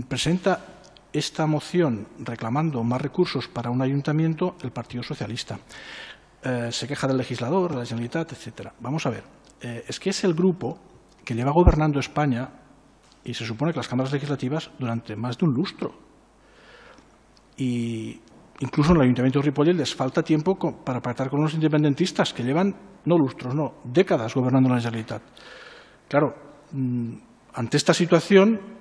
presenta 0.08 0.77
esta 1.14 1.46
moción 1.48 2.08
reclamando 2.20 2.84
más 2.84 3.02
recursos 3.02 3.48
para 3.48 3.70
un 3.70 3.82
ayuntamiento 3.82 4.56
el 4.62 4.72
Partido 4.72 5.04
Socialista. 5.04 5.60
Eh, 6.44 6.70
se 6.72 6.88
queja 6.88 7.08
del 7.08 7.18
legislador, 7.18 7.72
de 7.72 7.78
la 7.78 7.86
Generalitat, 7.86 8.32
etc. 8.34 8.72
Vamos 8.80 9.06
a 9.06 9.10
ver, 9.10 9.24
eh, 9.62 9.84
es 9.88 10.00
que 10.00 10.12
es 10.12 10.24
el 10.24 10.34
grupo 10.34 10.78
que 11.26 11.34
lleva 11.34 11.52
gobernando 11.52 12.00
España 12.00 12.50
y 13.24 13.34
se 13.34 13.46
supone 13.46 13.74
que 13.74 13.78
las 13.78 13.88
cámaras 13.88 14.14
legislativas 14.14 14.70
durante 14.80 15.16
más 15.16 15.38
de 15.38 15.46
un 15.46 15.54
lustro. 15.54 15.94
Y 17.58 18.22
incluso 18.60 18.92
en 18.92 18.98
el 18.98 19.04
Ayuntamiento 19.04 19.40
de 19.40 19.46
Ripollet 19.46 19.74
les 19.74 19.94
falta 19.94 20.24
tiempo 20.24 20.58
para 20.58 21.02
pactar 21.02 21.30
con 21.30 21.42
los 21.42 21.54
independentistas, 21.54 22.34
que 22.34 22.44
llevan 22.44 22.76
no 23.06 23.18
lustros, 23.18 23.54
no, 23.54 23.76
décadas 23.84 24.34
gobernando 24.34 24.70
la 24.70 24.80
Generalitat. 24.80 25.22
Claro, 26.08 26.36
mm, 26.72 27.14
ante 27.56 27.78
esta 27.78 27.94
situación, 27.94 28.77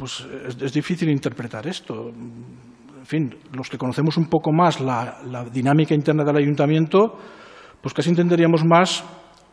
pues 0.00 0.26
es, 0.62 0.72
difícil 0.72 1.10
interpretar 1.10 1.66
esto. 1.66 2.08
En 2.08 3.04
fin, 3.04 3.34
los 3.52 3.68
que 3.68 3.76
conocemos 3.76 4.16
un 4.16 4.30
poco 4.30 4.50
más 4.50 4.80
la, 4.80 5.18
la 5.26 5.44
dinámica 5.44 5.94
interna 5.94 6.24
del 6.24 6.38
ayuntamiento, 6.38 7.18
pues 7.82 7.92
casi 7.92 8.08
entenderíamos 8.08 8.64
más 8.64 9.04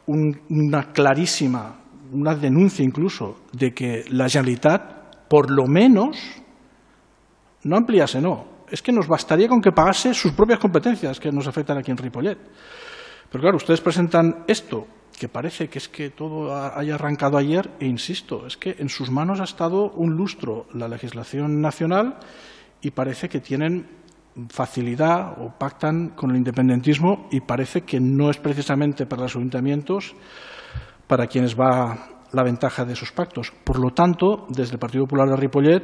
un, 0.05 0.39
una 0.49 0.93
clarísima, 0.93 1.81
una 2.13 2.33
denuncia 2.33 2.85
incluso, 2.85 3.41
de 3.51 3.73
que 3.73 4.05
la 4.09 4.29
Generalitat, 4.29 5.27
por 5.27 5.51
lo 5.51 5.67
menos, 5.67 6.17
no 7.63 7.75
ampliase, 7.75 8.21
no, 8.21 8.63
es 8.71 8.81
que 8.81 8.93
nos 8.93 9.05
bastaría 9.05 9.49
con 9.49 9.59
que 9.59 9.73
pagase 9.73 10.13
sus 10.13 10.31
propias 10.31 10.59
competencias 10.59 11.19
que 11.19 11.29
nos 11.29 11.45
afectan 11.45 11.77
aquí 11.77 11.91
en 11.91 11.97
Ripollet. 11.97 12.37
Pero 13.29 13.41
claro, 13.41 13.57
ustedes 13.57 13.81
presentan 13.81 14.45
esto, 14.47 14.87
que 15.17 15.27
parece 15.27 15.67
que 15.67 15.79
es 15.79 15.89
que 15.89 16.11
todo 16.11 16.55
haya 16.55 16.95
arrancado 16.95 17.37
ayer, 17.37 17.71
e 17.79 17.87
insisto, 17.87 18.45
es 18.45 18.55
que 18.55 18.75
en 18.77 18.87
sus 18.87 19.09
manos 19.09 19.39
ha 19.39 19.45
estado 19.45 19.89
un 19.91 20.15
lustro 20.15 20.67
la 20.73 20.87
legislación 20.87 21.59
nacional 21.59 22.19
y 22.81 22.91
parece 22.91 23.27
que 23.27 23.39
tienen 23.39 23.87
facilidad 24.49 25.41
o 25.41 25.57
pactan 25.57 26.09
con 26.09 26.29
el 26.29 26.37
independentismo 26.37 27.27
y 27.31 27.41
parece 27.41 27.81
que 27.81 27.99
no 27.99 28.29
es 28.29 28.37
precisamente 28.37 29.07
para 29.07 29.23
los 29.23 29.35
ayuntamientos 29.35 30.15
para 31.07 31.25
quienes 31.25 31.57
va 31.57 31.97
la 32.31 32.43
ventaja 32.43 32.85
de 32.85 32.93
esos 32.93 33.11
pactos. 33.11 33.51
Por 33.63 33.79
lo 33.79 33.91
tanto, 33.91 34.45
desde 34.49 34.73
el 34.73 34.79
Partido 34.79 35.05
Popular 35.05 35.29
de 35.29 35.37
Ripollet, 35.37 35.83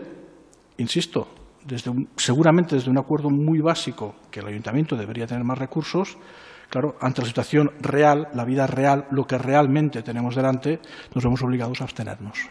insisto, 0.77 1.27
desde 1.65 1.89
un, 1.89 2.09
seguramente 2.17 2.75
desde 2.75 2.91
un 2.91 2.99
acuerdo 2.99 3.29
muy 3.31 3.61
básico 3.61 4.15
que 4.29 4.41
el 4.41 4.47
ayuntamiento 4.47 4.95
debería 4.95 5.25
tener 5.25 5.43
más 5.43 5.57
recursos, 5.57 6.17
claro, 6.73 6.95
ante 6.99 7.21
la 7.21 7.27
situación 7.27 7.71
real, 7.81 8.29
la 8.33 8.45
vida 8.45 8.65
real, 8.65 9.05
lo 9.11 9.25
que 9.25 9.37
realmente 9.37 10.01
tenemos 10.01 10.35
delante, 10.35 10.79
nos 11.13 11.23
vemos 11.23 11.43
obligados 11.43 11.81
a 11.81 11.83
abstenernos. 11.83 12.49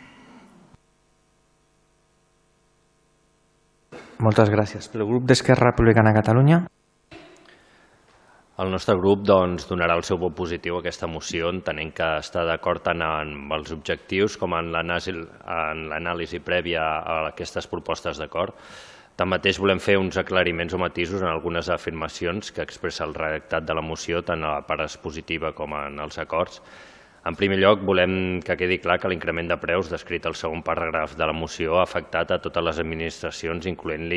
Moltes 4.23 4.53
gràcies. 4.55 4.87
Pel 4.87 5.03
grup 5.09 5.27
d'Esquerra 5.27 5.73
Republicana 5.73 6.13
de 6.13 6.21
Catalunya. 6.21 6.61
El 8.63 8.71
nostre 8.71 8.95
grup 8.95 9.25
doncs, 9.27 9.67
donarà 9.67 9.97
el 9.99 10.07
seu 10.07 10.21
vot 10.23 10.37
positiu 10.39 10.79
a 10.79 10.85
aquesta 10.85 11.11
moció, 11.11 11.51
entenent 11.51 11.91
que 11.91 12.07
està 12.23 12.47
d'acord 12.47 12.85
tant 12.87 13.03
amb 13.03 13.51
els 13.59 13.75
objectius 13.75 14.39
com 14.39 14.55
en 14.55 14.71
l'anàlisi 14.71 16.39
prèvia 16.47 16.87
a 17.03 17.19
aquestes 17.33 17.67
propostes 17.67 18.23
d'acord. 18.23 18.55
Tanmateix 19.21 19.59
volem 19.61 19.81
fer 19.85 19.99
uns 20.01 20.17
aclariments 20.17 20.73
o 20.73 20.79
matisos 20.81 21.21
en 21.21 21.29
algunes 21.29 21.69
afirmacions 21.69 22.49
que 22.57 22.65
expressa 22.65 23.05
el 23.05 23.13
redactat 23.13 23.67
de 23.69 23.75
la 23.77 23.85
moció, 23.85 24.23
tant 24.25 24.41
a 24.41 24.55
la 24.55 24.65
part 24.65 24.81
expositiva 24.87 25.53
com 25.53 25.75
en 25.77 26.01
els 26.01 26.17
acords. 26.23 26.63
En 27.29 27.37
primer 27.39 27.59
lloc, 27.61 27.85
volem 27.87 28.41
que 28.43 28.57
quedi 28.59 28.81
clar 28.83 28.97
que 28.99 29.11
l'increment 29.13 29.53
de 29.53 29.59
preus 29.61 29.91
descrit 29.93 30.25
al 30.27 30.35
segon 30.35 30.65
paràgraf 30.67 31.13
de 31.19 31.29
la 31.29 31.37
moció 31.37 31.77
ha 31.77 31.85
afectat 31.85 32.33
a 32.33 32.41
totes 32.43 32.65
les 32.65 32.81
administracions, 32.83 33.69
incloent, 33.71 34.09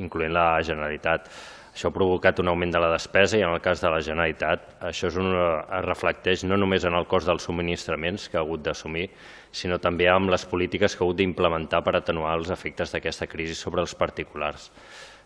incloent 0.00 0.34
la 0.34 0.46
Generalitat. 0.64 1.28
Això 1.72 1.88
ha 1.88 1.94
provocat 1.94 2.40
un 2.42 2.50
augment 2.52 2.72
de 2.74 2.80
la 2.82 2.90
despesa 2.92 3.38
i 3.38 3.42
en 3.46 3.54
el 3.54 3.62
cas 3.64 3.80
de 3.80 3.88
la 3.88 4.02
Generalitat 4.04 4.82
això 4.84 5.08
és 5.08 5.14
un, 5.16 5.30
es 5.32 5.84
reflecteix 5.86 6.42
no 6.44 6.58
només 6.60 6.84
en 6.84 6.92
el 6.98 7.06
cost 7.08 7.30
dels 7.30 7.46
subministraments 7.48 8.26
que 8.28 8.36
ha 8.36 8.42
hagut 8.42 8.60
d'assumir, 8.66 9.06
sinó 9.50 9.78
també 9.80 10.10
amb 10.12 10.28
les 10.34 10.44
polítiques 10.50 10.92
que 10.92 11.00
ha 11.00 11.06
hagut 11.06 11.16
d'implementar 11.22 11.80
per 11.86 11.94
atenuar 11.96 12.34
els 12.36 12.52
efectes 12.52 12.92
d'aquesta 12.92 13.28
crisi 13.30 13.56
sobre 13.56 13.80
els 13.80 13.94
particulars. 13.96 14.68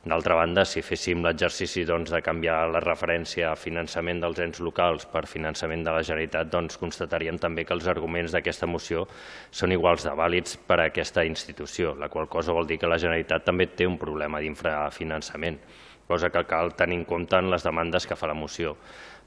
D'altra 0.07 0.37
banda, 0.39 0.63
si 0.63 0.85
féssim 0.87 1.25
l'exercici 1.25 1.83
doncs, 1.83 2.13
de 2.15 2.21
canviar 2.23 2.61
la 2.71 2.83
referència 2.85 3.49
a 3.51 3.57
finançament 3.59 4.21
dels 4.23 4.39
ens 4.45 4.61
locals 4.63 5.09
per 5.11 5.25
finançament 5.27 5.83
de 5.83 5.97
la 5.97 6.05
Generalitat, 6.07 6.53
doncs, 6.53 6.79
constataríem 6.79 7.41
també 7.43 7.65
que 7.67 7.75
els 7.75 7.89
arguments 7.91 8.37
d'aquesta 8.37 8.69
moció 8.71 9.03
són 9.51 9.75
iguals 9.75 10.07
de 10.07 10.15
vàlids 10.15 10.61
per 10.63 10.79
a 10.79 10.87
aquesta 10.93 11.27
institució, 11.27 11.97
la 11.99 12.07
qual 12.07 12.31
cosa 12.31 12.55
vol 12.55 12.71
dir 12.71 12.79
que 12.79 12.93
la 12.93 13.01
Generalitat 13.03 13.49
també 13.51 13.67
té 13.67 13.91
un 13.91 13.99
problema 13.99 14.39
d'infrafinançament 14.39 15.59
cosa 16.07 16.31
que 16.31 16.45
cal 16.47 16.75
tenir 16.75 17.01
en 17.01 17.05
compte 17.05 17.37
en 17.37 17.51
les 17.51 17.67
demandes 17.67 18.07
que 18.07 18.17
fa 18.17 18.31
la 18.31 18.39
moció 18.39 18.77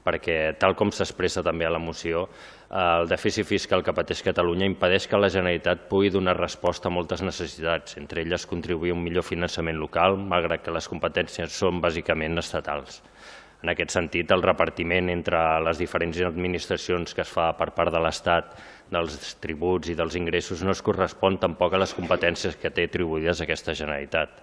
perquè, 0.04 0.36
tal 0.60 0.74
com 0.78 0.90
s'expressa 0.94 1.42
també 1.44 1.66
a 1.66 1.72
la 1.72 1.80
moció, 1.82 2.26
el 2.70 3.08
dèficit 3.10 3.46
fiscal 3.48 3.82
que 3.84 3.94
pateix 3.96 4.22
Catalunya 4.24 4.68
impedeix 4.68 5.08
que 5.10 5.18
la 5.18 5.30
Generalitat 5.32 5.86
pugui 5.90 6.12
donar 6.14 6.36
resposta 6.38 6.88
a 6.88 6.94
moltes 6.94 7.22
necessitats, 7.26 7.96
entre 8.00 8.24
elles 8.24 8.46
contribuir 8.46 8.94
a 8.94 8.98
un 8.98 9.04
millor 9.04 9.26
finançament 9.26 9.78
local, 9.80 10.16
malgrat 10.16 10.64
que 10.64 10.74
les 10.74 10.88
competències 10.88 11.52
són 11.52 11.82
bàsicament 11.84 12.38
estatals. 12.40 13.02
En 13.60 13.68
aquest 13.68 13.92
sentit, 13.92 14.30
el 14.32 14.40
repartiment 14.40 15.10
entre 15.12 15.38
les 15.60 15.80
diferents 15.82 16.16
administracions 16.24 17.12
que 17.12 17.20
es 17.26 17.28
fa 17.28 17.50
per 17.58 17.74
part 17.76 17.92
de 17.92 18.00
l'Estat 18.00 18.54
dels 18.90 19.34
tributs 19.42 19.90
i 19.92 19.96
dels 19.98 20.16
ingressos 20.16 20.62
no 20.64 20.72
es 20.72 20.80
correspon 20.82 21.36
tampoc 21.42 21.76
a 21.76 21.82
les 21.82 21.92
competències 21.94 22.56
que 22.56 22.72
té 22.72 22.88
atribuïdes 22.88 23.44
aquesta 23.44 23.76
Generalitat. 23.76 24.40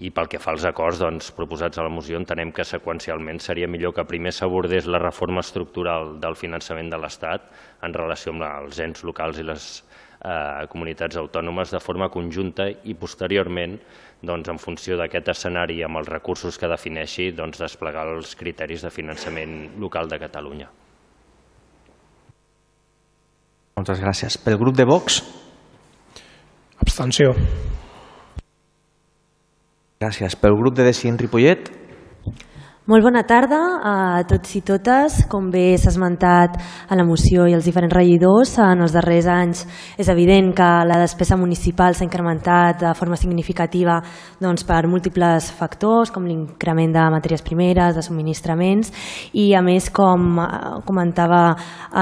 I 0.00 0.08
pel 0.16 0.30
que 0.32 0.38
fa 0.40 0.54
als 0.54 0.64
acords 0.64 1.00
doncs, 1.02 1.28
proposats 1.36 1.76
a 1.76 1.84
la 1.84 1.92
moció, 1.92 2.16
entenem 2.16 2.54
que 2.56 2.64
seqüencialment 2.64 3.40
seria 3.44 3.68
millor 3.68 3.92
que 3.92 4.06
primer 4.08 4.32
s'abordés 4.32 4.86
la 4.88 5.00
reforma 5.02 5.42
estructural 5.44 6.14
del 6.22 6.38
finançament 6.40 6.88
de 6.88 7.00
l'Estat 7.00 7.50
en 7.84 7.92
relació 7.92 8.32
amb 8.32 8.46
els 8.48 8.80
ens 8.80 9.04
locals 9.04 9.40
i 9.42 9.44
les 9.44 9.66
eh, 10.24 10.66
comunitats 10.72 11.18
autònomes 11.20 11.74
de 11.74 11.80
forma 11.84 12.08
conjunta 12.08 12.70
i 12.70 12.94
posteriorment, 12.96 13.76
doncs, 14.24 14.48
en 14.48 14.60
funció 14.62 14.96
d'aquest 15.00 15.28
escenari 15.34 15.82
amb 15.84 16.00
els 16.00 16.08
recursos 16.08 16.56
que 16.56 16.70
defineixi, 16.70 17.30
doncs, 17.36 17.60
desplegar 17.60 18.06
els 18.14 18.32
criteris 18.40 18.86
de 18.86 18.92
finançament 18.94 19.74
local 19.80 20.08
de 20.08 20.20
Catalunya. 20.22 20.70
Moltes 23.76 24.00
gràcies. 24.00 24.36
Pel 24.40 24.56
grup 24.60 24.76
de 24.76 24.88
Vox. 24.88 25.20
Abstenció. 26.80 27.32
Gràcies. 30.00 30.32
Pel 30.32 30.54
grup 30.56 30.72
de 30.78 30.84
Decidint 30.86 31.18
Ripollet. 31.20 31.66
Molt 32.88 33.04
bona 33.04 33.20
tarda 33.28 33.58
a 33.84 33.96
tots 34.24 34.54
i 34.56 34.62
totes. 34.64 35.18
Com 35.28 35.50
bé 35.52 35.74
s'ha 35.76 35.90
esmentat 35.90 36.56
a 36.88 36.96
la 36.96 37.04
moció 37.04 37.44
i 37.44 37.52
els 37.52 37.68
diferents 37.68 37.92
regidors, 37.92 38.54
en 38.64 38.80
els 38.80 38.94
darrers 38.96 39.28
anys 39.28 39.66
és 40.00 40.08
evident 40.08 40.54
que 40.56 40.70
la 40.88 40.96
despesa 41.02 41.36
municipal 41.36 41.92
s'ha 41.92 42.08
incrementat 42.08 42.80
de 42.80 42.94
forma 42.96 43.20
significativa 43.20 43.98
doncs, 44.40 44.64
per 44.64 44.86
múltiples 44.88 45.52
factors, 45.60 46.08
com 46.08 46.24
l'increment 46.24 46.96
de 46.96 47.06
matèries 47.18 47.44
primeres, 47.44 47.92
de 47.92 48.08
subministraments, 48.08 48.96
i 49.36 49.50
a 49.52 49.60
més, 49.60 49.92
com 49.92 50.40
comentava 50.88 51.44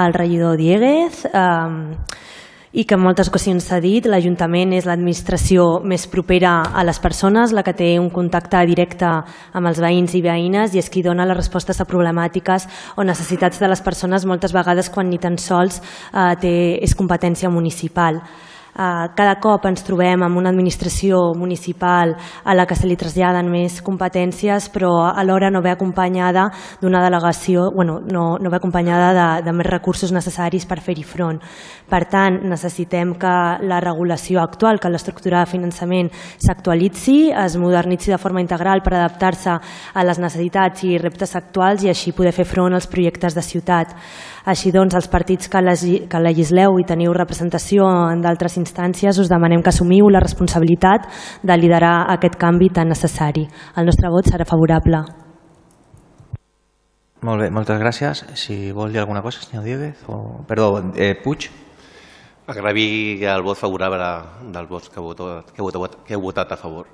el 0.07 0.15
regidor 0.15 0.55
Dieguez, 0.63 1.25
eh, 1.35 2.38
i 2.73 2.85
que 2.85 2.97
en 2.97 3.03
moltes 3.03 3.31
ocasions 3.31 3.65
s'ha 3.65 3.79
dit, 3.81 4.05
l'Ajuntament 4.07 4.75
és 4.77 4.87
l'administració 4.89 5.81
més 5.81 6.07
propera 6.11 6.61
a 6.69 6.85
les 6.85 7.01
persones, 7.01 7.55
la 7.57 7.65
que 7.65 7.75
té 7.77 7.95
un 7.99 8.11
contacte 8.13 8.61
directe 8.69 9.09
amb 9.09 9.71
els 9.71 9.81
veïns 9.81 10.15
i 10.15 10.23
veïnes 10.25 10.75
i 10.75 10.83
és 10.83 10.91
qui 10.93 11.03
dona 11.03 11.27
les 11.29 11.39
respostes 11.39 11.81
a 11.81 11.89
problemàtiques 11.89 12.69
o 12.97 13.07
necessitats 13.07 13.61
de 13.61 13.73
les 13.73 13.81
persones 13.81 14.27
moltes 14.29 14.53
vegades 14.53 14.93
quan 14.93 15.09
ni 15.09 15.19
tan 15.19 15.39
sols 15.39 15.81
eh, 15.81 16.35
té, 16.41 16.55
és 16.85 16.95
competència 16.95 17.51
municipal. 17.51 18.21
Eh, 18.79 19.09
cada 19.19 19.41
cop 19.43 19.65
ens 19.67 19.83
trobem 19.83 20.23
amb 20.23 20.39
una 20.39 20.53
administració 20.53 21.33
municipal 21.35 22.13
a 22.45 22.55
la 22.55 22.65
que 22.67 22.77
se 22.79 22.87
li 22.87 22.95
traslladen 22.95 23.49
més 23.51 23.81
competències, 23.83 24.69
però 24.71 24.93
alhora 25.11 25.51
no 25.51 25.63
ve 25.65 25.73
acompanyada 25.73 26.45
d'una 26.79 27.03
delegació, 27.03 27.73
bueno, 27.75 27.99
no, 27.99 28.37
no 28.39 28.53
ve 28.53 28.61
acompanyada 28.61 29.09
de, 29.17 29.27
de 29.49 29.57
més 29.59 29.67
recursos 29.67 30.13
necessaris 30.15 30.67
per 30.71 30.79
fer-hi 30.79 31.03
front. 31.03 31.41
Per 31.91 32.05
tant, 32.07 32.39
necessitem 32.47 33.17
que 33.19 33.35
la 33.67 33.81
regulació 33.83 34.45
actual, 34.45 34.79
que 34.79 34.93
l'estructura 34.93 35.43
de 35.43 35.51
finançament 35.51 36.13
s'actualitzi, 36.39 37.33
es 37.33 37.59
modernitzi 37.59 38.15
de 38.15 38.21
forma 38.23 38.45
integral 38.45 38.85
per 38.87 38.95
adaptar-se 38.95 39.59
a 39.59 40.07
les 40.07 40.23
necessitats 40.23 40.87
i 40.87 41.01
reptes 41.03 41.35
actuals 41.35 41.83
i 41.83 41.91
així 41.91 42.15
poder 42.15 42.37
fer 42.37 42.47
front 42.47 42.79
als 42.79 42.87
projectes 42.87 43.35
de 43.35 43.43
ciutat. 43.43 43.99
Així 44.47 44.71
doncs, 44.73 44.95
els 44.95 45.09
partits 45.09 45.49
que, 45.51 45.63
legi, 45.63 45.95
que 46.11 46.21
legisleu 46.23 46.79
i 46.79 46.87
teniu 46.87 47.15
representació 47.17 47.87
en 48.13 48.23
d'altres 48.23 48.59
instàncies, 48.61 49.19
us 49.19 49.31
demanem 49.31 49.63
que 49.63 49.73
assumiu 49.73 50.11
la 50.11 50.23
responsabilitat 50.23 51.09
de 51.43 51.57
liderar 51.57 52.11
aquest 52.15 52.39
canvi 52.39 52.71
tan 52.71 52.89
necessari. 52.89 53.47
El 53.77 53.89
nostre 53.89 54.11
vot 54.13 54.29
serà 54.31 54.47
favorable. 54.49 55.03
Molt 57.27 57.43
bé, 57.43 57.49
moltes 57.51 57.81
gràcies. 57.81 58.23
Si 58.39 58.71
vol 58.71 58.93
dir 58.95 59.01
alguna 59.03 59.23
cosa, 59.23 59.43
senyor 59.43 59.65
Dieguez, 59.65 60.05
o... 60.07 60.45
Perdó, 60.47 60.71
eh, 60.95 61.17
Puig. 61.19 61.49
Agravi 62.49 63.25
el 63.27 63.43
vot 63.43 63.59
favorable 63.59 64.07
dels 64.55 64.71
votat, 64.71 64.93
que 65.53 65.61
heu 65.61 65.67
votat, 65.67 65.99
que 66.07 66.15
heu 66.15 66.23
votat 66.23 66.55
a 66.55 66.57
favor. 66.57 66.87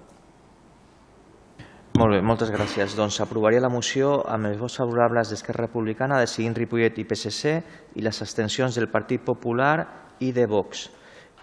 Molt 1.95 2.11
bé, 2.11 2.17
moltes 2.27 2.49
gràcies. 2.51 2.97
Doncs 2.99 3.21
aprovaria 3.23 3.61
la 3.63 3.69
moció 3.71 4.17
amb 4.27 4.49
els 4.49 4.57
vots 4.59 4.81
favorables 4.81 5.29
d'Esquerra 5.31 5.69
Republicana, 5.69 6.17
de 6.19 6.27
Seguint 6.27 6.57
Ripollet 6.57 6.97
i 6.99 7.05
PSC 7.07 7.53
i 7.95 8.03
les 8.03 8.19
abstencions 8.25 8.75
del 8.75 8.89
Partit 8.91 9.23
Popular 9.23 9.77
i 10.19 10.33
de 10.35 10.49
Vox. 10.51 10.89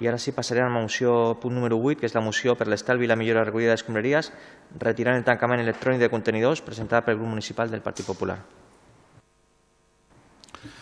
I 0.04 0.10
ara 0.12 0.20
sí 0.20 0.34
passarem 0.36 0.68
a 0.68 0.74
la 0.74 0.82
moció 0.84 1.38
punt 1.40 1.56
número 1.56 1.78
8, 1.80 2.02
que 2.02 2.10
és 2.10 2.18
la 2.18 2.24
moció 2.26 2.58
per 2.60 2.68
l'estalvi 2.68 3.08
i 3.08 3.08
la 3.08 3.16
millora 3.16 3.46
recollida 3.48 3.72
d'escombraries, 3.72 4.34
retirant 4.82 5.22
el 5.22 5.24
tancament 5.24 5.64
electrònic 5.64 6.04
de 6.04 6.12
contenidors 6.12 6.66
presentada 6.68 7.06
pel 7.06 7.22
grup 7.22 7.32
municipal 7.32 7.72
del 7.72 7.86
Partit 7.86 8.12
Popular. 8.12 8.42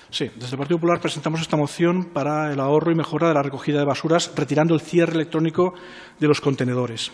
Sí, 0.10 0.32
desde 0.34 0.56
el 0.56 0.58
Partido 0.58 0.80
Popular 0.80 1.00
presentamos 1.00 1.42
esta 1.42 1.58
moción 1.58 2.06
para 2.06 2.52
el 2.52 2.60
ahorro 2.60 2.90
y 2.92 2.96
mejora 2.96 3.28
de 3.28 3.36
la 3.36 3.44
recogida 3.44 3.78
de 3.78 3.86
basuras, 3.86 4.32
retirando 4.36 4.74
el 4.74 4.82
cierre 4.82 5.14
electrónico 5.14 5.76
de 6.20 6.28
los 6.28 6.42
contenedores. 6.42 7.12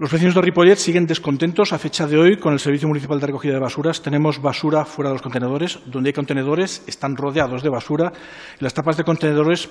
Los 0.00 0.10
vecinos 0.10 0.34
de 0.34 0.40
Ripollet 0.40 0.76
siguen 0.76 1.06
descontentos 1.06 1.74
a 1.74 1.78
fecha 1.78 2.06
de 2.06 2.16
hoy 2.16 2.38
con 2.38 2.54
el 2.54 2.58
Servicio 2.58 2.88
Municipal 2.88 3.20
de 3.20 3.26
Recogida 3.26 3.52
de 3.52 3.60
Basuras. 3.60 4.00
Tenemos 4.00 4.40
basura 4.40 4.86
fuera 4.86 5.10
de 5.10 5.16
los 5.16 5.20
contenedores. 5.20 5.78
Donde 5.84 6.08
hay 6.08 6.14
contenedores 6.14 6.82
están 6.86 7.14
rodeados 7.16 7.62
de 7.62 7.68
basura 7.68 8.10
y 8.58 8.64
las 8.64 8.72
tapas 8.72 8.96
de 8.96 9.04
contenedores 9.04 9.68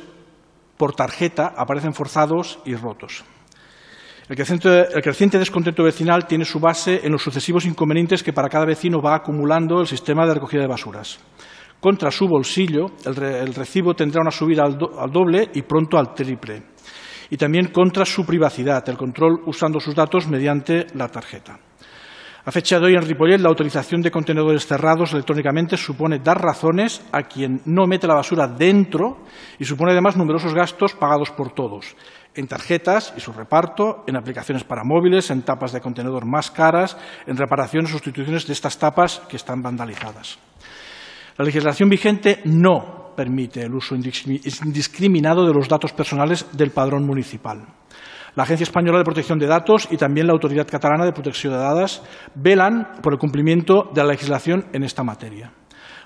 por 0.78 0.94
tarjeta 0.94 1.56
aparecen 1.58 1.96
forzados 1.96 2.60
y 2.64 2.76
rotos. 2.76 3.24
El 4.30 4.36
creciente, 4.36 5.40
descontento 5.40 5.84
vecinal 5.84 6.28
tiene 6.28 6.46
su 6.46 6.60
base 6.60 7.02
en 7.04 7.12
los 7.12 7.24
sucesivos 7.24 7.66
inconvenientes 7.66 8.22
que 8.22 8.32
para 8.32 8.50
cada 8.50 8.66
vecino 8.66 9.02
va 9.02 9.16
acumulando 9.16 9.82
el 9.82 9.88
sistema 9.88 10.28
de 10.28 10.36
recogida 10.36 10.62
de 10.62 10.68
basuras. 10.68 11.20
Contra 11.80 12.12
su 12.12 12.28
bolsillo, 12.28 12.86
el, 13.04 13.16
re, 13.16 13.40
el 13.40 13.56
recibo 13.56 13.96
tendrá 13.96 14.22
una 14.22 14.30
subida 14.30 14.62
al 14.64 14.78
doble 14.78 15.50
y 15.56 15.64
pronto 15.64 15.98
al 15.98 16.14
triple. 16.14 16.78
Y 17.30 17.38
también 17.38 17.68
contra 17.68 18.06
su 18.06 18.26
privacidad, 18.26 18.88
el 18.90 18.98
control 18.98 19.42
usando 19.46 19.80
sus 19.80 19.96
datos 19.96 20.28
mediante 20.28 20.88
la 20.96 21.08
tarjeta. 21.08 21.60
A 22.46 22.52
fecha 22.52 22.80
de 22.80 22.86
hoy 22.88 22.96
en 22.96 23.04
Ripollet, 23.04 23.40
la 23.40 23.52
utilización 23.52 24.02
de 24.02 24.10
contenedores 24.10 24.66
cerrados 24.66 25.14
electrónicamente 25.14 25.78
supone 25.78 26.20
dar 26.20 26.42
razones 26.42 27.02
a 27.12 27.24
quien 27.24 27.62
no 27.66 27.86
mete 27.86 28.08
la 28.08 28.16
basura 28.16 28.48
dentro 28.48 29.26
y 29.60 29.66
supone 29.66 29.92
además 29.92 30.18
numerosos 30.18 30.56
gastos 30.56 30.96
pagados 30.96 31.30
por 31.32 31.52
todos, 31.52 31.96
en 32.34 32.48
tarjetas 32.48 33.14
y 33.16 33.20
su 33.20 33.34
reparto, 33.34 34.04
en 34.08 34.16
aplicaciones 34.16 34.64
para 34.64 34.84
móviles, 34.84 35.30
en 35.30 35.44
tapas 35.44 35.74
de 35.74 35.82
contenedor 35.82 36.26
más 36.26 36.50
caras, 36.50 36.98
en 37.28 37.38
reparaciones 37.38 37.92
o 37.92 37.94
sustituciones 37.94 38.48
de 38.48 38.54
estas 38.54 38.80
tapas 38.80 39.22
que 39.30 39.36
están 39.36 39.62
vandalizadas. 39.62 40.40
La 41.38 41.46
legislación 41.46 41.90
vigente 41.90 42.42
no 42.46 42.99
permite 43.20 43.62
el 43.64 43.76
uso 43.76 43.96
indiscriminado 43.96 45.46
de 45.46 45.54
los 45.54 45.68
datos 45.68 45.92
personales 45.92 46.46
del 46.54 46.72
padrón 46.72 47.06
municipal. 47.06 47.66
La 48.34 48.44
Agencia 48.44 48.64
Española 48.64 49.00
de 49.00 49.04
Protección 49.04 49.38
de 49.38 49.46
Datos 49.46 49.90
y 49.92 49.98
también 49.98 50.26
la 50.26 50.32
Autoridad 50.32 50.66
Catalana 50.66 51.04
de 51.04 51.12
Protección 51.12 51.52
de 51.52 51.60
Datos 51.60 52.02
velan 52.34 52.94
por 53.04 53.12
el 53.12 53.20
cumplimiento 53.20 53.92
de 53.94 54.02
la 54.02 54.12
legislación 54.12 54.68
en 54.72 54.84
esta 54.84 55.04
materia. 55.04 55.52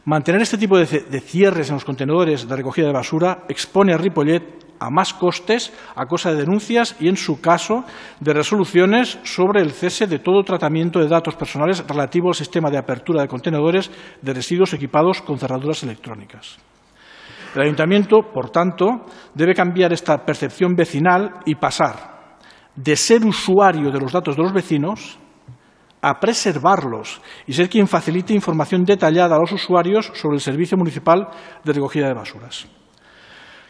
Mantener 0.05 0.41
este 0.41 0.57
tipo 0.57 0.75
de, 0.75 0.87
cierres 1.21 1.69
en 1.69 1.75
los 1.75 1.85
contenedores 1.85 2.47
de 2.47 2.55
recogida 2.55 2.87
de 2.87 2.93
basura 2.93 3.43
expone 3.47 3.93
a 3.93 3.97
Ripollet 3.97 4.41
a 4.79 4.89
más 4.89 5.13
costes 5.13 5.71
a 5.95 6.07
causa 6.07 6.31
de 6.31 6.41
denuncias 6.41 6.95
y, 6.99 7.09
en 7.09 7.15
su 7.15 7.41
caso, 7.41 7.85
de 8.21 8.33
resoluciones 8.33 9.19
sobre 9.21 9.61
el 9.61 9.69
cese 9.69 10.07
de 10.07 10.17
todo 10.17 10.43
tratamiento 10.43 10.97
de 10.97 11.07
datos 11.07 11.35
personales 11.35 11.85
relativo 11.87 12.29
al 12.29 12.35
sistema 12.35 12.71
de 12.71 12.79
apertura 12.79 13.21
de 13.21 13.27
contenedores 13.27 13.91
de 14.19 14.33
residuos 14.33 14.73
equipados 14.73 15.21
con 15.21 15.37
cerraduras 15.37 15.83
electrónicas. 15.83 16.57
El 17.55 17.61
Ayuntamiento, 17.61 18.31
por 18.33 18.49
tanto, 18.49 19.05
debe 19.33 19.53
cambiar 19.53 19.93
esta 19.93 20.25
percepción 20.25 20.73
vecinal 20.75 21.39
y 21.45 21.55
pasar 21.55 22.37
de 22.75 22.95
ser 22.95 23.23
usuario 23.25 23.91
de 23.91 23.99
los 23.99 24.11
datos 24.11 24.35
de 24.35 24.41
los 24.41 24.53
vecinos 24.53 25.19
a 26.01 26.19
preservarlos 26.19 27.21
y 27.45 27.53
ser 27.53 27.69
quien 27.69 27.87
facilite 27.87 28.33
información 28.33 28.83
detallada 28.83 29.35
a 29.35 29.39
los 29.39 29.51
usuarios 29.51 30.11
sobre 30.15 30.35
el 30.35 30.41
Servicio 30.41 30.77
Municipal 30.77 31.27
de 31.63 31.73
Recogida 31.73 32.07
de 32.07 32.13
Basuras. 32.13 32.67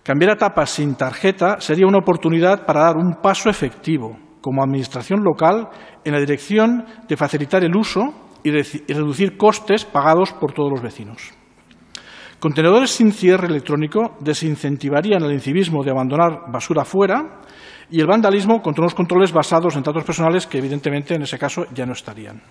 Cambiar 0.01 0.31
a 0.31 0.37
tapas 0.37 0.71
sin 0.71 0.95
tarjeta 0.95 1.59
sería 1.59 1.87
una 1.87 1.99
oportunidad 1.99 2.65
para 2.65 2.85
dar 2.85 2.97
un 2.97 3.21
paso 3.21 3.49
efectivo 3.49 4.17
como 4.41 4.63
Administración 4.63 5.23
local 5.23 5.69
en 6.03 6.13
la 6.13 6.19
dirección 6.19 6.85
de 7.07 7.17
facilitar 7.17 7.63
el 7.63 7.75
uso 7.75 8.01
y 8.43 8.51
reducir 8.51 9.37
costes 9.37 9.85
pagados 9.85 10.33
por 10.33 10.53
todos 10.53 10.71
los 10.71 10.81
vecinos. 10.81 11.42
Contenedores 12.43 12.91
sin 12.91 13.13
cierre 13.13 13.47
electrónico 13.47 14.17
desincentivarían 14.19 15.23
el 15.23 15.31
incivismo 15.31 15.81
de 15.81 15.91
abandonar 15.91 16.51
basura 16.51 16.83
fuera 16.83 17.39
y 17.89 18.01
el 18.01 18.05
vandalismo 18.05 18.61
contra 18.61 18.81
unos 18.81 18.93
controles 18.93 19.31
basados 19.31 19.77
en 19.77 19.81
datos 19.81 20.03
personales 20.03 20.45
que, 20.45 20.57
evidentemente, 20.57 21.15
en 21.15 21.21
ese 21.21 21.39
caso 21.39 21.65
ya 21.73 21.85
no 21.85 21.93
estarían. 21.93 22.41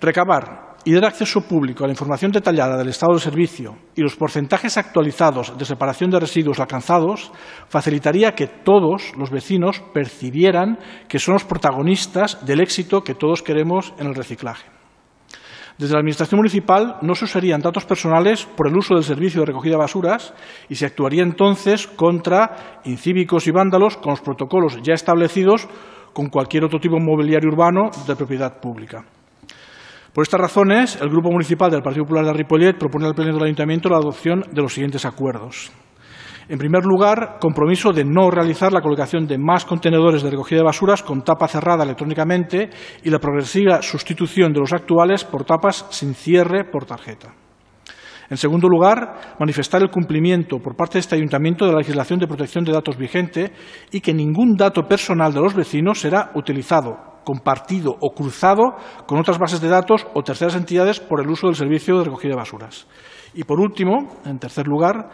Recabar 0.00 0.76
y 0.82 0.94
dar 0.94 1.04
acceso 1.04 1.42
público 1.42 1.84
a 1.84 1.88
la 1.88 1.92
información 1.92 2.32
detallada 2.32 2.78
del 2.78 2.88
estado 2.88 3.12
del 3.12 3.20
servicio 3.20 3.76
y 3.94 4.00
los 4.00 4.16
porcentajes 4.16 4.78
actualizados 4.78 5.52
de 5.58 5.66
separación 5.66 6.08
de 6.08 6.20
residuos 6.20 6.58
alcanzados 6.58 7.30
facilitaría 7.68 8.34
que 8.34 8.46
todos 8.46 9.12
los 9.18 9.30
vecinos 9.30 9.82
percibieran 9.92 10.78
que 11.06 11.18
son 11.18 11.34
los 11.34 11.44
protagonistas 11.44 12.46
del 12.46 12.62
éxito 12.62 13.04
que 13.04 13.14
todos 13.14 13.42
queremos 13.42 13.92
en 13.98 14.06
el 14.06 14.14
reciclaje. 14.14 14.77
Desde 15.78 15.94
la 15.94 16.00
Administración 16.00 16.38
municipal 16.38 16.96
no 17.02 17.14
se 17.14 17.24
usarían 17.24 17.60
datos 17.60 17.84
personales 17.84 18.44
por 18.44 18.66
el 18.66 18.76
uso 18.76 18.94
del 18.94 19.04
servicio 19.04 19.40
de 19.40 19.46
recogida 19.46 19.74
de 19.74 19.78
basuras 19.78 20.34
y 20.68 20.74
se 20.74 20.86
actuaría 20.86 21.22
entonces 21.22 21.86
contra 21.86 22.80
incívicos 22.84 23.46
y 23.46 23.52
vándalos 23.52 23.96
con 23.96 24.10
los 24.10 24.20
protocolos 24.20 24.80
ya 24.82 24.94
establecidos 24.94 25.68
con 26.12 26.30
cualquier 26.30 26.64
otro 26.64 26.80
tipo 26.80 26.96
de 26.96 27.04
mobiliario 27.04 27.48
urbano 27.48 27.90
de 28.08 28.16
propiedad 28.16 28.58
pública. 28.60 29.04
Por 30.12 30.22
estas 30.22 30.40
razones, 30.40 31.00
el 31.00 31.10
Grupo 31.10 31.30
Municipal 31.30 31.70
del 31.70 31.82
Partido 31.82 32.04
Popular 32.04 32.24
de 32.24 32.32
Ripollet 32.32 32.76
propone 32.76 33.06
al 33.06 33.14
Pleno 33.14 33.34
del 33.34 33.44
Ayuntamiento 33.44 33.88
la 33.88 33.98
adopción 33.98 34.46
de 34.50 34.62
los 34.62 34.74
siguientes 34.74 35.04
acuerdos. 35.04 35.70
En 36.48 36.56
primer 36.56 36.82
lugar, 36.82 37.36
compromiso 37.38 37.92
de 37.92 38.04
no 38.04 38.30
realizar 38.30 38.72
la 38.72 38.80
colocación 38.80 39.26
de 39.26 39.36
más 39.36 39.66
contenedores 39.66 40.22
de 40.22 40.30
recogida 40.30 40.60
de 40.60 40.64
basuras 40.64 41.02
con 41.02 41.22
tapa 41.22 41.46
cerrada 41.46 41.84
electrónicamente 41.84 42.70
y 43.04 43.10
la 43.10 43.18
progresiva 43.18 43.82
sustitución 43.82 44.54
de 44.54 44.60
los 44.60 44.72
actuales 44.72 45.24
por 45.24 45.44
tapas 45.44 45.84
sin 45.90 46.14
cierre 46.14 46.64
por 46.64 46.86
tarjeta. 46.86 47.34
En 48.30 48.38
segundo 48.38 48.66
lugar, 48.66 49.36
manifestar 49.38 49.82
el 49.82 49.90
cumplimiento 49.90 50.58
por 50.58 50.74
parte 50.74 50.94
de 50.94 51.00
este 51.00 51.16
ayuntamiento 51.16 51.66
de 51.66 51.72
la 51.72 51.78
legislación 51.78 52.18
de 52.18 52.26
protección 52.26 52.64
de 52.64 52.72
datos 52.72 52.96
vigente 52.96 53.52
y 53.90 54.00
que 54.00 54.14
ningún 54.14 54.56
dato 54.56 54.88
personal 54.88 55.34
de 55.34 55.40
los 55.42 55.54
vecinos 55.54 56.00
será 56.00 56.30
utilizado, 56.34 57.20
compartido 57.24 57.94
o 58.00 58.14
cruzado 58.14 58.74
con 59.06 59.18
otras 59.18 59.38
bases 59.38 59.60
de 59.60 59.68
datos 59.68 60.06
o 60.14 60.22
terceras 60.22 60.56
entidades 60.56 60.98
por 60.98 61.20
el 61.20 61.28
uso 61.28 61.46
del 61.46 61.56
servicio 61.56 61.98
de 61.98 62.04
recogida 62.04 62.30
de 62.30 62.36
basuras. 62.36 62.86
Y 63.34 63.44
por 63.44 63.60
último, 63.60 64.16
en 64.24 64.38
tercer 64.38 64.66
lugar, 64.66 65.10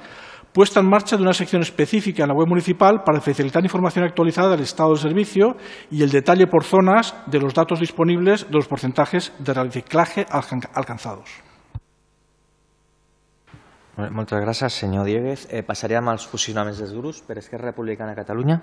puesta 0.55 0.78
en 0.78 0.86
marcha 0.86 1.16
de 1.16 1.22
una 1.22 1.34
sección 1.34 1.62
específica 1.62 2.22
en 2.22 2.28
la 2.28 2.34
web 2.34 2.46
municipal 2.46 3.02
para 3.02 3.20
facilitar 3.20 3.62
información 3.64 4.05
actualizada 4.05 4.50
del 4.50 4.61
estado 4.61 4.90
del 4.90 4.98
servicio 4.98 5.57
y 5.90 6.05
el 6.05 6.11
detalle 6.11 6.46
por 6.46 6.62
zonas 6.62 7.12
de 7.26 7.40
los 7.40 7.52
datos 7.52 7.80
disponibles 7.80 8.46
de 8.46 8.55
los 8.55 8.68
porcentajes 8.68 9.32
de 9.40 9.52
reciclaje 9.52 10.26
alcanzados. 10.30 11.28
Moltes 13.94 14.40
gràcies, 14.42 14.74
senyor 14.74 15.07
Dieguez. 15.07 15.46
Eh, 15.55 15.62
passaríem 15.62 16.09
als 16.11 16.24
fusionaments 16.26 16.80
dels 16.82 16.94
grups 16.98 17.20
per 17.22 17.38
Esquerra 17.38 17.70
Republicana 17.70 18.11
de 18.11 18.16
Catalunya. 18.18 18.57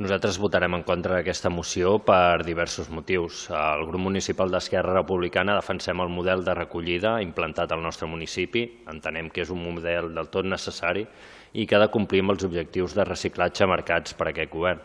Nosaltres 0.00 0.38
votarem 0.40 0.72
en 0.72 0.82
contra 0.88 1.18
d'aquesta 1.18 1.50
moció 1.52 1.98
per 2.00 2.46
diversos 2.46 2.88
motius. 2.88 3.42
El 3.52 3.82
grup 3.90 4.00
municipal 4.00 4.48
d'Esquerra 4.48 4.94
Republicana 4.96 5.58
defensem 5.58 6.00
el 6.00 6.08
model 6.08 6.40
de 6.46 6.54
recollida 6.56 7.18
implantat 7.20 7.74
al 7.76 7.82
nostre 7.84 8.08
municipi. 8.08 8.62
Entenem 8.88 9.28
que 9.28 9.44
és 9.44 9.52
un 9.52 9.60
model 9.60 10.08
del 10.16 10.30
tot 10.32 10.48
necessari 10.48 11.04
i 11.52 11.66
que 11.68 11.76
ha 11.76 11.82
de 11.82 11.90
complir 11.92 12.22
amb 12.24 12.32
els 12.32 12.46
objectius 12.48 12.96
de 12.96 13.04
reciclatge 13.04 13.68
marcats 13.68 14.16
per 14.16 14.30
aquest 14.30 14.50
govern. 14.54 14.80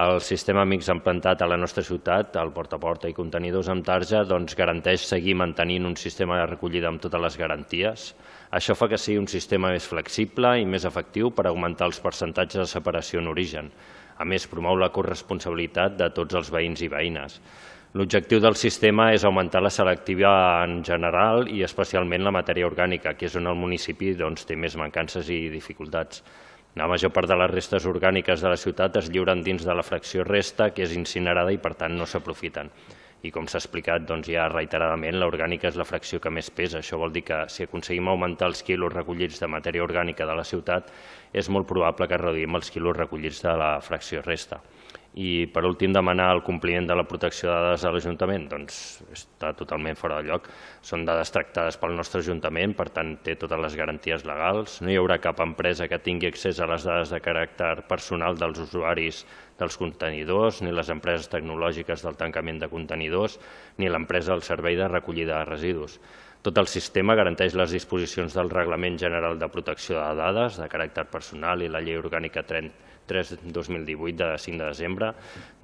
El 0.00 0.22
sistema 0.24 0.64
MIX 0.64 0.88
implantat 0.94 1.44
a 1.44 1.50
la 1.50 1.60
nostra 1.60 1.84
ciutat, 1.84 2.36
el 2.40 2.54
porta 2.56 2.76
a 2.76 2.80
porta 2.80 3.08
i 3.08 3.16
contenidors 3.16 3.68
amb 3.68 3.84
tarja, 3.84 4.24
doncs 4.24 4.56
garanteix 4.56 5.04
seguir 5.04 5.36
mantenint 5.36 5.84
un 5.88 5.96
sistema 5.96 6.40
de 6.40 6.48
recollida 6.54 6.88
amb 6.88 7.04
totes 7.04 7.20
les 7.20 7.38
garanties. 7.40 8.10
Això 8.54 8.76
fa 8.78 8.88
que 8.88 8.96
sigui 8.96 9.20
un 9.20 9.28
sistema 9.28 9.72
més 9.76 9.88
flexible 9.88 10.56
i 10.60 10.64
més 10.64 10.88
efectiu 10.88 11.32
per 11.36 11.48
augmentar 11.48 11.88
els 11.92 12.00
percentatges 12.00 12.64
de 12.64 12.70
separació 12.78 13.20
en 13.20 13.32
origen. 13.36 13.72
A 14.18 14.26
més, 14.26 14.48
promou 14.50 14.76
la 14.76 14.90
corresponsabilitat 14.94 15.96
de 15.98 16.10
tots 16.14 16.34
els 16.34 16.50
veïns 16.50 16.82
i 16.82 16.90
veïnes. 16.90 17.38
L'objectiu 17.96 18.40
del 18.44 18.56
sistema 18.58 19.12
és 19.16 19.24
augmentar 19.24 19.62
la 19.64 19.70
selectiva 19.72 20.30
en 20.64 20.82
general 20.84 21.46
i 21.48 21.62
especialment 21.64 22.26
la 22.26 22.34
matèria 22.34 22.66
orgànica, 22.68 23.14
que 23.16 23.30
és 23.30 23.36
on 23.40 23.48
el 23.48 23.56
municipi 23.56 24.12
doncs, 24.18 24.44
té 24.44 24.58
més 24.60 24.76
mancances 24.76 25.30
i 25.32 25.46
dificultats. 25.54 26.20
La 26.76 26.86
major 26.86 27.10
part 27.16 27.30
de 27.30 27.38
les 27.40 27.50
restes 27.50 27.86
orgàniques 27.88 28.44
de 28.44 28.52
la 28.52 28.58
ciutat 28.60 28.98
es 29.00 29.08
lliuren 29.08 29.40
dins 29.42 29.64
de 29.64 29.74
la 29.74 29.82
fracció 29.82 30.26
resta, 30.26 30.68
que 30.70 30.84
és 30.84 30.92
incinerada 30.94 31.54
i 31.54 31.58
per 31.62 31.72
tant 31.80 31.96
no 31.96 32.06
s'aprofiten. 32.06 32.68
I 33.26 33.32
com 33.34 33.48
s'ha 33.50 33.58
explicat 33.58 34.04
doncs, 34.06 34.28
ja 34.30 34.44
reiteradament, 34.52 35.16
l'orgànica 35.18 35.72
és 35.72 35.78
la 35.80 35.88
fracció 35.88 36.20
que 36.22 36.30
més 36.30 36.52
pesa. 36.54 36.78
Això 36.78 37.00
vol 37.00 37.10
dir 37.16 37.24
que 37.26 37.40
si 37.50 37.64
aconseguim 37.64 38.12
augmentar 38.12 38.52
els 38.52 38.62
quilos 38.62 38.92
recollits 38.92 39.40
de 39.42 39.48
matèria 39.50 39.82
orgànica 39.82 40.28
de 40.28 40.36
la 40.38 40.44
ciutat, 40.46 40.92
és 41.32 41.48
molt 41.52 41.68
probable 41.68 42.08
que 42.08 42.20
reduïm 42.20 42.58
els 42.58 42.70
quilos 42.72 42.96
recollits 42.96 43.42
de 43.44 43.54
la 43.58 43.76
fracció 43.84 44.22
resta. 44.24 44.60
I, 45.18 45.48
per 45.50 45.64
últim, 45.66 45.90
demanar 45.90 46.28
el 46.30 46.42
compliment 46.46 46.86
de 46.86 46.94
la 46.94 47.02
protecció 47.08 47.48
de 47.48 47.56
dades 47.56 47.84
a 47.88 47.90
l'Ajuntament. 47.90 48.44
Doncs 48.52 48.76
està 49.10 49.50
totalment 49.56 49.96
fora 49.98 50.20
de 50.20 50.28
lloc. 50.28 50.46
Són 50.84 51.02
dades 51.08 51.32
tractades 51.34 51.78
pel 51.80 51.96
nostre 51.98 52.20
Ajuntament, 52.22 52.76
per 52.78 52.86
tant, 52.94 53.16
té 53.24 53.34
totes 53.40 53.58
les 53.64 53.74
garanties 53.80 54.22
legals. 54.28 54.76
No 54.84 54.92
hi 54.92 54.98
haurà 55.00 55.18
cap 55.24 55.40
empresa 55.42 55.88
que 55.90 55.98
tingui 56.04 56.30
accés 56.30 56.60
a 56.60 56.68
les 56.70 56.86
dades 56.86 57.10
de 57.10 57.22
caràcter 57.24 57.72
personal 57.90 58.38
dels 58.38 58.62
usuaris 58.62 59.24
dels 59.58 59.80
contenidors, 59.80 60.62
ni 60.62 60.70
les 60.70 60.92
empreses 60.94 61.26
tecnològiques 61.32 62.04
del 62.06 62.20
tancament 62.20 62.62
de 62.62 62.70
contenidors, 62.70 63.40
ni 63.78 63.90
l'empresa 63.90 64.36
del 64.36 64.46
servei 64.46 64.78
de 64.78 64.86
recollida 64.92 65.40
de 65.40 65.50
residus. 65.50 65.98
Tot 66.42 66.58
el 66.60 66.68
sistema 66.70 67.16
garanteix 67.18 67.56
les 67.58 67.72
disposicions 67.74 68.34
del 68.36 68.50
Reglament 68.52 68.98
General 69.00 69.38
de 69.38 69.48
Protecció 69.50 69.98
de 69.98 70.14
Dades 70.20 70.60
de 70.60 70.68
caràcter 70.70 71.08
personal 71.10 71.64
i 71.64 71.70
la 71.72 71.80
Llei 71.82 71.98
Orgànica 71.98 72.44
3-2018 72.46 74.14
de 74.20 74.38
5 74.38 74.60
de 74.60 74.68
desembre 74.68 75.10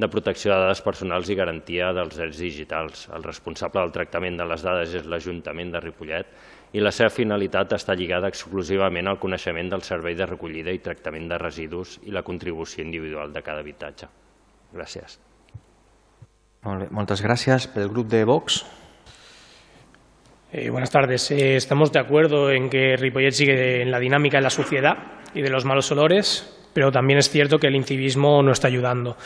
de 0.01 0.09
protecció 0.11 0.51
de 0.51 0.59
dades 0.64 0.83
personals 0.83 1.31
i 1.31 1.39
garantia 1.39 1.93
dels 1.95 2.16
drets 2.18 2.41
digitals. 2.43 3.07
El 3.14 3.22
responsable 3.22 3.85
del 3.85 3.95
tractament 3.95 4.41
de 4.41 4.49
les 4.51 4.66
dades 4.66 4.99
és 4.99 5.07
l'Ajuntament 5.07 5.70
de 5.77 5.83
Ripollet 5.85 6.35
i 6.75 6.83
la 6.83 6.91
seva 6.91 7.12
finalitat 7.12 7.77
està 7.79 7.95
lligada 7.95 8.33
exclusivament 8.33 9.07
al 9.07 9.20
coneixement 9.22 9.70
del 9.70 9.87
servei 9.87 10.18
de 10.18 10.27
recollida 10.27 10.75
i 10.75 10.83
tractament 10.83 11.31
de 11.31 11.39
residus 11.39 12.01
i 12.03 12.11
la 12.11 12.27
contribució 12.27 12.83
individual 12.83 13.31
de 13.33 13.47
cada 13.47 13.62
habitatge. 13.62 14.11
Gràcies. 14.75 15.20
Molt 16.64 16.83
bé, 16.83 16.89
moltes 16.91 17.22
gràcies. 17.22 17.68
Pel 17.70 17.93
grup 17.93 18.11
de 18.11 18.25
Vox. 18.27 18.64
Eh, 20.57 20.71
buenas 20.71 20.93
tardes. 20.93 21.33
Eh, 21.33 21.57
estamos 21.57 21.91
de 21.91 21.99
acuerdo 21.99 22.49
en 22.53 22.71
que 22.71 22.95
Ripollet 22.97 23.33
sigue 23.33 23.83
en 23.83 23.91
la 23.91 23.99
dinámica 23.99 24.37
de 24.37 24.45
la 24.45 24.51
suciedad 24.51 24.95
y 25.35 25.43
de 25.43 25.51
los 25.51 25.65
malos 25.65 25.91
olores, 25.91 26.57
pero 26.73 26.93
también 26.93 27.19
es 27.19 27.29
cierto 27.29 27.59
que 27.59 27.67
el 27.67 27.75
incivismo 27.75 28.41
no 28.41 28.53
está 28.53 28.69
ayudando. 28.69 29.17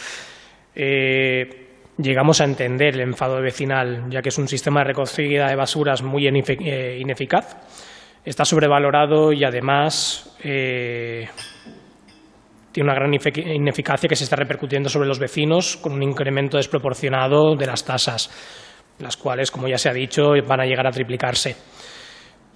Eh, 0.74 1.66
llegamos 1.98 2.40
a 2.40 2.44
entender 2.44 2.94
el 2.94 3.02
enfado 3.02 3.42
vecinal, 3.42 4.06
ya 4.08 4.22
que 4.22 4.30
es 4.30 4.38
un 4.38 4.48
sistema 4.48 4.80
de 4.80 4.86
recogida 4.86 5.48
de 5.48 5.54
basuras 5.54 6.02
muy 6.02 6.26
ineficaz, 6.26 7.58
está 8.24 8.46
sobrevalorado 8.46 9.30
y 9.30 9.44
además 9.44 10.34
tiene 10.40 11.28
una 12.78 12.94
gran 12.94 13.12
ineficacia 13.12 14.08
que 14.08 14.16
se 14.16 14.24
está 14.24 14.36
repercutiendo 14.36 14.88
sobre 14.88 15.08
los 15.08 15.18
vecinos 15.18 15.76
con 15.76 15.92
un 15.92 16.02
incremento 16.02 16.56
desproporcionado 16.56 17.54
de 17.54 17.66
las 17.66 17.84
tasas 17.84 18.30
las 18.98 19.16
cuales, 19.16 19.50
como 19.50 19.68
ya 19.68 19.78
se 19.78 19.88
ha 19.88 19.92
dicho, 19.92 20.32
van 20.46 20.60
a 20.60 20.66
llegar 20.66 20.86
a 20.86 20.90
triplicarse. 20.90 21.56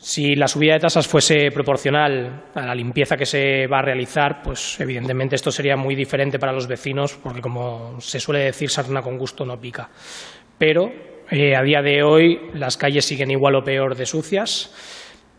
Si 0.02 0.34
la 0.34 0.48
subida 0.48 0.74
de 0.74 0.80
tasas 0.80 1.06
fuese 1.06 1.52
proporcional 1.52 2.46
a 2.56 2.66
la 2.66 2.74
limpieza 2.74 3.16
que 3.16 3.24
se 3.24 3.68
va 3.68 3.78
a 3.78 3.82
realizar, 3.82 4.42
pues 4.42 4.80
evidentemente 4.80 5.36
esto 5.36 5.52
sería 5.52 5.76
muy 5.76 5.94
diferente 5.94 6.40
para 6.40 6.52
los 6.52 6.66
vecinos, 6.66 7.16
porque 7.22 7.40
como 7.40 8.00
se 8.00 8.18
suele 8.18 8.40
decir, 8.40 8.68
sarna 8.68 9.00
con 9.00 9.16
gusto 9.16 9.44
no 9.44 9.60
pica. 9.60 9.88
Pero 10.58 10.90
eh, 11.30 11.54
a 11.54 11.62
día 11.62 11.82
de 11.82 12.02
hoy 12.02 12.50
las 12.54 12.76
calles 12.76 13.04
siguen 13.04 13.30
igual 13.30 13.54
o 13.54 13.62
peor 13.62 13.94
de 13.94 14.04
sucias 14.04 14.74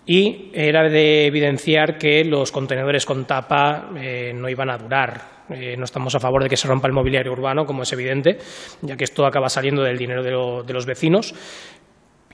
y 0.06 0.50
era 0.54 0.88
de 0.88 1.26
evidenciar 1.28 1.98
que 1.98 2.24
los 2.24 2.52
contenedores 2.52 3.06
con 3.06 3.26
tapa 3.26 3.90
eh, 3.98 4.32
no 4.34 4.48
iban 4.48 4.70
a 4.70 4.78
durar. 4.78 5.33
Eh, 5.50 5.76
no 5.78 5.84
estamos 5.84 6.16
a 6.16 6.20
favor 6.20 6.44
de 6.44 6.50
que 6.50 6.58
se 6.58 6.68
rompa 6.68 6.88
el 6.88 6.94
mobiliario 6.94 7.32
urbano, 7.32 7.66
como 7.66 7.84
es 7.84 7.94
evidente, 7.94 8.38
ya 8.82 8.96
que 8.96 9.04
esto 9.04 9.26
acaba 9.26 9.50
saliendo 9.50 9.84
del 9.84 9.98
dinero 9.98 10.24
de, 10.24 10.32
lo, 10.32 10.64
de 10.64 10.74
los 10.74 10.86
vecinos. 10.86 11.34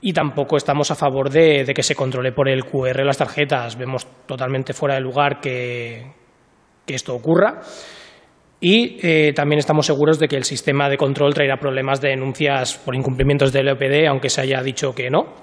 Y 0.02 0.12
tampoco 0.12 0.56
estamos 0.56 0.90
a 0.90 0.94
favor 0.94 1.28
de, 1.28 1.64
que 1.74 1.82
se 1.82 1.94
controle 1.94 2.32
por 2.32 2.48
el 2.48 2.64
QR 2.64 3.04
las 3.04 3.18
tarjetas. 3.18 3.76
Vemos 3.76 4.06
totalmente 4.26 4.72
fuera 4.72 4.94
de 4.94 5.00
lugar 5.00 5.40
que, 5.40 6.18
esto 6.86 7.14
ocurra. 7.14 7.60
Y 8.60 8.98
eh, 9.02 9.32
también 9.32 9.58
estamos 9.58 9.86
seguros 9.86 10.18
de 10.18 10.26
que 10.26 10.36
el 10.36 10.44
sistema 10.44 10.88
de 10.88 10.96
control 10.96 11.34
traerá 11.34 11.56
problemas 11.56 12.00
de 12.00 12.08
denuncias 12.08 12.78
por 12.78 12.96
incumplimientos 12.96 13.52
del 13.52 13.68
EOPD, 13.68 14.08
aunque 14.08 14.28
se 14.28 14.40
haya 14.40 14.62
dicho 14.62 14.92
que 14.94 15.08
no. 15.08 15.34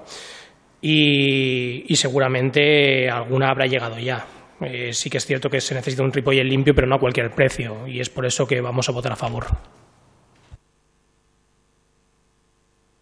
Y 0.80 1.94
seguramente 1.96 3.08
alguna 3.08 3.50
habrá 3.50 3.66
llegado 3.66 3.98
ya. 3.98 4.24
Eh, 4.60 4.92
sí 4.92 5.08
que 5.08 5.18
es 5.18 5.26
cierto 5.26 5.48
que 5.48 5.60
se 5.60 5.74
necesita 5.74 6.02
un 6.02 6.12
Ripollet 6.12 6.44
limpio, 6.44 6.74
pero 6.74 6.86
no 6.86 6.96
a 6.96 7.00
cualquier 7.00 7.30
precio, 7.30 7.86
y 7.86 8.00
es 8.00 8.10
por 8.10 8.26
eso 8.26 8.46
que 8.46 8.60
vamos 8.60 8.88
a 8.88 8.92
votar 8.92 9.12
a 9.12 9.16
favor. 9.16 9.46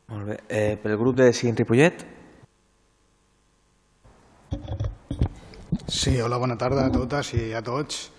Molt 0.09 0.27
bé. 0.29 0.37
Eh, 0.49 0.77
pel 0.83 0.97
grup 0.97 1.17
de 1.17 1.33
Cint 1.33 1.59
Ripollet. 1.59 2.05
Sí, 5.89 6.21
hola, 6.21 6.37
bona 6.37 6.59
tarda 6.59 6.87
a 6.87 6.93
totes 6.93 7.33
i 7.35 7.53
a 7.55 7.63
tots. 7.63 8.13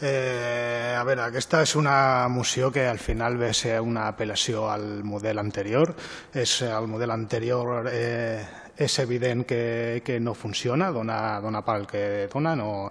Eh, 0.00 0.92
a 0.92 1.02
veure, 1.08 1.22
aquesta 1.24 1.62
és 1.64 1.72
una 1.78 2.28
moció 2.28 2.68
que 2.70 2.84
al 2.86 2.98
final 3.00 3.38
ve 3.40 3.48
a 3.50 3.56
ser 3.56 3.80
una 3.80 4.10
apel·lació 4.10 4.66
al 4.68 5.02
model 5.04 5.40
anterior. 5.40 5.94
És 6.34 6.60
el 6.66 6.86
model 6.86 7.14
anterior 7.14 7.88
eh, 7.90 8.44
és 8.76 8.98
evident 8.98 9.44
que, 9.48 10.02
que 10.04 10.18
no 10.20 10.34
funciona, 10.34 10.90
dona, 10.92 11.40
dona 11.40 11.62
pel 11.64 11.86
que 11.88 12.02
dona, 12.32 12.54
no, 12.56 12.90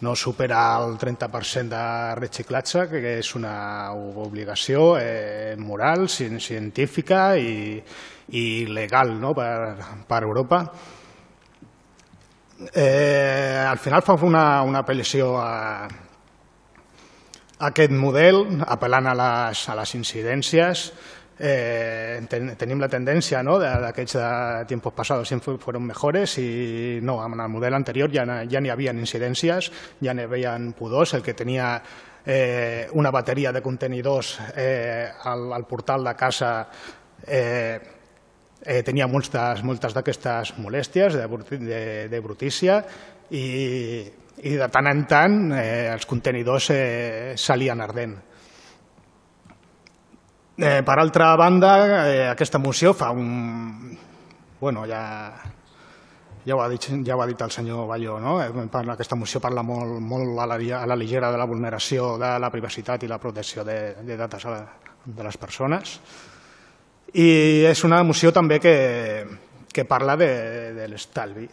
no 0.00 0.14
supera 0.14 0.76
el 0.82 0.98
30% 0.98 1.72
de 1.72 2.14
reciclatge, 2.20 2.84
que 2.92 3.16
és 3.18 3.32
una 3.34 3.92
obligació 3.96 4.98
eh, 5.00 5.56
moral, 5.58 6.08
científica 6.08 7.36
i, 7.40 7.80
i 8.36 8.44
legal 8.68 9.16
no? 9.20 9.32
per, 9.34 10.04
per 10.06 10.22
Europa. 10.22 10.62
Eh, 12.74 13.64
al 13.64 13.78
final 13.78 14.02
fa 14.02 14.18
una, 14.26 14.62
una 14.66 14.82
apel·lació 14.84 15.34
a, 15.40 15.88
a 17.58 17.70
aquest 17.72 17.94
model, 17.94 18.44
apel·lant 18.66 19.08
a 19.10 19.14
les, 19.18 19.68
a 19.70 19.78
les 19.78 19.94
incidències, 19.98 20.90
eh, 21.38 22.20
ten, 22.28 22.52
tenim 22.58 22.80
la 22.82 22.90
tendència 22.90 23.42
no, 23.46 23.58
d'aquests 23.58 24.66
tiempos 24.68 24.92
passados 24.92 25.28
sempre 25.28 25.56
fueron 25.58 25.86
mejores 25.86 26.38
i 26.42 26.98
no, 27.02 27.20
en 27.24 27.38
el 27.40 27.48
model 27.48 27.78
anterior 27.78 28.10
ja, 28.12 28.26
ja 28.48 28.60
n'hi 28.60 28.72
havia 28.74 28.94
incidències, 28.94 29.70
ja 30.02 30.14
n'hi 30.14 30.26
havia 30.26 30.56
pudors, 30.76 31.14
el 31.14 31.22
que 31.22 31.34
tenia 31.38 31.76
eh, 32.26 32.88
una 32.92 33.10
bateria 33.10 33.52
de 33.52 33.62
contenidors 33.62 34.38
eh, 34.56 35.08
al, 35.24 35.52
al 35.52 35.66
portal 35.66 36.04
de 36.04 36.14
casa 36.14 36.68
eh, 37.26 37.80
eh, 38.62 38.82
tenia 38.82 39.06
moltes, 39.08 39.62
moltes 39.64 39.94
d'aquestes 39.94 40.56
molèsties 40.58 41.16
de, 41.16 41.26
de, 41.62 41.82
de 42.10 42.20
brutícia 42.20 42.82
i, 43.30 44.04
i 44.44 44.54
de 44.58 44.68
tant 44.72 44.90
en 44.90 45.04
tant 45.08 45.38
eh, 45.56 45.88
els 45.92 46.06
contenidors 46.06 46.70
eh, 46.74 47.34
salien 47.36 47.80
ardent. 47.80 48.16
Eh, 50.60 50.82
per 50.82 50.98
altra 50.98 51.36
banda, 51.36 52.10
eh, 52.10 52.26
aquesta 52.26 52.58
moció 52.58 52.92
fa 52.92 53.12
un... 53.12 53.96
Bueno, 54.58 54.84
ja, 54.90 55.32
ja, 56.44 56.56
ho 56.56 56.60
ha 56.60 56.68
dit, 56.68 56.88
ja 57.06 57.14
ho 57.14 57.22
ha 57.22 57.26
dit 57.30 57.40
el 57.40 57.52
senyor 57.54 57.86
Balló, 57.86 58.16
no? 58.18 58.40
Eh, 58.42 58.50
aquesta 58.90 59.14
moció 59.14 59.38
parla 59.38 59.62
molt, 59.62 60.00
molt 60.02 60.34
a, 60.42 60.48
la, 60.50 60.56
a 60.80 60.86
la 60.90 60.96
ligera 60.98 61.30
de 61.30 61.38
la 61.38 61.46
vulneració 61.46 62.16
de 62.18 62.32
la 62.42 62.50
privacitat 62.50 63.04
i 63.06 63.10
la 63.10 63.20
protecció 63.22 63.62
de, 63.62 64.02
de 64.02 64.16
dates 64.18 64.48
la, 64.50 64.64
de 65.04 65.28
les 65.28 65.38
persones. 65.38 66.00
I 67.14 67.28
és 67.70 67.84
una 67.86 68.02
moció 68.02 68.32
també 68.34 68.58
que, 68.58 68.74
que 69.70 69.84
parla 69.86 70.16
de, 70.18 70.32
de 70.74 70.88
l'estalvi. 70.90 71.46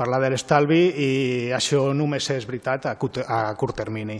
Parla 0.00 0.22
de 0.24 0.32
l'estalvi 0.32 0.80
i 0.88 1.10
això 1.52 1.84
només 1.92 2.30
és 2.32 2.48
veritat 2.48 2.88
a, 2.88 2.96
a 2.96 3.42
curt 3.60 3.76
termini 3.76 4.16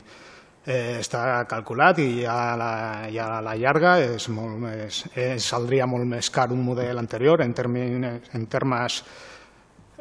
eh, 0.66 0.98
està 1.00 1.42
calculat 1.50 1.98
i 2.02 2.24
a 2.28 2.54
la, 2.58 2.72
i 3.10 3.18
a 3.18 3.40
la 3.42 3.54
llarga 3.58 3.96
és 4.02 4.28
molt 4.32 4.58
més, 4.62 5.02
eh, 5.14 5.36
saldria 5.42 5.86
molt 5.90 6.06
més 6.08 6.30
car 6.30 6.50
un 6.54 6.62
model 6.64 6.98
anterior 6.98 7.42
en, 7.42 7.54
termes, 7.54 8.30
en, 8.32 8.46
termes, 8.46 9.02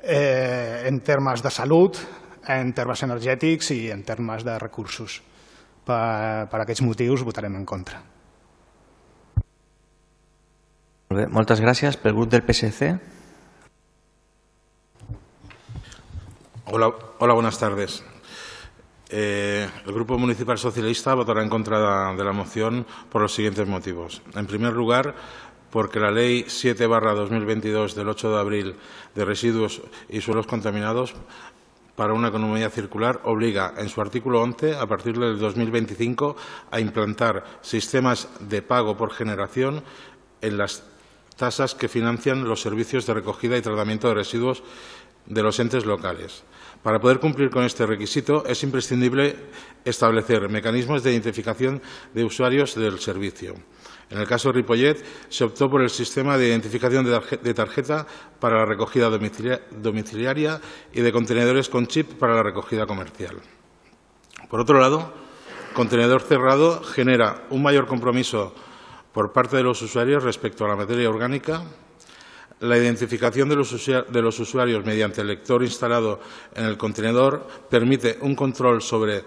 eh, 0.03 0.84
en 0.88 1.01
termes 1.01 1.41
de 1.41 1.51
salut, 1.51 1.97
en 2.47 2.74
termes 2.74 3.03
energètics 3.03 3.72
i 3.74 3.82
en 3.93 4.03
termes 4.03 4.45
de 4.45 4.57
recursos. 4.59 5.22
Per, 5.82 6.47
per 6.51 6.59
aquests 6.62 6.84
motius 6.86 7.24
votarem 7.26 7.55
en 7.57 7.66
contra. 7.66 8.03
Molt 11.09 11.18
bé, 11.18 11.26
moltes 11.28 11.59
gràcies. 11.59 11.97
Pel 11.99 12.14
grup 12.16 12.30
del 12.32 12.45
PSC. 12.45 12.93
Hola, 16.72 16.88
hola 17.20 17.34
buenas 17.36 17.57
tardes. 17.59 17.99
Eh, 19.14 19.68
el 19.86 19.93
Grupo 19.93 20.18
Municipal 20.18 20.57
Socialista 20.57 21.14
votará 21.14 21.43
en 21.43 21.49
contra 21.49 22.14
de 22.16 22.24
la 22.24 22.32
moción 22.32 22.86
por 23.09 23.22
los 23.22 23.34
siguientes 23.34 23.68
motivos. 23.68 24.22
En 24.36 24.47
primer 24.47 24.72
lugar, 24.72 25.14
porque 25.70 25.99
la 25.99 26.12
Ley 26.12 26.45
7 26.47 26.88
2022 26.88 27.93
del 27.93 28.07
8 28.07 28.32
de 28.32 28.39
abril 28.39 28.76
de 29.14 29.26
residuos 29.26 29.82
y 30.07 30.22
suelos 30.22 30.47
contaminados 30.47 31.14
para 31.97 32.14
una 32.14 32.30
economía 32.30 32.70
circular 32.70 33.20
obliga 33.26 33.74
en 33.78 33.89
su 33.89 33.99
artículo 33.99 34.41
11, 34.41 34.78
a 34.78 34.88
partir 34.88 35.20
del 35.20 35.38
2025, 35.38 36.38
a 36.72 36.80
implantar 36.80 37.43
sistemas 37.62 38.30
de 38.39 38.62
pago 38.62 38.95
por 38.95 39.12
generación 39.12 39.84
en 40.39 40.57
las 40.57 40.84
tasas 41.36 41.76
que 41.76 41.89
financian 41.89 42.47
los 42.47 42.62
servicios 42.62 43.05
de 43.05 43.14
recogida 43.14 43.57
y 43.57 43.62
tratamiento 43.62 44.07
de 44.07 44.14
residuos 44.14 44.64
de 45.26 45.43
los 45.43 45.59
entes 45.59 45.86
locales. 45.86 46.43
Para 46.84 46.99
poder 46.99 47.19
cumplir 47.19 47.51
con 47.51 47.63
este 47.63 47.86
requisito 47.86 48.43
es 48.45 48.63
imprescindible 48.63 49.36
establecer 49.86 50.49
mecanismos 50.49 51.03
de 51.03 51.11
identificación 51.11 51.82
de 52.13 52.23
usuarios 52.23 52.73
del 52.73 52.99
servicio. 52.99 53.53
En 54.09 54.17
el 54.17 54.27
caso 54.27 54.49
de 54.49 54.55
Ripollet 54.55 55.03
se 55.29 55.43
optó 55.43 55.69
por 55.69 55.82
el 55.82 55.89
sistema 55.91 56.38
de 56.38 56.47
identificación 56.47 57.05
de 57.05 57.53
tarjeta 57.53 58.07
para 58.39 58.57
la 58.57 58.65
recogida 58.65 59.09
domiciliaria 59.09 60.59
y 60.91 61.01
de 61.01 61.11
contenedores 61.11 61.69
con 61.69 61.86
chip 61.86 62.13
para 62.13 62.36
la 62.36 62.43
recogida 62.43 62.88
comercial. 62.88 63.38
Por 64.49 64.59
otro 64.59 64.79
lado, 64.79 65.13
contenedor 65.73 66.21
cerrado 66.21 66.84
genera 66.84 67.45
un 67.51 67.61
mayor 67.61 67.86
compromiso 67.86 68.55
por 69.13 69.32
parte 69.32 69.55
de 69.55 69.63
los 69.63 69.82
usuarios 69.82 70.23
respecto 70.23 70.65
a 70.65 70.69
la 70.69 70.75
materia 70.75 71.09
orgánica 71.09 71.63
La 72.62 72.78
identificación 72.78 73.49
de 73.49 73.55
los, 73.55 74.39
usuarios 74.39 74.86
mediante 74.86 75.22
el 75.22 75.28
lector 75.28 75.64
instalado 75.64 76.20
en 76.53 76.66
el 76.66 76.78
contenedor 76.78 77.47
permite 77.68 78.20
un 78.22 78.36
control 78.36 78.84
sobre 78.84 79.24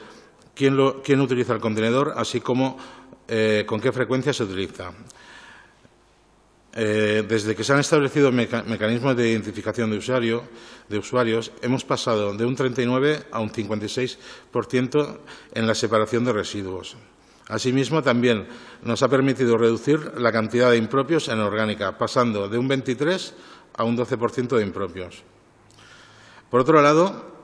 quién, 0.55 0.79
utiliza 0.79 1.53
el 1.53 1.61
contenedor, 1.61 2.15
así 2.17 2.41
como 2.41 2.79
eh, 3.27 3.65
con 3.67 3.81
qué 3.81 3.91
frecuencia 3.91 4.33
se 4.33 4.45
utiliza. 4.45 4.93
Eh, 6.77 7.25
desde 7.29 7.57
que 7.57 7.65
se 7.65 7.73
han 7.73 7.81
establecido 7.81 8.31
meca 8.31 8.63
mecanismos 8.63 9.17
de 9.17 9.31
identificación 9.31 9.91
de, 9.91 10.41
de 10.89 10.99
usuarios, 10.99 11.51
hemos 11.61 11.85
pasado 11.85 12.35
de 12.35 12.45
un 12.45 12.55
39 12.55 13.25
a 13.33 13.41
un 13.41 13.51
56% 13.51 15.19
en 15.55 15.67
la 15.67 15.75
separación 15.75 16.25
de 16.25 16.33
residuos. 16.33 16.97
Asimismo, 17.49 18.03
también 18.03 18.49
nos 18.83 19.03
ha 19.03 19.09
permitido 19.09 19.59
reducir 19.59 20.19
la 20.19 20.33
cantidad 20.33 20.71
de 20.71 20.79
impropios 20.79 21.29
en 21.29 21.41
orgánica, 21.41 21.99
pasando 21.99 22.49
de 22.49 22.57
un 22.57 22.69
23 22.69 23.35
a 23.77 23.85
un 23.85 23.97
12% 23.97 24.57
de 24.57 24.63
impropios. 24.63 25.23
Por 26.49 26.61
otro 26.61 26.81
lado, 26.81 27.35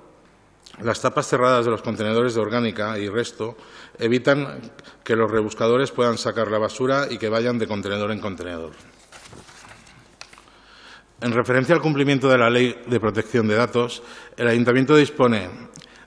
las 0.80 1.00
tapas 1.00 1.26
cerradas 1.26 1.64
de 1.64 1.70
los 1.70 1.82
contenedores 1.82 2.34
de 2.34 2.40
orgánica 2.40 2.98
y 2.98 3.08
resto 3.08 3.56
evitan 3.98 4.72
que 5.04 5.16
los 5.16 5.30
rebuscadores 5.30 5.90
puedan 5.90 6.16
sacar 6.16 6.50
la 6.50 6.58
basura 6.58 7.06
y 7.10 7.18
que 7.18 7.28
vayan 7.28 7.58
de 7.58 7.66
contenedor 7.66 8.12
en 8.12 8.20
contenedor. 8.20 8.72
En 11.20 11.32
referencia 11.32 11.74
al 11.74 11.82
cumplimiento 11.82 12.28
de 12.28 12.38
la 12.38 12.48
Ley 12.48 12.80
de 12.86 13.00
Protección 13.00 13.46
de 13.46 13.56
Datos, 13.56 14.02
el 14.38 14.48
Ayuntamiento 14.48 14.96
dispone 14.96 15.50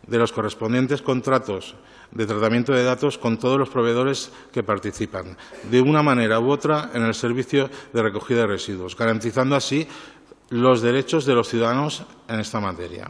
de 0.08 0.18
los 0.18 0.32
correspondientes 0.32 1.04
contratos 1.04 1.76
de 2.14 2.26
tratamiento 2.26 2.74
de 2.74 2.84
datos 2.84 3.18
con 3.18 3.38
todos 3.38 3.57
los 3.57 3.70
proveedores 3.70 4.32
que 4.51 4.64
participan, 4.64 5.38
de 5.70 5.82
una 5.82 6.03
manera 6.03 6.39
u 6.39 6.51
otra, 6.51 6.91
en 6.93 7.03
el 7.03 7.14
servicio 7.14 7.70
de 7.91 8.03
recogida 8.03 8.41
de 8.41 8.47
residuos, 8.47 8.95
garantizando 8.95 9.55
así 9.55 9.88
los 10.49 10.82
derechos 10.82 11.26
de 11.26 11.34
los 11.34 11.47
ciudadanos 11.47 12.05
en 12.28 12.39
esta 12.39 12.59
materia. 12.59 13.09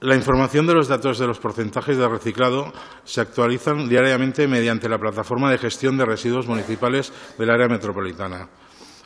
La 0.00 0.14
información 0.14 0.66
de 0.66 0.74
los 0.74 0.88
datos 0.88 1.18
de 1.18 1.26
los 1.26 1.38
porcentajes 1.38 1.96
de 1.96 2.06
reciclado 2.06 2.72
se 3.04 3.22
actualizan 3.22 3.88
diariamente 3.88 4.46
mediante 4.46 4.88
la 4.88 4.98
plataforma 4.98 5.50
de 5.50 5.58
gestión 5.58 5.96
de 5.96 6.04
residuos 6.04 6.46
municipales 6.46 7.10
del 7.38 7.50
área 7.50 7.68
metropolitana, 7.68 8.50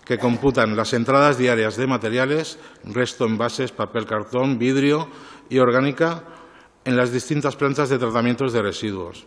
que 0.04 0.18
computan 0.18 0.76
las 0.76 0.92
entradas 0.94 1.38
diarias 1.38 1.76
de 1.76 1.86
materiales, 1.86 2.58
resto, 2.84 3.26
envases, 3.26 3.70
papel, 3.70 4.06
cartón, 4.06 4.58
vidrio 4.58 5.08
y 5.48 5.58
orgánica 5.60 6.24
en 6.84 6.96
las 6.96 7.12
distintas 7.12 7.56
plantas 7.56 7.88
de 7.88 7.98
tratamientos 7.98 8.52
de 8.52 8.62
residuos. 8.62 9.26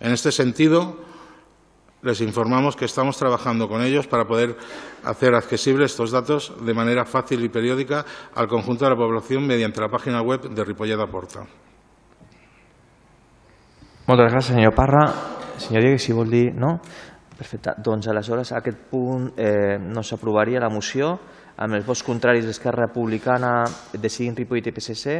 En 0.00 0.12
este 0.12 0.32
sentido, 0.32 0.96
les 2.02 2.20
informamos 2.20 2.76
que 2.76 2.86
estamos 2.86 3.16
trabajando 3.18 3.68
con 3.68 3.82
ellos 3.82 4.06
para 4.06 4.24
poder 4.24 4.56
hacer 5.04 5.34
accesibles 5.34 5.92
estos 5.92 6.10
datos 6.10 6.54
de 6.64 6.74
manera 6.74 7.04
fácil 7.04 7.44
y 7.44 7.48
periódica 7.48 8.04
al 8.34 8.48
conjunto 8.48 8.84
de 8.84 8.90
la 8.92 8.96
población 8.96 9.46
mediante 9.46 9.80
la 9.80 9.88
página 9.88 10.22
web 10.22 10.48
de 10.48 10.64
Ripollet 10.64 10.98
Aporta. 10.98 11.44
Moltes 14.10 14.32
gràcies, 14.32 14.56
senyor 14.56 14.74
Parra. 14.74 15.04
Senyor 15.60 15.84
Diego, 15.84 15.98
si 16.02 16.12
vol. 16.12 16.32
No? 16.58 16.80
Perfecte. 17.38 17.76
Doncs 17.78 18.08
aleshores 18.10 18.50
aquest 18.56 18.80
punt 18.90 19.28
eh, 19.38 19.78
no 19.78 20.02
s'aprovaria 20.02 20.58
la 20.58 20.70
moció 20.72 21.12
amb 21.60 21.76
els 21.76 21.86
vots 21.86 22.02
contraris 22.02 22.48
d'Esquerra 22.48 22.88
Republicana, 22.88 23.62
de 23.92 24.08
Ripollet 24.34 24.66
i 24.66 24.72
PSC 24.72 25.14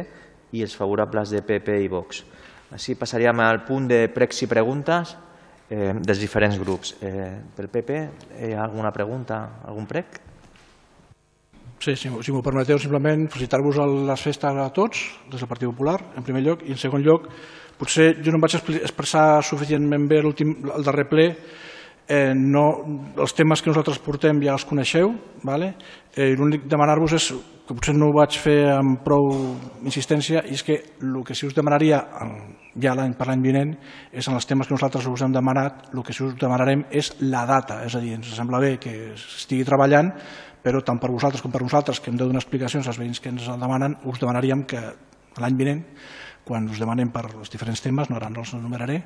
i 0.51 0.63
els 0.65 0.75
favorables 0.75 1.31
de 1.33 1.41
PP 1.45 1.77
i 1.85 1.91
Vox. 1.91 2.23
Així 2.71 2.95
passaríem 2.95 3.39
al 3.43 3.63
punt 3.67 3.87
de 3.89 4.05
pregs 4.13 4.43
i 4.45 4.49
preguntes 4.51 5.15
eh, 5.69 5.93
dels 5.99 6.19
diferents 6.19 6.59
grups. 6.59 6.95
Eh, 7.03 7.31
pel 7.55 7.71
PP, 7.71 8.01
hi 8.39 8.51
ha 8.55 8.65
alguna 8.65 8.91
pregunta, 8.95 9.41
algun 9.67 9.87
prec? 9.89 10.21
Sí, 11.81 11.95
si, 11.97 12.11
si 12.11 12.33
m'ho 12.33 12.43
permeteu, 12.45 12.77
simplement 12.77 13.25
felicitar-vos 13.33 13.79
les 14.05 14.21
festes 14.21 14.59
a 14.61 14.69
tots, 14.75 15.01
des 15.31 15.41
del 15.41 15.49
Partit 15.49 15.71
Popular, 15.71 15.97
en 16.15 16.23
primer 16.27 16.43
lloc, 16.45 16.61
i 16.67 16.75
en 16.75 16.77
segon 16.77 17.01
lloc, 17.01 17.25
potser 17.79 18.11
jo 18.21 18.29
no 18.29 18.37
em 18.37 18.43
vaig 18.45 18.59
expressar 18.59 19.41
suficientment 19.41 20.05
bé 20.07 20.21
el 20.21 20.85
darrer 20.85 21.07
ple, 21.09 21.25
eh, 22.11 22.33
no, 22.35 22.65
els 23.23 23.33
temes 23.37 23.61
que 23.63 23.71
nosaltres 23.71 24.01
portem 24.03 24.41
ja 24.43 24.55
els 24.57 24.67
coneixeu, 24.67 25.13
vale? 25.47 25.73
eh, 26.15 26.33
l'únic 26.35 26.67
demanar-vos 26.67 27.15
és 27.15 27.31
que 27.67 27.75
potser 27.77 27.93
no 27.95 28.09
ho 28.09 28.15
vaig 28.17 28.35
fer 28.35 28.65
amb 28.73 28.99
prou 29.05 29.29
insistència, 29.87 30.41
i 30.43 30.57
és 30.57 30.63
que 30.67 30.75
el 30.99 31.21
que 31.23 31.37
sí 31.37 31.47
us 31.47 31.55
demanaria 31.55 32.01
ja 32.81 32.95
l'any 32.97 33.13
per 33.15 33.29
l'any 33.29 33.43
vinent 33.45 33.71
és 34.11 34.27
en 34.27 34.35
els 34.35 34.47
temes 34.49 34.67
que 34.67 34.75
nosaltres 34.75 35.07
us 35.07 35.23
hem 35.23 35.31
demanat, 35.31 35.87
el 35.93 36.03
que 36.03 36.15
sí 36.15 36.25
us 36.25 36.35
demanarem 36.39 36.83
és 36.91 37.13
la 37.23 37.45
data, 37.47 37.79
és 37.85 37.95
a 37.95 38.01
dir, 38.03 38.17
ens 38.17 38.33
sembla 38.35 38.59
bé 38.59 38.73
que 38.81 38.95
estigui 39.15 39.63
treballant, 39.67 40.11
però 40.61 40.81
tant 40.83 40.99
per 40.99 41.13
vosaltres 41.13 41.41
com 41.41 41.53
per 41.53 41.63
nosaltres, 41.63 42.01
que 42.01 42.11
hem 42.11 42.19
de 42.19 42.27
donar 42.27 42.43
explicacions 42.43 42.89
als 42.91 42.99
veïns 42.99 43.23
que 43.23 43.31
ens 43.31 43.47
el 43.47 43.61
demanen, 43.61 43.95
us 44.03 44.19
demanaríem 44.19 44.65
que 44.67 44.81
l'any 45.39 45.55
vinent, 45.57 45.85
quan 46.43 46.67
us 46.67 46.81
demanem 46.81 47.13
per 47.13 47.29
els 47.31 47.53
diferents 47.53 47.79
temes, 47.81 48.09
no 48.11 48.19
ara 48.19 48.29
no 48.29 48.43
els 48.43 48.51
enumeraré, 48.57 48.99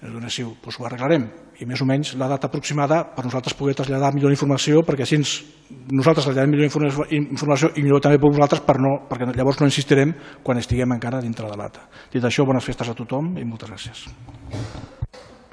donasiu, 0.00 0.54
doncs 0.62 0.78
ho 0.80 0.86
arreglarem 0.88 1.26
i 1.60 1.66
més 1.68 1.80
o 1.82 1.86
menys 1.88 2.14
la 2.16 2.28
data 2.30 2.48
aproximada 2.48 3.02
per 3.12 3.26
nosaltres 3.26 3.54
poder 3.58 3.74
traslladar 3.76 4.14
millor 4.14 4.32
informació 4.32 4.80
perquè 4.86 5.04
així 5.04 5.18
nosaltres 5.92 6.24
traslladem 6.24 6.54
millor 6.54 6.70
informació 6.70 7.72
i 7.76 7.84
millor 7.84 8.00
també 8.00 8.20
per 8.22 8.30
vosaltres 8.32 8.64
per 8.64 8.78
no, 8.80 8.94
perquè 9.10 9.28
llavors 9.36 9.60
no 9.60 9.68
insistirem 9.68 10.14
quan 10.42 10.58
estiguem 10.58 10.96
encara 10.96 11.20
dintre 11.20 11.50
de 11.50 11.60
l'ata. 11.60 11.84
Dit 12.12 12.24
això, 12.24 12.46
bones 12.48 12.64
festes 12.64 12.88
a 12.88 12.96
tothom 12.96 13.34
i 13.36 13.44
moltes 13.44 13.68
gràcies. 13.68 14.06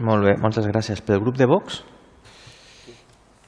Molt 0.08 0.24
bé, 0.24 0.38
moltes 0.40 0.68
gràcies. 0.70 1.02
Pel 1.04 1.20
grup 1.20 1.38
de 1.38 1.48
Vox? 1.50 1.82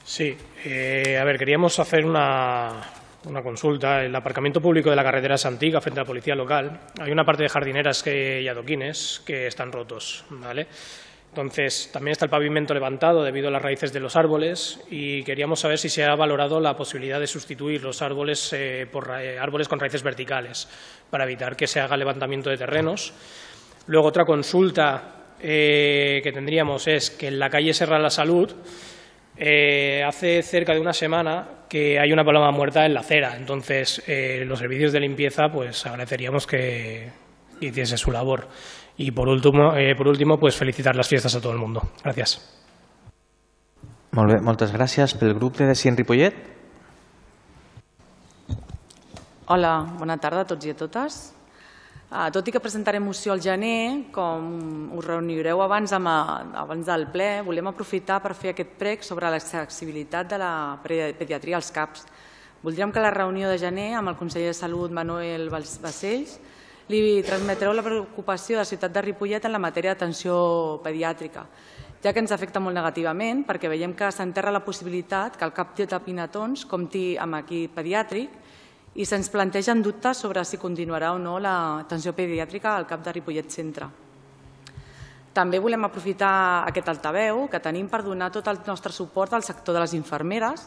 Sí, 0.04 0.34
eh, 0.66 1.18
a 1.22 1.24
ver, 1.24 1.38
queríamos 1.38 1.80
hacer 1.80 2.04
una, 2.04 2.82
una 3.26 3.42
consulta. 3.42 4.04
El 4.04 4.16
aparcamiento 4.16 4.62
público 4.62 4.90
de 4.90 4.96
la 4.96 5.04
carretera 5.04 5.38
Santiga 5.38 5.82
frente 5.82 6.00
a 6.00 6.04
la 6.04 6.08
policía 6.08 6.36
local, 6.36 6.80
hay 7.00 7.12
una 7.12 7.26
parte 7.26 7.44
de 7.44 7.50
jardineras 7.50 8.04
que, 8.04 8.42
y 8.42 8.48
adoquines 8.48 9.22
que 9.26 9.48
están 9.48 9.72
rotos. 9.72 10.26
¿vale? 10.30 10.68
Entonces, 11.30 11.90
también 11.94 12.14
está 12.14 12.26
el 12.26 12.32
pavimento 12.32 12.74
levantado 12.74 13.24
debido 13.24 13.50
a 13.50 13.52
las 13.52 13.62
raíces 13.62 13.94
de 13.94 14.00
los 14.00 14.16
árboles 14.16 14.80
y 14.90 15.24
queríamos 15.24 15.60
saber 15.60 15.78
si 15.78 15.88
se 15.88 16.04
ha 16.04 16.16
valorado 16.16 16.60
la 16.60 16.76
posibilidad 16.76 17.20
de 17.20 17.28
sustituir 17.28 17.84
los 17.84 18.02
árboles 18.02 18.52
eh, 18.54 18.88
por 18.92 19.12
eh, 19.20 19.38
árboles 19.38 19.68
con 19.68 19.80
raíces 19.80 20.02
verticales 20.02 20.68
para 21.10 21.26
evitar 21.26 21.56
que 21.56 21.68
se 21.68 21.80
haga 21.80 21.98
levantamiento 21.98 22.50
de 22.50 22.58
terrenos. 22.58 23.14
Luego, 23.86 24.08
otra 24.08 24.26
consulta 24.26 25.36
eh, 25.40 26.20
que 26.24 26.32
tendríamos 26.32 26.88
es 26.88 27.12
que 27.12 27.28
en 27.28 27.38
la 27.38 27.50
calle 27.50 27.74
Serra 27.74 28.00
la 28.00 28.10
Salud 28.10 28.52
eh, 29.40 30.04
hace 30.04 30.44
cerca 30.44 30.74
de 30.74 30.82
una 30.82 30.94
semana 30.94 31.66
que 31.70 32.00
hay 32.00 32.12
una 32.12 32.24
paloma 32.26 32.52
muerta 32.52 32.86
en 32.86 32.94
la 32.94 33.00
acera, 33.00 33.38
entonces 33.38 34.04
eh, 34.06 34.44
los 34.46 34.60
servicios 34.60 34.92
de 34.92 35.00
limpieza 35.00 35.50
pues 35.50 35.86
agradeceríamos 35.86 36.46
que 36.46 37.10
hiciese 37.62 37.98
su 37.98 38.12
labor. 38.12 38.48
Y 38.98 39.12
por 39.12 39.30
último, 39.30 39.76
eh, 39.76 39.96
por 39.96 40.10
último 40.10 40.38
pues 40.38 40.58
felicitar 40.58 40.96
las 40.96 41.08
fiestas 41.08 41.34
a 41.36 41.42
todo 41.42 41.54
el 41.54 41.60
mundo. 41.60 41.82
Gracias. 42.04 42.58
Molt 44.12 44.32
bé, 44.32 44.40
moltes 44.42 44.72
gràcies. 44.74 45.14
Pel 45.14 45.36
grup 45.38 45.60
de 45.60 45.68
Decient 45.70 46.00
Ripollet? 46.00 46.34
Hola, 49.46 49.74
bona 50.00 50.18
tarda 50.18 50.42
a 50.42 50.48
tots 50.50 50.66
i 50.66 50.74
a 50.74 50.78
totes. 50.78 51.20
Uh, 52.10 52.32
tot 52.34 52.48
i 52.50 52.50
que 52.50 52.58
presentarem 52.58 53.04
moció 53.06 53.36
al 53.36 53.42
gener, 53.42 54.10
com 54.10 54.46
us 54.98 55.06
reunireu 55.06 55.60
abans, 55.62 55.92
amb, 55.94 56.10
abans 56.58 56.88
del 56.90 57.06
ple, 57.14 57.28
volem 57.46 57.70
aprofitar 57.70 58.18
per 58.24 58.32
fer 58.34 58.56
aquest 58.56 58.72
prec 58.80 59.06
sobre 59.06 59.30
l'accessibilitat 59.30 60.32
de 60.32 60.40
la 60.42 60.54
pediatria 60.82 61.60
als 61.60 61.70
CAPs. 61.70 62.08
Voldríem 62.64 62.90
que 62.90 63.04
la 63.06 63.14
reunió 63.14 63.46
de 63.48 63.60
gener 63.62 63.92
amb 64.00 64.10
el 64.10 64.18
conseller 64.18 64.50
de 64.50 64.58
Salut, 64.58 64.90
Manuel 64.90 65.52
Bacells, 65.54 66.40
li 66.90 67.22
transmetreu 67.22 67.78
la 67.78 67.86
preocupació 67.86 68.58
de 68.58 68.64
la 68.64 68.72
ciutat 68.72 68.92
de 68.92 69.06
Ripollet 69.06 69.46
en 69.46 69.54
la 69.54 69.62
matèria 69.62 69.94
d'atenció 69.94 70.82
pediàtrica, 70.82 71.46
ja 72.02 72.10
que 72.10 72.24
ens 72.26 72.34
afecta 72.34 72.58
molt 72.58 72.74
negativament 72.74 73.46
perquè 73.46 73.70
veiem 73.70 73.94
que 73.94 74.10
s'enterra 74.10 74.50
la 74.50 74.66
possibilitat 74.66 75.38
que 75.38 75.46
el 75.46 75.54
CAP 75.54 75.78
de 75.86 76.00
Pinatons 76.10 76.66
compti 76.66 77.20
amb 77.22 77.38
equip 77.44 77.78
pediàtric 77.78 78.34
i 79.00 79.06
se'ns 79.08 79.30
plantegen 79.32 79.80
dubtes 79.82 80.20
sobre 80.20 80.44
si 80.44 80.60
continuarà 80.60 81.14
o 81.16 81.20
no 81.22 81.38
l'atenció 81.40 82.12
pediàtrica 82.12 82.76
al 82.76 82.88
cap 82.88 83.04
de 83.06 83.14
Ripollet 83.16 83.48
Centre. 83.48 83.88
També 85.32 85.60
volem 85.64 85.86
aprofitar 85.88 86.66
aquest 86.68 86.90
altaveu 86.92 87.46
que 87.48 87.62
tenim 87.64 87.88
per 87.88 88.02
donar 88.04 88.28
tot 88.34 88.50
el 88.52 88.60
nostre 88.68 88.92
suport 88.92 89.38
al 89.38 89.46
sector 89.48 89.78
de 89.78 89.84
les 89.86 89.94
infermeres, 89.96 90.66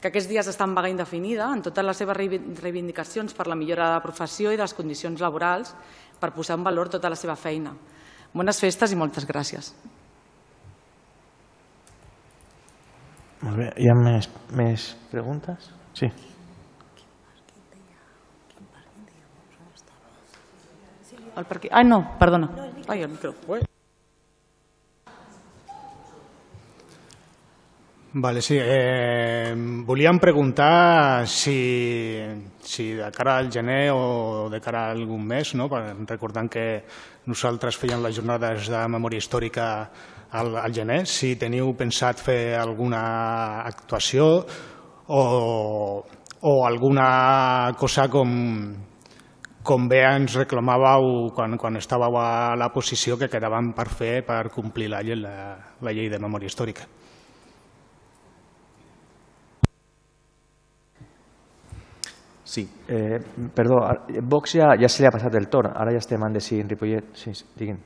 que 0.00 0.08
aquests 0.08 0.30
dies 0.32 0.48
estan 0.50 0.72
en 0.72 0.74
vaga 0.74 0.90
indefinida 0.90 1.46
en 1.52 1.62
totes 1.62 1.84
les 1.84 2.00
seves 2.02 2.18
reivindicacions 2.62 3.36
per 3.36 3.46
la 3.46 3.54
millora 3.54 3.86
de 3.86 3.98
la 3.98 4.02
professió 4.02 4.50
i 4.50 4.58
de 4.58 4.64
les 4.64 4.74
condicions 4.74 5.20
laborals 5.20 5.74
per 6.18 6.32
posar 6.34 6.56
en 6.58 6.64
valor 6.66 6.90
tota 6.90 7.12
la 7.12 7.18
seva 7.20 7.36
feina. 7.36 7.76
Bones 8.32 8.58
festes 8.58 8.90
i 8.90 8.98
moltes 8.98 9.28
gràcies. 9.28 9.70
Molt 13.44 13.56
bé. 13.62 13.70
Hi 13.78 13.92
ha 13.92 13.96
més, 13.96 14.26
més 14.56 14.90
preguntes? 15.12 15.70
Sí. 15.94 16.10
El 21.40 21.46
parquí... 21.48 21.68
Ah, 21.72 21.82
no, 21.82 22.02
perdona. 22.20 22.50
Ai, 22.86 23.00
el 23.02 23.08
micro. 23.08 23.32
Vale, 28.12 28.42
sí. 28.42 28.56
Eh, 28.60 29.54
volíem 29.86 30.18
preguntar 30.18 31.26
si, 31.28 32.18
si 32.60 32.92
de 32.98 33.10
cara 33.14 33.38
al 33.38 33.50
gener 33.52 33.92
o 33.94 34.48
de 34.50 34.60
cara 34.60 34.88
a 34.88 34.90
algun 34.90 35.22
mes, 35.24 35.54
no? 35.54 35.68
Per- 35.70 35.94
recordant 36.10 36.50
que 36.50 36.64
nosaltres 37.30 37.78
fèiem 37.78 38.02
les 38.02 38.18
jornades 38.18 38.66
de 38.68 38.80
memòria 38.90 39.22
històrica 39.22 39.68
al, 40.34 40.56
al 40.58 40.74
gener, 40.74 41.04
si 41.06 41.36
teniu 41.38 41.70
pensat 41.78 42.18
fer 42.18 42.56
alguna 42.58 43.62
actuació 43.62 44.26
o, 45.06 45.22
o 46.42 46.52
alguna 46.66 47.72
cosa 47.78 48.08
com, 48.10 48.34
com 49.62 49.88
bé 49.88 50.00
ens 50.08 50.34
reclamàveu 50.38 51.30
quan, 51.36 51.56
quan 51.60 51.76
estàveu 51.80 52.16
a 52.20 52.56
la 52.56 52.70
posició 52.74 53.18
que 53.20 53.28
quedaven 53.28 53.72
per 53.76 53.88
fer 53.92 54.14
per 54.26 54.48
complir 54.54 54.88
la, 54.92 55.02
llei- 55.04 55.20
la, 55.20 55.34
la 55.84 55.92
llei 55.92 56.08
de 56.12 56.18
memòria 56.22 56.48
històrica. 56.50 56.88
Sí. 62.44 62.68
Eh, 62.88 63.20
perdó, 63.54 63.86
Vox 64.22 64.56
ja, 64.58 64.72
ja 64.80 64.88
se 64.88 65.02
li 65.02 65.06
ha 65.06 65.14
passat 65.14 65.36
el 65.38 65.46
torn. 65.48 65.70
Ara 65.76 65.92
ja 65.94 66.02
estem 66.02 66.24
en 66.26 66.34
de 66.34 66.40
sí, 66.42 66.58
en 66.60 66.68
Ripollet. 66.68 67.12
Sí, 67.14 67.34
sí, 67.34 67.46
diguin. 67.56 67.78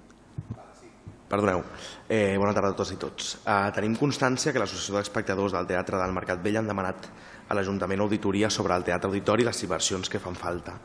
Perdoneu. 1.35 1.65
Eh, 2.07 2.37
bona 2.39 2.55
tarda 2.55 2.71
a 2.71 2.77
tots 2.79 2.93
i 2.95 2.99
tots. 3.01 3.31
Eh, 3.43 3.71
tenim 3.75 3.97
constància 3.99 4.53
que 4.55 4.61
l'Associació 4.63 5.01
d'Espectadors 5.01 5.57
del 5.57 5.67
Teatre 5.67 5.99
del 5.99 6.15
Mercat 6.15 6.45
Vell 6.45 6.61
han 6.61 6.71
demanat 6.71 7.09
a 7.49 7.57
l'Ajuntament 7.59 8.05
auditoria 8.05 8.51
sobre 8.51 8.77
el 8.79 8.87
Teatre 8.87 9.11
Auditori 9.11 9.43
i 9.43 9.49
les 9.49 9.63
inversions 9.67 10.13
que 10.13 10.23
fan 10.23 10.39
falta. 10.39 10.77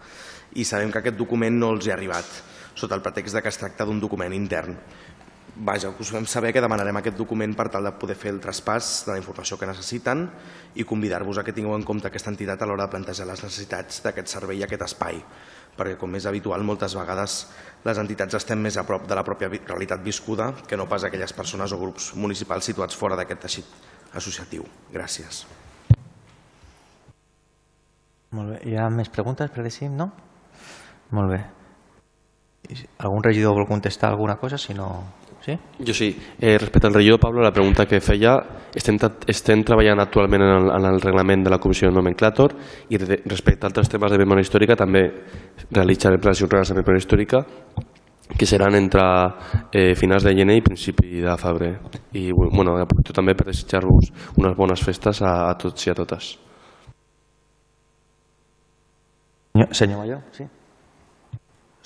I 0.57 0.65
sabem 0.65 0.89
que 0.89 1.03
aquest 1.03 1.19
document 1.19 1.59
no 1.59 1.69
els 1.75 1.85
hi 1.85 1.93
ha 1.93 1.97
arribat, 1.99 2.25
sota 2.73 2.97
el 2.97 3.05
pretext 3.05 3.37
de 3.37 3.43
que 3.45 3.53
es 3.53 3.61
tracta 3.61 3.85
d'un 3.85 4.01
document 4.01 4.33
intern. 4.33 4.73
Vaja, 5.59 5.91
us 5.99 6.09
vam 6.15 6.25
saber 6.25 6.53
que 6.55 6.63
demanarem 6.63 6.97
aquest 6.97 7.17
document 7.19 7.53
per 7.53 7.67
tal 7.69 7.83
de 7.83 7.91
poder 7.99 8.15
fer 8.15 8.31
el 8.31 8.39
traspàs 8.41 9.03
de 9.05 9.11
la 9.11 9.19
informació 9.19 9.57
que 9.59 9.67
necessiten 9.67 10.25
i 10.79 10.85
convidar-vos 10.87 11.37
a 11.37 11.43
que 11.43 11.53
tingueu 11.53 11.75
en 11.75 11.83
compte 11.83 12.07
aquesta 12.07 12.31
entitat 12.31 12.63
a 12.63 12.69
l'hora 12.69 12.87
de 12.87 12.93
plantejar 12.95 13.27
les 13.27 13.43
necessitats 13.43 14.01
d'aquest 14.05 14.31
servei 14.31 14.63
i 14.63 14.63
aquest 14.63 14.87
espai 14.87 15.19
perquè 15.79 15.95
com 15.99 16.15
és 16.19 16.27
habitual 16.27 16.65
moltes 16.67 16.95
vegades 16.99 17.39
les 17.85 18.01
entitats 18.01 18.35
estem 18.35 18.59
més 18.59 18.77
a 18.77 18.83
prop 18.83 19.07
de 19.07 19.15
la 19.15 19.23
pròpia 19.23 19.49
realitat 19.49 20.03
viscuda 20.03 20.51
que 20.67 20.77
no 20.77 20.89
pas 20.91 21.05
aquelles 21.07 21.33
persones 21.33 21.71
o 21.71 21.79
grups 21.79 22.11
municipals 22.19 22.67
situats 22.67 22.99
fora 22.99 23.15
d'aquest 23.15 23.41
teixit 23.47 23.77
associatiu. 24.19 24.65
Gràcies. 24.91 25.45
Molt 28.35 28.53
bé. 28.53 28.59
Hi 28.69 28.75
ha 28.77 28.89
més 28.93 29.09
preguntes 29.09 29.49
per 29.53 29.63
decidir, 29.65 29.89
no? 29.95 30.11
Molt 31.17 31.33
bé. 31.33 31.39
Algun 33.01 33.23
regidor 33.25 33.55
vol 33.57 33.69
contestar 33.69 34.11
alguna 34.11 34.37
cosa? 34.37 34.59
Si 34.61 34.75
no... 34.77 34.89
Sí? 35.49 35.83
Jo 35.85 35.93
sí. 35.93 36.09
Eh, 36.39 36.57
respecte 36.57 36.87
al 36.87 36.93
regidor 36.93 37.19
Pablo, 37.19 37.41
la 37.41 37.51
pregunta 37.51 37.85
que 37.87 37.99
feia, 38.01 38.35
estem, 38.75 38.99
estem 39.27 39.63
treballant 39.65 40.01
actualment 40.03 40.43
en 40.45 40.51
el, 40.57 40.67
en 40.75 40.85
el 40.91 40.99
reglament 41.01 41.45
de 41.45 41.53
la 41.53 41.57
Comissió 41.57 41.89
de 41.89 41.95
Nomenclàtor 41.95 42.53
i 42.93 42.99
de, 43.01 43.21
respecte 43.25 43.65
a 43.65 43.71
altres 43.71 43.89
temes 43.89 44.11
de 44.13 44.19
memòria 44.21 44.45
històrica 44.45 44.77
també 44.77 45.07
realitzarem 45.71 46.21
les 46.27 46.43
jornades 46.43 46.69
de 46.69 46.77
memòria 46.77 47.01
històrica 47.01 47.41
que 48.37 48.45
seran 48.45 48.77
entre 48.77 49.01
eh, 49.73 49.95
finals 49.97 50.27
de 50.27 50.35
gener 50.37 50.59
i 50.59 50.61
principi 50.61 51.23
de 51.23 51.33
febrer. 51.41 51.71
I 52.13 52.29
bueno, 52.31 52.77
aprofito 52.77 53.15
també 53.15 53.33
per 53.33 53.47
desitjar-vos 53.49 54.13
unes 54.37 54.55
bones 54.57 54.85
festes 54.85 55.23
a, 55.23 55.49
a 55.49 55.57
tots 55.57 55.87
i 55.87 55.89
a 55.89 55.97
totes. 55.97 56.35
Senyor, 59.55 59.73
senyor 59.73 60.03
Mayor, 60.03 60.21
sí. 60.31 60.45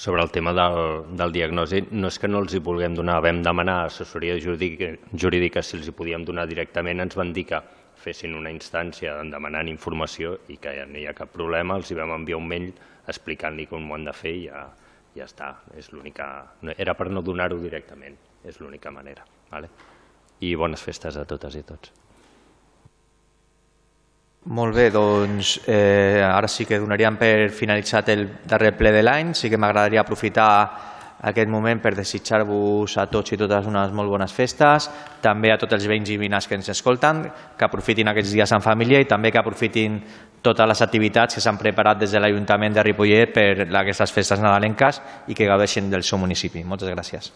Sobre 0.03 0.21
el 0.21 0.31
tema 0.31 0.51
del, 0.51 1.15
del 1.15 1.31
diagnosi, 1.31 1.79
no 1.95 2.09
és 2.11 2.17
que 2.19 2.27
no 2.27 2.41
els 2.43 2.51
hi 2.51 2.59
vulguem 2.59 2.91
donar, 2.97 3.21
vam 3.23 3.37
demanar 3.45 3.85
assessoria 3.85 4.33
jurídica, 4.35 4.89
jurídica 5.15 5.63
si 5.63 5.77
els 5.77 5.87
hi 5.87 5.93
podíem 5.95 6.25
donar 6.27 6.43
directament, 6.49 6.99
ens 6.99 7.15
van 7.15 7.31
dir 7.31 7.45
que 7.53 7.61
fessin 8.03 8.35
una 8.35 8.51
instància 8.51 9.13
demanant 9.31 9.71
informació 9.71 10.33
i 10.51 10.59
que 10.59 10.75
ja 10.75 10.83
no 10.91 10.99
hi 10.99 11.05
ha 11.07 11.15
cap 11.15 11.31
problema, 11.31 11.79
els 11.79 11.87
hi 11.87 11.95
vam 12.01 12.11
enviar 12.17 12.41
un 12.41 12.51
mail 12.51 12.67
explicant-li 13.15 13.69
com 13.71 13.87
ho 13.87 13.95
han 13.95 14.11
de 14.11 14.17
fer 14.19 14.35
i 14.41 14.45
ja, 14.49 14.67
ja 15.15 15.31
està. 15.31 15.53
És 15.79 15.93
l'única... 15.95 16.27
Era 16.75 16.99
per 16.99 17.07
no 17.07 17.23
donar-ho 17.23 17.63
directament, 17.63 18.19
és 18.43 18.59
l'única 18.59 18.91
manera. 18.91 19.23
Vale? 19.55 19.71
I 20.43 20.51
bones 20.59 20.83
festes 20.83 21.15
a 21.15 21.23
totes 21.23 21.55
i 21.55 21.63
tots. 21.63 22.02
Molt 24.45 24.75
bé, 24.75 24.89
doncs 24.91 25.61
eh, 25.71 26.19
ara 26.19 26.49
sí 26.51 26.65
que 26.67 26.79
donaríem 26.81 27.15
per 27.15 27.49
finalitzat 27.55 28.09
el 28.11 28.25
darrer 28.43 28.73
ple 28.75 28.91
de 28.91 29.03
l'any. 29.03 29.31
Sí 29.39 29.49
que 29.49 29.57
m'agradaria 29.57 30.01
aprofitar 30.03 30.49
aquest 31.23 31.47
moment 31.47 31.79
per 31.79 31.93
desitjar-vos 31.95 32.97
a 32.99 33.05
tots 33.07 33.31
i 33.31 33.39
totes 33.39 33.69
unes 33.69 33.93
molt 33.95 34.11
bones 34.11 34.33
festes, 34.35 34.89
també 35.23 35.53
a 35.53 35.57
tots 35.61 35.77
els 35.77 35.87
veïns 35.87 36.11
i 36.11 36.17
veïnes 36.19 36.49
que 36.49 36.57
ens 36.59 36.67
escolten, 36.73 37.23
que 37.55 37.65
aprofitin 37.65 38.11
aquests 38.11 38.35
dies 38.35 38.51
en 38.51 38.65
família 38.65 38.99
i 38.99 39.07
també 39.07 39.31
que 39.31 39.39
aprofitin 39.39 40.01
totes 40.43 40.67
les 40.67 40.83
activitats 40.83 41.39
que 41.39 41.45
s'han 41.45 41.61
preparat 41.61 42.03
des 42.03 42.11
de 42.11 42.19
l'Ajuntament 42.19 42.75
de 42.75 42.83
Ripollet 42.83 43.31
per 43.31 43.47
aquestes 43.63 44.11
festes 44.11 44.43
nadalenques 44.43 44.99
i 45.31 45.33
que 45.33 45.47
gaudeixin 45.47 45.87
del 45.89 46.03
seu 46.03 46.19
municipi. 46.19 46.67
Moltes 46.67 46.91
gràcies. 46.91 47.31